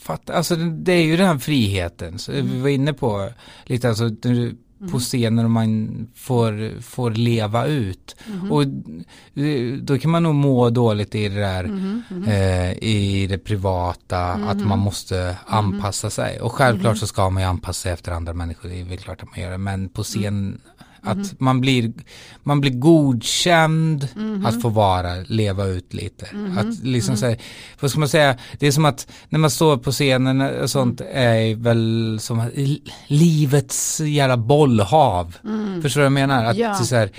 fattar, 0.00 0.34
alltså 0.34 0.56
det 0.56 0.70
det 0.70 0.92
är 0.92 1.02
ju 1.04 1.16
den 1.16 1.26
här 1.26 1.38
friheten. 1.38 2.18
Så 2.18 2.32
Vi 2.32 2.60
var 2.60 2.68
inne 2.68 2.92
på 2.92 3.30
lite 3.64 3.88
alltså, 3.88 4.10
du 4.80 4.88
på 4.88 4.98
scenen 4.98 5.44
och 5.44 5.50
man 5.50 6.06
får, 6.14 6.80
får 6.80 7.10
leva 7.10 7.66
ut. 7.66 8.16
Och 8.50 8.62
eh, 9.42 9.72
då 9.82 9.98
kan 9.98 10.10
man 10.10 10.22
nog 10.22 10.34
må 10.34 10.70
dåligt 10.70 11.14
i 11.14 11.28
det 11.28 11.40
där, 11.40 11.64
eh, 12.26 12.72
i 12.72 13.26
det 13.30 13.38
privata, 13.38 14.20
att 14.20 14.66
man 14.66 14.78
måste 14.78 15.36
anpassa 15.46 16.10
sig. 16.10 16.40
Och 16.40 16.52
självklart 16.52 16.98
så 16.98 17.06
ska 17.06 17.30
man 17.30 17.42
ju 17.42 17.48
anpassa 17.48 17.82
sig 17.82 17.92
efter 17.92 18.12
andra 18.12 18.32
människor, 18.32 18.68
det 18.68 18.80
är 18.80 18.84
väl 18.84 18.98
klart 18.98 19.22
att 19.22 19.30
man 19.30 19.40
gör 19.40 19.50
det, 19.50 19.58
men 19.58 19.88
på 19.88 20.02
scen 20.02 20.60
att 21.02 21.40
man 21.40 21.60
blir, 21.60 21.92
man 22.42 22.60
blir 22.60 22.70
godkänd 22.78 24.08
att 24.46 24.62
få 24.62 24.68
vara, 24.68 25.14
leva 25.26 25.64
ut 25.66 25.94
lite. 25.94 26.26
Att 26.58 26.84
liksom 26.84 27.16
säga, 27.16 27.36
vad 27.80 27.90
ska 27.90 28.00
man 28.00 28.08
säga, 28.08 28.36
det 28.58 28.66
är 28.66 28.72
som 28.72 28.84
att 28.84 29.06
när 29.28 29.38
man 29.38 29.50
står 29.50 29.76
på 29.76 29.92
scenen 29.92 30.40
och 30.40 30.70
sånt 30.70 31.00
är 31.12 31.54
väl 31.54 32.18
som 32.20 32.50
livets 33.06 34.00
jävla 34.00 34.36
bollhav. 34.36 35.36
Förstår 35.82 36.00
du 36.00 36.04
vad 36.04 36.04
jag 36.04 36.12
menar? 36.28 36.44
Att 36.44 36.56
Ja. 36.56 36.74
så 36.74 36.96
här, 36.96 37.10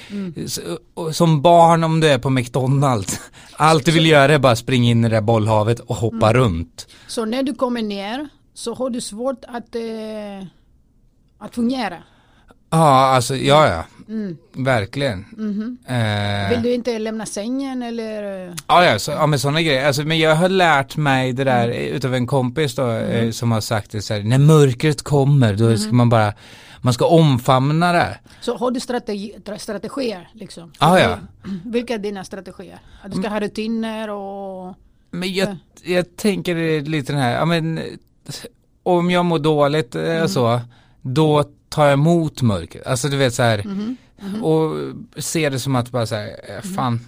så- 0.48 0.62
och 0.94 1.16
som 1.16 1.42
barn 1.42 1.84
om 1.84 2.00
du 2.00 2.08
är 2.08 2.18
på 2.18 2.30
McDonalds, 2.30 3.20
allt 3.54 3.86
du 3.86 3.92
vill 3.92 4.06
göra 4.06 4.34
är 4.34 4.40
bara 4.40 4.56
springa 4.56 4.90
in 4.92 5.06
i 5.06 5.10
det 5.10 5.16
där 5.16 5.22
bollhavet 5.22 5.80
och 5.80 5.96
hoppa 5.96 6.34
runt. 6.34 6.88
Så 7.08 7.26
när 7.26 7.44
du 7.44 7.54
kommer 7.54 7.82
ner 7.82 8.30
så 8.54 8.74
har 8.74 8.90
du 8.90 9.02
svårt 9.02 9.46
att, 9.48 9.76
eh, 9.76 10.48
att 11.40 11.56
fungera. 11.56 11.98
Ja, 12.72 13.06
alltså 13.06 13.36
ja, 13.36 13.68
ja. 13.68 13.84
Verkligen. 14.54 15.26
Eh, 15.88 15.96
Mm. 15.96 16.50
Vill 16.50 16.62
du 16.62 16.74
inte 16.74 17.00
lämna 17.00 17.26
sängen 17.26 17.82
eller? 17.84 18.48
eh, 18.48 18.54
Ja, 18.68 18.86
ja, 18.86 19.00
så, 19.00 19.12
ja 19.12 19.28
men 19.28 19.40
sådana 19.40 19.62
grejer. 19.62 19.88
Alltså, 19.88 20.04
men 20.04 20.20
jag 20.20 20.36
har 20.36 20.50
lärt 20.50 20.98
mig 20.98 21.34
det 21.34 21.44
där 21.44 21.68
utav 21.70 22.14
en 22.16 22.28
kompis 22.28 22.76
då 22.76 22.92
eh, 22.92 23.32
som 23.32 23.52
har 23.52 23.62
sagt 23.62 23.92
det 23.92 24.02
så 24.02 24.14
här, 24.14 24.24
när 24.24 24.38
mörkret 24.38 25.02
kommer 25.02 25.54
då 25.56 25.78
ska 25.78 25.92
man 25.94 26.10
bara, 26.10 26.34
man 26.82 26.94
ska 26.94 27.06
omfamna 27.06 27.94
det. 27.94 28.20
Så 28.42 28.58
har 28.58 28.72
du 28.72 28.80
strategi, 28.80 29.36
tra- 29.46 29.58
strategier 29.58 30.30
liksom? 30.34 30.72
Ja, 30.80 31.00
ja. 31.00 31.18
Vilka 31.66 31.94
är 31.94 31.98
dina 32.00 32.24
strategier? 32.24 32.80
Att 33.04 33.12
du 33.12 33.18
ska 33.18 33.30
ha 33.30 33.40
rutiner 33.40 34.10
och... 34.10 34.76
Men 35.12 35.34
jag, 35.34 35.56
jag 35.84 36.16
tänker 36.16 36.82
lite 36.82 37.14
den 37.14 37.22
här, 37.22 37.34
ja 37.34 37.46
men 37.46 37.80
om 38.84 39.12
jag 39.12 39.26
mår 39.26 39.40
dåligt 39.40 39.96
eh, 39.96 40.26
så, 40.26 40.62
då 41.02 41.44
tar 41.72 41.86
jag 41.86 41.94
emot 41.94 42.42
mörkret. 42.42 42.88
Alltså 42.88 43.08
du 43.10 43.18
vet 43.18 43.34
så 43.34 43.44
här, 43.44 43.66
och 44.42 44.72
ser 45.24 45.50
det 45.50 45.60
som 45.60 45.76
att 45.76 45.92
bara 45.92 46.06
så 46.06 46.16
här, 46.16 46.28
eh, 46.50 46.62
fan, 46.76 47.00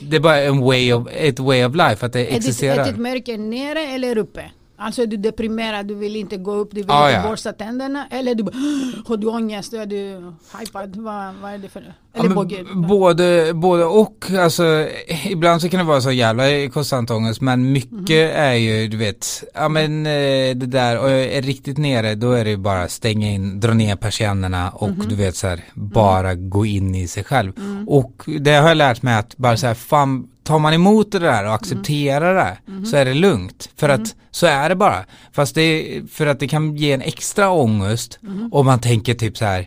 det 0.00 0.16
är 0.16 0.20
bara 0.20 0.40
en 0.40 0.60
way 0.60 0.92
of, 0.92 1.08
ett 1.12 1.38
way 1.38 1.64
of 1.64 1.74
life, 1.74 2.06
att 2.06 2.12
det 2.12 2.20
Är 2.20 2.24
ditt, 2.26 2.36
existerar. 2.36 2.82
är 2.84 2.92
ditt 2.92 3.00
mörker 3.00 3.38
nere 3.38 3.80
eller 3.80 4.18
uppe? 4.18 4.50
Alltså 4.76 5.02
är 5.02 5.06
du 5.06 5.16
deprimerad, 5.16 5.86
du 5.86 5.94
vill 5.94 6.16
inte 6.16 6.36
gå 6.36 6.52
upp, 6.54 6.70
du 6.70 6.76
vill 6.76 6.84
Ja, 6.88 7.10
inte 7.10 7.20
ja. 7.24 7.30
borsta 7.30 7.52
tänderna 7.52 8.06
eller 8.10 8.34
du 8.34 8.42
har 9.06 9.16
du 9.16 9.26
ångest, 9.26 9.72
är 9.72 9.86
du 9.86 10.32
hypad, 10.60 10.96
vad, 10.96 11.34
vad 11.34 11.52
är 11.54 11.58
det 11.58 11.68
för 11.68 11.94
Eller 12.14 12.28
båge? 12.34 12.64
b- 12.64 12.86
både, 12.88 13.54
både 13.54 13.84
och, 13.84 14.26
alltså 14.38 14.88
ibland 15.30 15.60
så 15.62 15.68
kan 15.68 15.78
det 15.78 15.84
vara 15.84 16.00
så 16.00 16.12
jävla 16.12 16.68
konstant 16.72 17.10
ångest 17.10 17.40
men 17.40 17.72
mycket 17.72 18.34
är 18.34 18.52
ju 18.54 18.88
du 18.88 18.96
vet, 18.96 19.44
ja 19.54 19.68
men 19.68 20.06
eh, 20.06 20.56
det 20.56 20.66
där 20.66 20.98
och 20.98 21.10
jag 21.10 21.20
är 21.20 21.42
riktigt 21.42 21.78
nere 21.78 22.14
då 22.14 22.32
är 22.32 22.44
det 22.44 22.50
ju 22.50 22.56
bara 22.56 22.88
stänga 22.88 23.30
in, 23.30 23.60
dra 23.60 23.74
ner 23.74 23.96
persiennerna 23.96 24.70
och 24.70 24.90
du 25.08 25.14
vet 25.14 25.36
så 25.36 25.46
här, 25.46 25.60
bara 25.74 26.34
gå 26.34 26.66
in 26.66 26.94
i 26.94 27.08
sig 27.08 27.24
själv. 27.24 27.52
Och 27.86 28.12
det 28.40 28.52
har 28.54 28.68
jag 28.68 28.76
lärt 28.76 29.02
mig 29.02 29.14
att 29.14 29.36
bara 29.36 29.56
så 29.56 29.66
här, 29.66 29.74
fan 29.74 30.26
tar 30.42 30.58
man 30.58 30.74
emot 30.74 31.12
det 31.12 31.18
där 31.18 31.46
och 31.46 31.54
accepterar 31.54 32.34
det 32.34 32.84
så 32.86 32.96
är 32.96 33.04
det 33.04 33.14
lugnt. 33.14 33.68
För 33.76 33.88
att 33.88 34.14
så 34.30 34.46
är 34.46 34.68
det 34.68 34.74
bara. 34.76 35.04
Fast 35.32 35.54
det 35.54 35.62
är, 35.62 36.02
för 36.12 36.26
att 36.26 36.40
det 36.40 36.48
kan 36.48 36.76
ge 36.76 36.92
en 36.92 37.00
extra 37.02 37.50
ångest 37.50 38.18
om 38.52 38.66
man 38.66 38.80
tänker 38.80 39.14
typ 39.14 39.36
så 39.38 39.44
här 39.44 39.64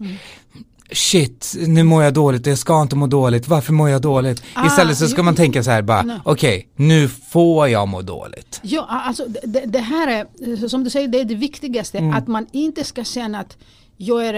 shit, 0.93 1.53
nu 1.67 1.84
mår 1.84 2.03
jag 2.03 2.13
dåligt, 2.13 2.45
jag 2.45 2.58
ska 2.58 2.82
inte 2.82 2.95
må 2.95 3.08
dåligt, 3.08 3.47
varför 3.47 3.73
mår 3.73 3.89
jag 3.89 4.01
dåligt? 4.01 4.43
Ah, 4.53 4.67
Istället 4.67 4.97
så 4.97 5.08
ska 5.08 5.17
ju- 5.17 5.23
man 5.23 5.36
tänka 5.36 5.63
så 5.63 5.71
här 5.71 5.82
bara, 5.82 6.01
Nej. 6.01 6.19
okej, 6.25 6.67
nu 6.75 7.08
får 7.08 7.67
jag 7.69 7.88
må 7.88 8.01
dåligt. 8.01 8.60
Ja, 8.63 8.86
alltså 8.89 9.25
det- 9.43 9.65
det, 9.65 9.79
här 9.79 10.08
är, 10.08 10.67
som 10.67 10.84
du 10.84 10.89
säger, 10.89 11.08
det 11.08 11.19
är 11.19 11.25
det 11.25 11.36
viktigaste. 11.36 11.97
Mm. 11.97 12.13
Att 12.13 12.27
man 12.27 12.47
inte 12.51 12.84
ska 12.84 13.03
känna 13.03 13.39
att 13.39 13.58
jag 13.97 14.25
är 14.27 14.34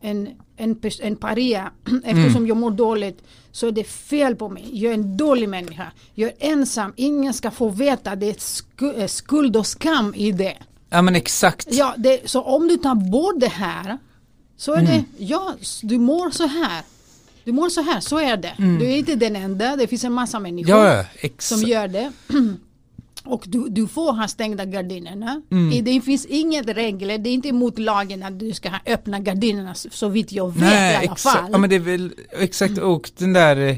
en, 0.00 0.28
en, 0.56 0.76
en 1.02 1.16
paria 1.16 1.70
Mm. 1.88 2.02
eftersom 2.04 2.46
jag 2.46 2.56
mår 2.56 2.70
dåligt. 2.70 3.22
Så 3.52 3.66
är 3.68 3.72
det 3.72 3.84
fel 3.84 4.36
på 4.36 4.48
mig. 4.48 4.68
Jag 4.72 4.90
är 4.90 4.94
en 4.94 5.16
dålig 5.16 5.48
människa. 5.48 5.86
Jag 6.14 6.30
är 6.30 6.52
ensam. 6.52 6.92
Ingen 6.96 7.34
ska 7.34 7.50
få 7.50 7.68
veta. 7.68 8.16
Det 8.16 8.30
är 8.30 8.34
sku, 8.38 8.92
eh, 8.92 9.06
skuld 9.06 9.56
och 9.56 9.66
skam 9.66 10.14
i 10.16 10.32
det. 10.32 10.54
Ja 10.90 11.02
men 11.02 11.16
exakt. 11.16 11.66
Ja, 11.70 11.94
det, 11.98 12.30
så 12.30 12.42
om 12.42 12.68
du 12.68 12.76
tar 12.76 12.94
bort 12.94 13.34
det 13.40 13.48
här 13.52 13.98
så 14.56 14.72
är 14.72 14.78
Mm. 14.80 14.90
det, 14.92 15.24
ja, 15.24 15.54
du 15.82 15.98
mår 15.98 16.30
så 16.30 16.46
här. 16.46 16.82
Du 17.44 17.52
mår 17.52 17.68
så 17.68 17.82
här, 17.82 18.00
så 18.00 18.18
är 18.18 18.36
det. 18.36 18.54
Du 18.58 18.84
är 18.92 18.96
inte 18.96 19.14
den 19.14 19.36
enda, 19.36 19.76
det 19.76 19.86
finns 19.86 20.04
en 20.04 20.12
massa 20.12 20.38
människor 20.40 20.74
Mm. 20.74 21.04
Ja, 21.22 21.28
som 21.38 21.62
gör 21.62 21.88
det. 21.88 22.12
Och 23.26 23.44
du, 23.46 23.68
du 23.68 23.86
får 23.86 24.12
ha 24.12 24.28
stängda 24.28 24.64
gardinerna. 24.64 25.42
Mm. 25.50 25.72
I- 25.72 25.80
Det 25.80 26.00
finns 26.00 26.26
inget 26.26 26.68
regler, 26.68 27.18
det 27.18 27.30
är 27.30 27.34
inte 27.34 27.48
emot 27.48 27.78
lagen 27.78 28.22
att 28.22 28.38
du 28.38 28.52
ska 28.52 28.68
ha 28.68 28.78
öppna 28.86 29.18
gardinerna 29.20 29.74
så 29.74 30.08
vitt 30.08 30.32
jag 30.32 30.48
vet 30.54 30.56
i 30.62 30.64
Nej, 30.64 30.94
alla 30.96 31.04
exakt. 31.12 31.36
fall. 31.40 31.48
Ja 31.52 31.58
men 31.58 31.70
det 31.70 31.76
är 31.76 31.80
väl, 31.80 32.12
exakt 32.30 32.78
och 32.78 33.10
den 33.18 33.32
där 33.32 33.56
eh, 33.56 33.76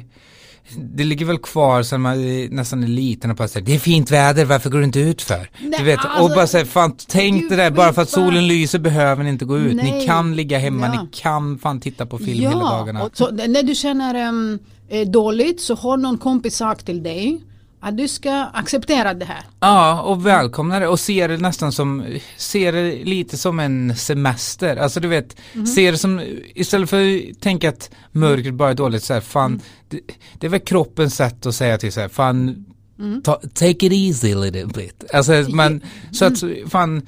det 0.75 1.05
ligger 1.05 1.27
väl 1.27 1.39
kvar 1.39 1.83
sen 1.83 2.01
man 2.01 2.47
nästan 2.51 2.83
är 2.83 2.89
liten 2.89 3.31
och 3.31 3.37
bara 3.37 3.49
säger 3.49 3.67
det 3.67 3.75
är 3.75 3.79
fint 3.79 4.11
väder, 4.11 4.45
varför 4.45 4.71
går 4.71 4.79
du 4.79 4.85
inte 4.85 5.01
ut 5.01 5.23
för? 5.23 5.51
Nej, 5.61 5.75
du 5.79 5.85
vet, 5.85 6.05
och 6.05 6.11
alltså, 6.11 6.35
bara 6.37 6.47
säga 6.47 6.65
fan 6.65 6.97
tänk 7.09 7.49
det 7.49 7.57
där, 7.57 7.71
bara 7.71 7.93
för 7.93 8.03
att 8.03 8.09
solen 8.11 8.47
lyser 8.47 8.79
behöver 8.79 9.25
ni 9.25 9.31
inte 9.31 9.45
gå 9.45 9.59
ut. 9.59 9.77
Ni 9.77 9.83
Nej. 9.83 10.07
kan 10.07 10.37
ligga 10.37 10.59
hemma, 10.59 10.87
Ja. 10.95 11.03
ni 11.03 11.09
kan 11.13 11.59
fan 11.59 11.81
titta 11.81 12.07
på 12.07 12.19
film 12.19 12.41
hela 12.41 12.65
dagarna. 12.71 13.03
och 13.05 13.17
så 13.17 13.31
när 13.31 13.63
du 13.63 13.75
känner 13.75 14.29
um, 14.29 14.59
dåligt 15.07 15.61
så 15.61 15.75
har 15.75 15.97
någon 15.97 16.19
kompis 16.19 16.57
sagt 16.57 16.87
till 16.87 17.03
dig 17.03 17.41
att 17.81 17.97
du 17.97 18.09
ska 18.09 18.33
acceptera 18.33 19.15
det 19.15 19.25
här. 19.25 19.41
Ja, 19.61 20.01
och 20.03 20.27
välkomna 20.27 20.79
det 20.81 20.89
och 20.89 21.01
se 21.01 21.27
det 21.27 21.37
nästan 21.37 21.73
som, 21.73 22.05
se 22.37 22.71
det 22.71 23.05
lite 23.05 23.37
som 23.37 23.61
en 23.61 23.97
semester. 23.97 24.77
Alltså 24.77 25.01
du 25.01 25.09
vet, 25.09 25.37
Mhm. 25.55 25.67
se 25.67 25.91
det 25.91 25.99
som, 25.99 26.21
istället 26.55 26.91
för 26.91 27.17
att 27.17 27.41
tänka 27.41 27.69
att 27.69 27.91
mörkret 28.13 28.55
bara 28.55 28.71
är 28.71 28.75
dåligt 28.75 29.03
så 29.05 29.15
här, 29.15 29.21
fan, 29.21 29.51
Mm. 29.51 29.61
det, 29.89 30.01
det 30.39 30.47
är 30.47 30.51
väl 30.51 30.61
kroppens 30.61 31.15
sätt 31.17 31.47
att 31.47 31.55
säga 31.55 31.79
till 31.79 31.93
så 31.93 32.01
här, 32.01 32.09
fan, 32.09 32.65
Mm. 32.99 33.23
ta, 33.23 33.35
take 33.55 33.87
it 33.87 33.93
easy 33.93 34.33
a 34.33 34.37
little 34.39 34.67
bit. 34.67 35.05
Alltså 35.15 35.33
man, 35.49 35.81
så 36.13 36.25
att, 36.25 36.43
Mm. 36.43 36.69
fan, 36.71 37.03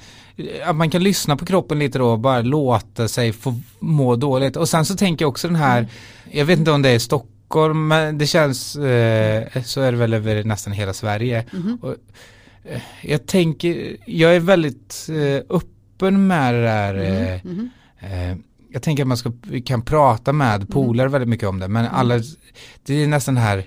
att 0.65 0.75
man 0.75 0.89
kan 0.89 1.03
lyssna 1.03 1.37
på 1.37 1.45
kroppen 1.45 1.79
lite 1.79 1.97
då 1.99 2.07
och 2.11 2.19
bara 2.19 2.41
låta 2.41 3.07
sig 3.07 3.33
få 3.33 3.55
må 3.79 4.15
dåligt. 4.15 4.55
Och 4.55 4.69
sen 4.69 4.85
så 4.85 4.95
tänker 4.95 5.25
jag 5.25 5.29
också 5.29 5.47
den 5.47 5.55
här, 5.55 5.77
Mm. 5.79 5.89
jag 6.31 6.45
vet 6.45 6.59
inte 6.59 6.71
om 6.71 6.81
det 6.81 6.89
är 6.89 6.99
Stockholm, 6.99 7.33
men 7.73 8.17
det 8.17 8.27
känns, 8.27 8.75
eh, 8.75 9.61
så 9.63 9.81
är 9.81 9.91
det 9.91 9.97
väl 9.97 10.13
över 10.13 10.43
nästan 10.43 10.73
hela 10.73 10.93
Sverige. 10.93 11.45
Mhm. 11.53 11.77
Och, 11.81 11.95
eh, 12.65 12.81
jag 13.03 13.25
tänker, 13.25 13.97
jag 14.05 14.35
är 14.35 14.39
väldigt 14.39 15.07
eh, 15.09 15.55
öppen 15.55 16.27
med 16.27 16.53
det 16.53 16.61
där. 16.61 16.95
Eh, 16.95 17.39
Mhm. 17.43 17.69
eh, 17.99 18.37
jag 18.71 18.81
tänker 18.83 19.03
att 19.03 19.07
man 19.07 19.17
ska, 19.17 19.31
kan 19.65 19.81
prata 19.81 20.33
med 20.33 20.69
polare 20.69 21.07
väldigt 21.07 21.29
mycket 21.29 21.47
om 21.49 21.59
det, 21.59 21.67
men 21.67 21.85
alla, 21.85 22.19
det 22.85 23.03
är 23.03 23.07
nästan 23.07 23.37
här, 23.37 23.65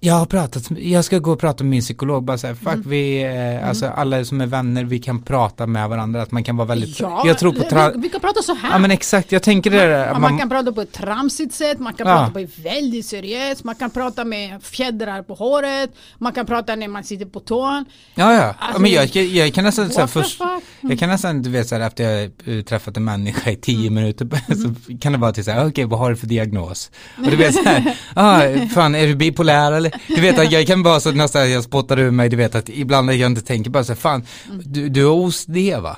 jag 0.00 0.14
har 0.14 0.26
pratat, 0.26 0.62
jag 0.78 1.04
ska 1.04 1.18
gå 1.18 1.32
och 1.32 1.40
prata 1.40 1.64
med 1.64 1.70
min 1.70 1.80
psykolog, 1.80 2.24
bara 2.24 2.38
säga, 2.38 2.54
fuck 2.54 2.78
vi, 2.86 3.22
eh, 3.60 3.68
alltså 3.68 3.86
alla 3.86 4.24
som 4.24 4.40
är 4.40 4.46
vänner, 4.46 4.84
vi 4.84 4.98
kan 4.98 5.22
prata 5.22 5.66
med 5.66 5.88
varandra, 5.88 6.22
att 6.22 6.30
man 6.32 6.44
kan 6.44 6.56
vara 6.56 6.68
väldigt, 6.68 7.00
Ja, 7.00 7.22
jag 7.26 7.38
tror 7.38 7.52
på 7.52 7.62
tra- 7.62 7.92
vi, 7.94 8.00
vi 8.00 8.08
kan 8.08 8.20
prata 8.20 8.42
så 8.42 8.54
här. 8.54 8.70
Ja 8.70 8.78
men 8.78 8.90
exakt, 8.90 9.32
jag 9.32 9.42
tänker 9.42 9.70
det 9.70 9.76
där, 9.78 10.12
man, 10.12 10.20
man, 10.20 10.38
kan 10.38 10.48
prata 10.48 10.72
på 10.72 10.80
ett 10.80 10.92
tramsigt 10.92 11.54
sätt, 11.54 11.78
man 11.78 11.94
kan 11.94 12.06
Ja. 12.06 12.14
prata 12.16 12.30
på 12.32 12.38
ett 12.38 12.58
väldigt 12.58 13.06
seriöst, 13.06 13.64
man 13.64 13.74
kan 13.74 13.90
prata 13.90 14.24
med 14.24 14.62
fjädrar 14.62 15.22
på 15.22 15.34
håret, 15.34 15.90
man 16.18 16.32
kan 16.32 16.46
prata 16.46 16.76
när 16.76 16.88
man 16.88 17.04
sitter 17.04 17.26
på 17.26 17.40
tån. 17.40 17.84
Ja, 18.14 18.34
ja. 18.34 18.54
Alltså, 18.58 18.80
men 18.82 18.90
jag, 18.90 19.06
jag, 19.16 19.24
jag 19.24 19.54
kan 19.54 19.64
nästan 19.64 19.88
the 19.90 20.06
först, 20.06 20.38
fuck? 20.38 20.62
jag 20.80 20.98
kan 20.98 21.08
nästan, 21.08 21.42
du 21.42 21.50
vet 21.50 21.68
så 21.68 21.74
här, 21.74 21.82
efter 21.86 22.30
jag 22.44 22.66
träffat 22.66 22.96
en 22.96 23.04
människa 23.04 23.50
i 23.50 23.56
tio 23.56 23.78
Mm. 23.88 23.94
minuter 23.94 24.28
så 24.62 24.96
kan 25.00 25.12
det 25.12 25.18
vara 25.18 25.32
till 25.32 25.44
så 25.44 25.50
här, 25.50 25.68
okej 25.68 25.84
vad 25.84 25.98
har 25.98 26.10
du 26.10 26.16
för 26.16 26.26
diagnos? 26.26 26.90
Och 27.16 27.30
du 27.30 27.36
vet 27.36 27.54
så 27.54 27.62
här, 27.64 27.96
ah, 28.14 28.40
fan 28.74 28.94
är 28.94 29.06
du 29.06 29.14
bipolär 29.14 29.72
eller? 29.72 29.87
Du 30.06 30.20
vet 30.20 30.38
att 30.38 30.52
jag 30.52 30.66
kan 30.66 30.82
vara 30.82 31.00
så 31.00 31.12
nästan, 31.12 31.50
jag 31.50 31.64
spottar 31.64 31.98
ur 31.98 32.10
mig, 32.10 32.28
du 32.28 32.36
vet 32.36 32.54
att 32.54 32.68
ibland 32.68 33.12
jag 33.12 33.30
inte 33.30 33.42
tänker 33.42 33.70
bara 33.70 33.84
så 33.84 33.92
här, 33.92 34.00
fan, 34.00 34.26
du, 34.64 34.88
du 34.88 35.04
har 35.04 35.12
OCD 35.12 35.82
va? 35.82 35.96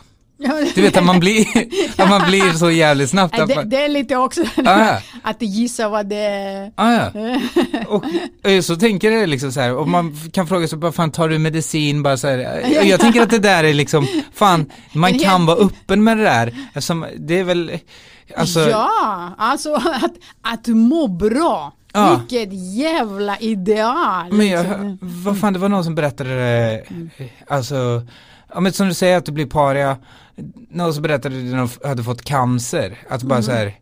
Du 0.74 0.82
vet 0.82 0.96
att 0.96 1.04
man 1.04 1.20
blir, 1.20 1.46
att 1.96 2.08
man 2.08 2.30
blir 2.30 2.52
så 2.52 2.70
jävligt 2.70 3.10
snabbt. 3.10 3.36
Det, 3.36 3.62
det 3.64 3.84
är 3.84 3.88
lite 3.88 4.16
också 4.16 4.42
ja. 4.56 4.98
att 5.22 5.42
gissa 5.42 5.88
vad 5.88 6.06
det 6.06 6.16
är. 6.16 6.72
Ah, 6.74 6.92
ja. 6.92 7.10
Och 7.88 8.04
eh, 8.50 8.60
så 8.60 8.76
tänker 8.76 9.10
jag 9.10 9.28
liksom 9.28 9.52
så 9.52 9.60
här, 9.60 9.74
och 9.74 9.88
man 9.88 10.16
kan 10.32 10.46
fråga 10.46 10.68
sig, 10.68 10.78
bara 10.78 10.92
fan 10.92 11.10
tar 11.10 11.28
du 11.28 11.38
medicin 11.38 12.02
bara 12.02 12.16
så 12.16 12.28
här, 12.28 12.62
och 12.80 12.86
jag 12.86 13.00
tänker 13.00 13.22
att 13.22 13.30
det 13.30 13.38
där 13.38 13.64
är 13.64 13.74
liksom, 13.74 14.06
fan, 14.34 14.70
man 14.92 15.18
kan 15.18 15.46
vara 15.46 15.58
öppen 15.58 16.04
med 16.04 16.18
det 16.18 16.24
där, 16.24 16.54
eftersom 16.68 17.06
det 17.18 17.38
är 17.38 17.44
väl, 17.44 17.78
alltså, 18.36 18.60
ja, 18.60 19.34
alltså 19.38 19.74
att, 19.74 20.14
att 20.42 20.66
må 20.66 21.08
bra. 21.08 21.72
Ja. 21.92 22.16
Vilket 22.16 22.48
jävla 22.74 23.38
ideal. 23.38 24.32
men 24.32 24.48
jag, 24.48 24.66
liksom. 24.66 24.98
vad 25.00 25.38
fan, 25.40 25.52
det 25.52 25.58
var 25.58 25.68
någon 25.68 25.84
som 25.84 25.94
berättade 25.94 26.30
det, 26.30 26.84
alltså, 27.48 28.06
ja 28.54 28.60
men 28.60 28.72
som 28.72 28.88
du 28.88 28.94
säger 28.94 29.16
att 29.16 29.24
du 29.24 29.32
blir 29.32 29.46
paria, 29.46 29.96
någon 30.70 30.94
som 30.94 31.02
berättade 31.02 31.62
att 31.62 31.80
de 31.82 31.88
hade 31.88 32.02
fått 32.02 32.22
cancer, 32.22 32.98
att 33.08 33.22
bara 33.22 33.42
så 33.42 33.52
här, 33.52 33.74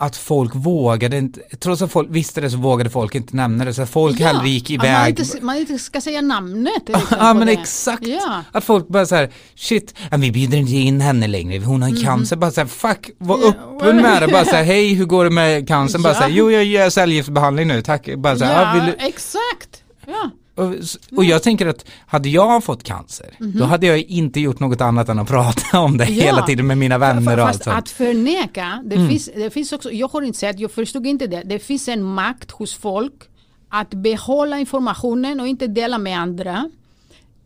att 0.00 0.16
folk 0.16 0.54
vågade 0.54 1.18
inte, 1.18 1.40
trots 1.58 1.82
att 1.82 1.92
folk 1.92 2.08
visste 2.10 2.40
det 2.40 2.50
så 2.50 2.56
vågade 2.56 2.90
folk 2.90 3.14
inte 3.14 3.36
nämna 3.36 3.64
det, 3.64 3.74
så 3.74 3.86
folk 3.86 4.20
hellre 4.20 4.48
gick 4.48 4.70
att 4.70 4.76
man, 4.76 4.86
iväg. 4.86 5.20
inte, 5.20 5.40
man 5.40 5.56
inte 5.56 5.78
ska 5.78 6.00
säga 6.00 6.20
namnet. 6.20 6.82
liksom, 6.86 7.06
Ja 7.20 7.34
men 7.38 7.46
det. 7.46 7.52
exakt, 7.52 8.06
Ja. 8.06 8.42
att 8.52 8.64
folk 8.64 8.88
bara 8.88 9.06
så 9.06 9.14
här, 9.14 9.30
shit, 9.54 9.94
ja, 10.10 10.16
vi 10.16 10.32
bjuder 10.32 10.58
inte 10.58 10.72
in 10.72 11.00
henne 11.00 11.26
längre, 11.26 11.64
hon 11.64 11.82
har 11.82 12.04
cancer, 12.04 12.36
bara 12.36 12.50
så 12.50 12.60
här, 12.60 12.68
fuck, 12.68 13.10
var 13.18 13.38
Ja, 13.38 13.48
öppen 13.48 13.96
med 13.96 14.22
det, 14.22 14.28
bara 14.28 14.44
så 14.44 14.50
här, 14.56 14.64
hej 14.72 14.94
hur 14.94 15.04
går 15.06 15.24
det 15.24 15.30
med 15.30 15.68
cancern, 15.68 16.02
bara 16.02 16.12
Ja. 16.12 16.16
så 16.16 16.22
här, 16.22 16.30
jo 16.30 16.50
jag 16.50 16.64
gör 16.64 16.90
cellgiftsbehandling 16.90 17.68
nu, 17.68 17.82
tack, 17.82 18.08
bara 18.16 18.36
så 18.36 18.44
här, 18.44 18.62
ja, 18.62 18.68
ja, 18.68 18.74
vill 18.84 18.92
du, 18.98 19.06
exakt. 19.06 19.82
Ja. 20.06 20.30
Och, 20.58 20.74
och 21.16 21.24
jag 21.24 21.42
tänker 21.42 21.66
att 21.66 21.84
hade 22.06 22.28
jag 22.28 22.64
fått 22.64 22.82
cancer, 22.82 23.36
då 23.38 23.64
hade 23.64 23.86
jag 23.86 23.98
inte 23.98 24.40
gjort 24.40 24.60
något 24.60 24.80
annat 24.80 25.08
än 25.08 25.18
att 25.18 25.28
prata 25.36 25.80
om 25.80 25.96
det 25.98 26.04
Mhm. 26.04 26.14
Ja. 26.14 26.22
hela 26.24 26.42
tiden 26.46 26.66
med 26.66 26.78
mina 26.78 26.98
vänner 26.98 27.38
och 27.38 27.44
allt 27.46 27.52
Fast 27.56 27.64
sånt. 27.64 27.76
att 27.78 27.88
förneka, 27.88 28.82
det, 28.86 28.96
Mm. 28.96 29.08
finns, 29.08 29.30
det 29.34 29.50
finns 29.50 29.72
också, 29.72 29.90
jag 29.92 30.08
har 30.08 30.22
inte 30.22 30.38
sett, 30.38 30.60
jag 30.60 30.70
förstod 30.70 31.06
inte 31.06 31.26
det, 31.26 31.42
det 31.44 31.58
finns 31.58 31.88
en 31.88 32.02
makt 32.02 32.50
hos 32.50 32.74
folk 32.74 33.14
att 33.68 33.90
behålla 33.90 34.58
informationen 34.58 35.40
och 35.40 35.48
inte 35.48 35.66
dela 35.66 35.98
med 35.98 36.18
andra. 36.20 36.70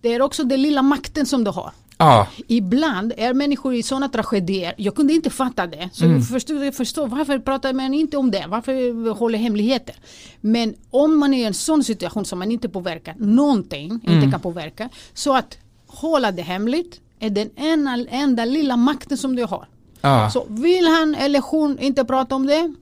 Det 0.01 0.15
är 0.15 0.23
också 0.23 0.45
den 0.45 0.63
lilla 0.63 0.83
makten 0.83 1.27
som 1.27 1.45
du 1.45 1.51
har. 1.51 1.71
Ja, 2.05 2.27
Ibland 2.47 3.13
är 3.17 3.35
människor 3.35 3.75
i 3.75 3.83
sådana 3.83 4.09
tragedier, 4.09 4.75
jag 4.77 4.95
kunde 4.95 5.13
inte 5.13 5.31
fatta 5.31 5.67
det. 5.67 5.89
Så 5.93 6.05
Mm. 6.05 6.17
jag, 6.17 6.29
förstod, 6.29 6.65
jag 6.67 6.75
förstår 6.75 7.07
varför 7.07 7.39
pratar 7.39 7.73
man 7.73 7.95
inte 7.95 8.17
om 8.17 8.31
det? 8.31 8.45
Varför 8.49 9.11
håller 9.15 9.39
hemligheter? 9.39 9.95
Men 10.41 10.75
om 10.91 11.19
man 11.19 11.35
är 11.35 11.39
i 11.39 11.45
en 11.45 11.55
sån 11.55 11.85
situation 11.85 12.25
som 12.25 12.39
man 12.39 12.53
inte 12.53 12.69
påverkar 12.69 13.15
någonting, 13.19 13.91
Mm. 14.07 14.19
inte 14.19 14.31
kan 14.31 14.41
påverka. 14.41 14.89
Så 15.15 15.37
att 15.37 15.59
hålla 15.87 16.33
det 16.33 16.43
hemligt 16.43 17.01
är 17.21 17.31
den 17.31 17.51
enda, 17.57 17.99
enda 18.11 18.45
lilla 18.45 18.77
makten 18.77 19.19
som 19.19 19.37
du 19.37 19.45
har. 19.45 19.69
ja. 20.01 20.31
Så 20.31 20.47
vill 20.49 20.87
han 20.87 21.15
eller 21.15 21.41
hon 21.41 21.79
inte 21.79 22.05
prata 22.05 22.35
om 22.35 22.47
det, 22.47 22.75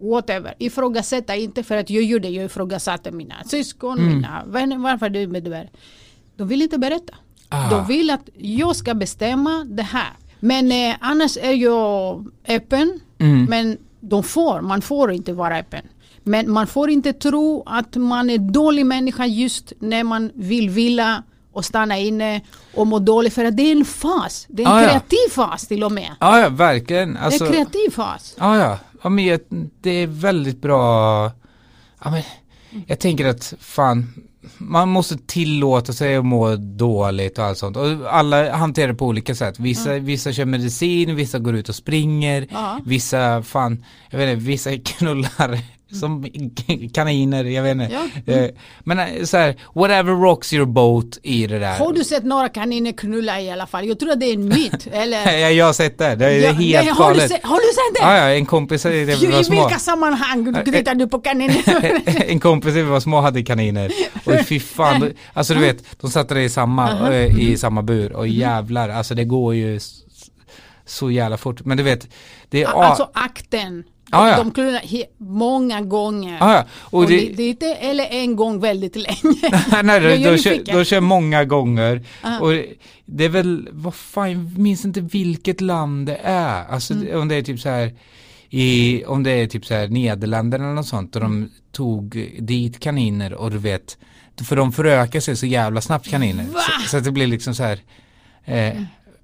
whatever. 0.00 0.54
Ifrågasätta 0.58 1.36
inte 1.36 1.62
för 1.62 1.76
att 1.76 1.90
jag 1.90 2.02
gjorde, 2.02 2.28
jag 2.28 2.44
ifrågasatte 2.44 3.10
mina 3.10 3.34
syskon, 3.46 3.98
Mm. 3.98 4.16
mina 4.16 4.44
vänner, 4.46 4.78
varför 4.78 5.08
du 5.08 5.26
med 5.26 5.42
det. 5.44 5.68
De 6.36 6.48
vill 6.48 6.62
inte 6.62 6.78
berätta. 6.78 7.14
Ah. 7.48 7.70
De 7.70 7.86
vill 7.86 8.10
att 8.10 8.28
jag 8.36 8.76
ska 8.76 8.94
bestämma 8.94 9.64
det 9.64 9.82
här. 9.82 10.12
Men 10.40 10.72
eh, 10.72 10.96
annars 11.00 11.36
är 11.36 11.52
jag 11.52 12.26
öppen. 12.48 13.00
Mm. 13.18 13.44
Men 13.44 13.78
de 14.00 14.22
får, 14.22 14.60
man 14.60 14.82
får 14.82 15.12
inte 15.12 15.32
vara 15.32 15.58
öppen. 15.58 15.82
Men 16.22 16.50
man 16.50 16.66
får 16.66 16.90
inte 16.90 17.12
tro 17.12 17.62
att 17.66 17.96
man 17.96 18.30
är 18.30 18.38
dålig 18.38 18.86
människa 18.86 19.26
just 19.26 19.72
när 19.78 20.04
man 20.04 20.30
vill 20.34 20.70
vila 20.70 21.22
och 21.52 21.64
stanna 21.64 21.98
inne 21.98 22.40
och 22.74 22.86
må 22.86 22.98
dåligt 22.98 23.34
för 23.34 23.44
att 23.44 23.56
det 23.56 23.62
är 23.62 23.72
en 23.76 23.84
fas. 23.84 24.46
Det 24.48 24.62
är 24.62 24.66
en 24.66 24.72
Ah, 24.72 24.82
ja. 24.82 24.88
kreativ 24.88 25.30
fas 25.30 25.66
till 25.66 25.84
och 25.84 25.92
med. 25.92 26.10
ja, 26.20 26.40
ja 26.40 26.48
verkligen. 26.48 27.16
Alltså, 27.16 27.44
det 27.44 27.50
är 27.50 27.58
en 27.60 27.66
kreativ 27.66 27.90
fas. 27.90 28.34
Ja, 28.38 28.58
ja. 28.58 28.78
ja 29.02 29.08
men 29.08 29.38
det 29.80 29.90
är 29.90 30.06
väldigt 30.06 30.62
bra. 30.62 31.24
Ja, 32.04 32.10
men, 32.10 32.22
jag 32.86 32.98
tänker 32.98 33.26
att 33.26 33.54
fan, 33.60 34.12
man 34.58 34.88
måste 34.88 35.16
tillåta 35.26 35.92
sig 35.92 36.16
att 36.16 36.24
må 36.24 36.56
dåligt 36.56 37.38
och 37.38 37.44
allt 37.44 37.58
sånt. 37.58 37.76
Och 37.76 37.86
alla 38.14 38.56
hanterar 38.56 38.88
det 38.88 38.94
på 38.94 39.06
olika 39.06 39.34
sätt. 39.34 39.58
Vissa, 39.58 39.92
vissa 39.98 40.32
kör 40.32 40.44
medicin, 40.44 41.16
vissa 41.16 41.38
går 41.38 41.56
ut 41.56 41.68
och 41.68 41.74
springer, 41.74 42.46
Ja. 42.50 42.80
vissa 42.84 43.42
fan, 43.42 43.84
jag 44.10 44.18
vet 44.18 44.32
inte, 44.32 44.44
vissa 44.46 44.70
knullar 44.84 45.58
som 46.00 46.24
kaniner, 46.94 47.44
jag 47.44 47.62
vet 47.62 47.72
inte. 47.72 47.98
Ja. 48.24 48.32
Eh, 48.34 48.50
Men 48.84 48.98
eh, 48.98 49.24
så 49.24 49.36
här, 49.36 49.56
whatever 49.74 50.12
rocks 50.12 50.52
your 50.52 50.66
boat 50.66 51.18
i 51.22 51.46
det 51.46 51.58
där. 51.58 51.78
Har 51.78 51.92
du 51.92 52.04
sett 52.04 52.24
några 52.24 52.48
kaniner 52.48 52.92
knulla 52.92 53.40
i 53.40 53.50
alla 53.50 53.66
fall? 53.66 53.86
Jag 53.88 53.98
tror 53.98 54.10
att 54.10 54.20
det 54.20 54.26
är 54.26 54.34
en 54.34 54.48
myt. 54.48 54.86
Eller? 54.92 55.38
Ja, 55.38 55.50
jag 55.50 55.66
har 55.66 55.72
sett 55.72 55.98
det, 55.98 56.14
det 56.14 56.26
är 56.26 56.40
Ja, 56.40 56.52
helt 56.52 56.88
du 56.88 56.94
galet. 57.02 57.30
sett, 57.30 57.44
har 57.44 57.56
du 57.56 57.62
sett 57.74 57.94
det? 57.94 58.00
Ja, 58.16 58.16
ja, 58.28 58.34
en 58.36 58.46
kompis 58.46 58.84
när 58.84 58.90
vi 58.92 59.00
I 59.26 59.26
var 59.26 59.42
små. 59.42 59.54
vilka 59.66 59.78
sammanhang 59.78 60.64
tittar 60.64 60.94
du 60.94 61.08
på 61.08 61.18
kaniner? 61.20 61.62
en 62.30 62.40
kompis 62.40 62.74
när 62.74 62.82
vi 62.82 62.88
var 62.90 63.00
små 63.00 63.20
hade 63.20 63.42
kaniner. 63.42 63.92
Och 64.24 64.46
fy 64.46 64.60
fan, 64.60 65.12
alltså 65.32 65.54
du 65.54 65.60
vet, 65.60 65.84
de 66.00 66.10
satte 66.10 66.34
det 66.34 66.42
i 66.42 66.48
samma, 66.48 67.14
eh, 67.14 67.38
i 67.40 67.56
samma 67.58 67.82
bur 67.82 68.12
och 68.12 68.28
jävlar, 68.28 68.88
alltså 68.88 69.14
det 69.14 69.24
går 69.24 69.54
ju 69.54 69.80
så 70.86 71.10
jävla 71.10 71.36
fort. 71.36 71.64
Men 71.64 71.76
du 71.76 71.82
vet, 71.82 72.08
det 72.50 72.62
är... 72.62 72.66
Alltså 72.66 73.10
akten. 73.14 73.84
Ja, 74.12 74.30
ja. 74.30 74.36
De 74.36 74.50
he- 74.78 75.04
många 75.18 75.80
gånger. 75.80 76.36
ja, 76.40 76.54
ja. 76.54 76.64
Och 76.80 76.98
Och 77.00 77.06
det, 77.08 77.38
inte, 77.48 77.66
eller 77.74 78.04
en 78.04 78.36
gång 78.36 78.60
väldigt 78.60 78.96
länge. 78.96 79.62
nej, 79.84 80.00
då, 80.24 80.30
då, 80.30 80.36
kör, 80.36 80.72
då 80.72 80.84
kör 80.84 81.00
många 81.00 81.44
gånger. 81.44 82.04
Ja. 82.22 82.40
Och 82.40 82.52
det 83.06 83.24
är 83.24 83.28
väl, 83.28 83.68
vad 83.72 83.94
fan, 83.94 84.30
jag 84.32 84.58
minns 84.58 84.84
inte 84.84 85.00
vilket 85.00 85.60
land 85.60 86.06
det 86.06 86.20
är. 86.22 86.64
Alltså 86.64 86.94
Mm. 86.94 87.20
om 87.20 87.28
det 87.28 87.34
är 87.34 87.42
typ 87.42 87.60
så 87.60 87.68
här 87.68 87.94
i, 88.50 89.04
om 89.04 89.22
det 89.22 89.30
är 89.30 89.46
typ 89.46 89.66
så 89.66 89.74
här 89.74 89.88
Nederländerna 89.88 90.64
eller 90.64 90.74
något 90.74 90.86
sånt 90.86 91.14
och 91.16 91.20
de 91.22 91.50
tog 91.72 92.30
dit 92.40 92.80
kaniner 92.80 93.34
och 93.34 93.50
du 93.50 93.58
vet 93.58 93.98
för 94.48 94.56
de 94.56 94.72
förökar 94.72 95.20
sig 95.20 95.36
så 95.36 95.46
jävla 95.46 95.80
snabbt 95.80 96.08
kaniner. 96.10 96.44
Så, 96.82 96.88
så 96.88 96.96
att 96.96 97.04
det 97.04 97.12
blir 97.12 97.26
liksom 97.26 97.54
så 97.54 97.62
här 97.62 97.78
eh, 98.44 98.80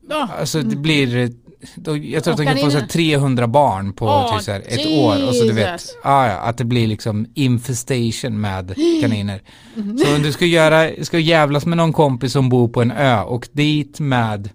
Ja. 0.09 0.29
Alltså 0.39 0.63
det 0.63 0.77
blir 0.77 1.17
eh, 1.17 1.29
då, 1.75 1.97
jag 1.97 2.25
tror 2.25 2.33
att 2.33 2.39
de 2.39 2.47
kan 2.47 2.57
få 2.57 2.71
så 2.71 2.79
här 2.79 2.87
kaniner? 2.89 3.19
300 3.19 3.47
barn 3.47 3.93
på 3.93 4.07
Åh, 4.07 4.35
typ 4.35 4.43
så 4.45 4.53
ett 4.53 4.87
år 4.87 5.29
och 5.29 5.35
så 5.35 5.45
du 5.45 5.53
vet, 5.53 5.73
Jesus. 5.73 5.97
ja, 6.05 6.31
att 6.31 6.59
det 6.59 6.65
blir 6.65 6.87
liksom 6.87 7.27
infestation 7.35 8.41
med 8.41 8.75
kaniner. 9.01 9.41
Mm. 9.77 9.99
Så 9.99 10.17
om 10.17 10.23
du 10.23 10.33
ska 10.33 10.47
göra, 10.47 11.05
ska 11.05 11.19
jävlas 11.19 11.67
med 11.67 11.77
någon 11.77 11.93
kompis 11.93 12.33
som 12.33 12.49
bor 12.49 12.69
på 12.69 12.83
en 12.83 12.91
ö 12.91 13.21
och 13.23 13.49
dit 13.53 14.01
med 14.01 14.51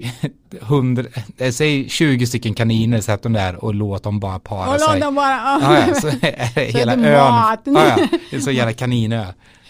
100, 0.60 1.04
eh, 1.38 1.50
säg 1.52 1.88
20 1.88 2.26
stycken 2.26 2.54
kaniner, 2.54 3.00
sätt 3.00 3.22
dem 3.22 3.32
där 3.32 3.64
och 3.64 3.74
låt 3.74 4.02
dem 4.02 4.20
bara 4.20 4.38
para 4.38 4.66
Och 4.68 4.72
låt 4.80 4.90
sig. 4.90 5.00
dem 5.00 5.14
bara... 5.14 5.30
Ja, 5.62 5.84
ja, 5.88 5.94
så 5.94 6.08
är 6.08 6.12
det 6.54 6.72
Så 6.72 6.78
hela 6.78 6.92
ön, 6.92 7.02
ja, 7.04 7.56
ja, 7.64 7.96
det 8.30 8.36
är 8.36 8.40
så 8.40 8.50
jävla 8.50 8.72
kaninö. 8.72 9.26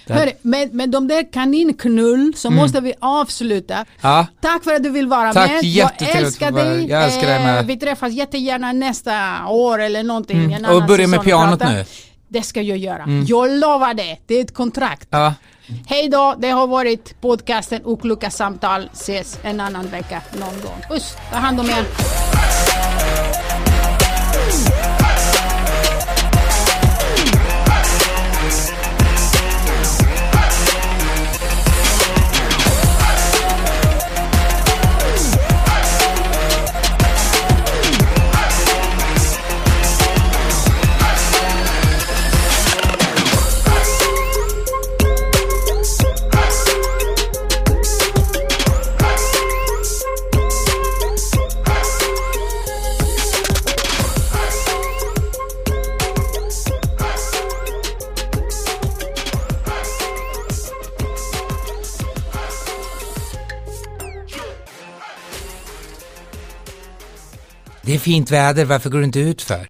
Hörru, 0.08 0.30
men, 0.42 0.68
men 0.72 0.90
de 0.90 1.08
där 1.08 1.32
kaninknull 1.32 2.32
så 2.36 2.50
måste 2.50 2.80
vi 2.80 2.94
avsluta. 3.00 3.84
Ja, 4.00 4.26
Tack 4.40 4.64
för 4.64 4.74
att 4.74 4.82
du 4.82 4.90
vill 4.90 5.06
vara 5.06 5.32
Tack, 5.32 5.50
med. 5.50 5.64
Jag 5.64 5.90
älskar 5.98 6.50
dig. 6.52 6.86
jag 6.88 7.04
älskar 7.04 7.26
dig 7.26 7.38
med. 7.38 7.58
Eh, 7.58 7.64
Vi 7.66 7.76
träffas 7.76 8.12
jättegärna 8.12 8.72
nästa 8.72 9.46
år 9.48 9.78
eller 9.82 10.02
någonting. 10.02 10.52
mm. 10.54 10.76
och 10.76 10.84
börja 10.86 11.06
med 11.08 11.22
pianot 11.22 11.58
prata. 11.60 11.72
nu. 11.72 11.74
Mm. 11.78 11.86
Det 12.28 12.42
ska 12.42 12.62
jag 12.62 12.78
göra. 12.78 13.04
Jag 13.26 13.50
lovar 13.50 13.94
det. 13.94 14.16
Det 14.26 14.34
är 14.34 14.40
ett 14.44 14.54
kontrakt. 14.54 15.08
Ja, 15.10 15.34
Hej 15.86 16.08
då, 16.08 16.34
det 16.38 16.50
har 16.50 16.66
varit 16.66 17.20
podcasten 17.20 17.80
Okloka 17.84 18.30
samtal. 18.30 18.88
Ses 18.92 19.38
en 19.42 19.60
annan 19.60 19.86
vecka 19.88 20.22
någon 20.32 20.60
gång. 20.62 20.80
Puss, 20.88 21.16
ta 21.32 21.38
hand 21.38 21.60
om 21.60 21.66
er. 21.66 21.84
Det 67.86 67.94
är 67.94 67.98
fint 67.98 68.30
väder, 68.30 68.64
varför 68.64 68.90
går 68.90 68.98
du 68.98 69.04
inte 69.04 69.20
ut 69.20 69.42
för? 69.42 69.60